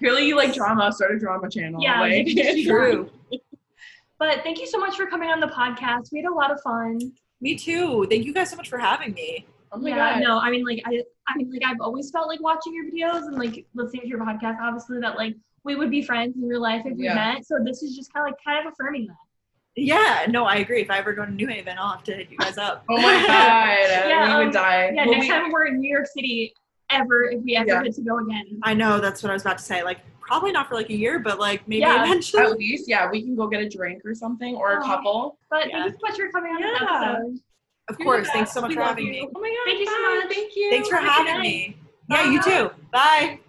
really 0.00 0.26
you 0.26 0.36
like 0.36 0.52
drama, 0.54 0.92
start 0.92 1.14
a 1.14 1.18
drama 1.18 1.48
channel. 1.48 1.80
Yeah, 1.80 2.00
like, 2.00 2.26
you 2.26 2.66
True. 2.68 3.10
But 4.18 4.42
thank 4.42 4.58
you 4.60 4.66
so 4.66 4.78
much 4.78 4.96
for 4.96 5.06
coming 5.06 5.30
on 5.30 5.40
the 5.40 5.46
podcast. 5.46 6.10
We 6.12 6.20
had 6.22 6.30
a 6.30 6.34
lot 6.34 6.50
of 6.50 6.60
fun. 6.62 6.98
Me 7.40 7.54
too. 7.56 8.06
Thank 8.10 8.24
you 8.26 8.34
guys 8.34 8.50
so 8.50 8.56
much 8.56 8.68
for 8.68 8.76
having 8.78 9.12
me. 9.14 9.46
Oh 9.72 9.78
my 9.78 9.88
yeah, 9.90 10.14
god. 10.14 10.22
no, 10.22 10.38
I 10.38 10.50
mean 10.50 10.64
like 10.64 10.82
I 10.86 11.02
I 11.28 11.36
mean 11.36 11.50
like 11.52 11.62
I've 11.64 11.80
always 11.80 12.10
felt 12.10 12.28
like 12.28 12.40
watching 12.40 12.74
your 12.74 12.86
videos 12.86 13.26
and 13.26 13.38
like 13.38 13.66
listening 13.74 14.02
to 14.02 14.08
your 14.08 14.18
podcast, 14.18 14.58
obviously 14.60 15.00
that 15.00 15.16
like 15.16 15.36
we 15.64 15.76
would 15.76 15.90
be 15.90 16.02
friends 16.02 16.36
in 16.36 16.42
real 16.48 16.60
life 16.62 16.82
if 16.86 16.96
we 16.96 17.04
Yeah. 17.04 17.14
met. 17.14 17.46
So 17.46 17.58
this 17.64 17.82
is 17.82 17.94
just 17.96 18.12
kinda 18.12 18.26
like 18.28 18.36
kind 18.44 18.66
of 18.66 18.72
affirming 18.72 19.06
that. 19.08 19.16
Yeah, 19.76 20.26
no, 20.28 20.44
I 20.44 20.56
agree. 20.56 20.82
If 20.82 20.90
I 20.90 20.98
ever 20.98 21.12
go 21.12 21.24
to 21.24 21.30
New 21.30 21.46
Haven, 21.46 21.76
I'll 21.78 21.92
have 21.92 22.02
to 22.04 22.12
hit 22.14 22.28
you 22.30 22.36
guys 22.38 22.58
up. 22.58 22.84
Oh 22.88 22.96
my 22.96 23.02
god. 23.26 23.28
Yeah, 23.28 24.26
we 24.26 24.32
um, 24.32 24.44
would 24.46 24.52
die. 24.52 24.90
Yeah, 24.94 25.04
Well, 25.06 25.14
next 25.14 25.24
we- 25.26 25.28
time 25.30 25.50
we're 25.52 25.66
in 25.68 25.78
New 25.80 25.90
York 25.90 26.06
City 26.06 26.52
ever, 26.90 27.24
if 27.30 27.40
we 27.42 27.54
ever 27.56 27.68
Yeah. 27.68 27.82
get 27.84 27.94
to 27.94 28.02
go 28.02 28.18
again. 28.18 28.58
I 28.64 28.74
know 28.74 28.98
that's 28.98 29.22
what 29.22 29.30
I 29.30 29.32
was 29.34 29.42
about 29.42 29.58
to 29.58 29.64
say. 29.64 29.84
Like, 29.84 30.00
probably 30.20 30.50
not 30.50 30.68
for 30.68 30.74
like 30.74 30.90
a 30.90 30.96
year, 30.96 31.20
but 31.20 31.38
like 31.38 31.66
maybe 31.68 31.80
Yeah. 31.82 32.02
eventually. 32.04 32.42
at 32.42 32.58
least, 32.58 32.88
yeah, 32.88 33.08
we 33.08 33.22
can 33.22 33.36
go 33.36 33.46
get 33.46 33.60
a 33.62 33.68
drink 33.68 34.02
or 34.04 34.12
something 34.14 34.56
or 34.56 34.72
a 34.78 34.82
Oh. 34.82 34.86
couple. 34.86 35.38
But 35.50 35.68
Yeah. 35.68 35.82
thank 35.84 35.92
you 35.92 35.98
so 36.00 36.08
much 36.08 36.16
for 36.16 36.28
coming 36.32 36.52
on 36.52 36.62
this 36.62 36.80
Yeah. 36.80 37.12
episode. 37.12 37.38
Of 37.90 37.98
course. 37.98 38.28
Thanks 38.30 38.52
so 38.52 38.60
much 38.60 38.70
We 38.70 38.74
for 38.76 38.82
having 38.82 39.06
you. 39.06 39.12
me. 39.12 39.28
Oh 39.34 39.40
my 39.40 39.48
god. 39.48 39.56
Thank 39.66 39.80
you 39.80 39.86
so 39.86 40.14
much. 40.14 40.32
Thank 40.34 40.56
you. 40.56 40.70
Thanks 40.70 40.88
for 40.88 40.96
Have 40.96 41.08
having 41.26 41.34
night. 41.34 41.42
me. 41.42 41.76
Yeah, 42.08 42.30
you 42.30 42.42
too. 42.42 42.70
Bye. 42.92 43.40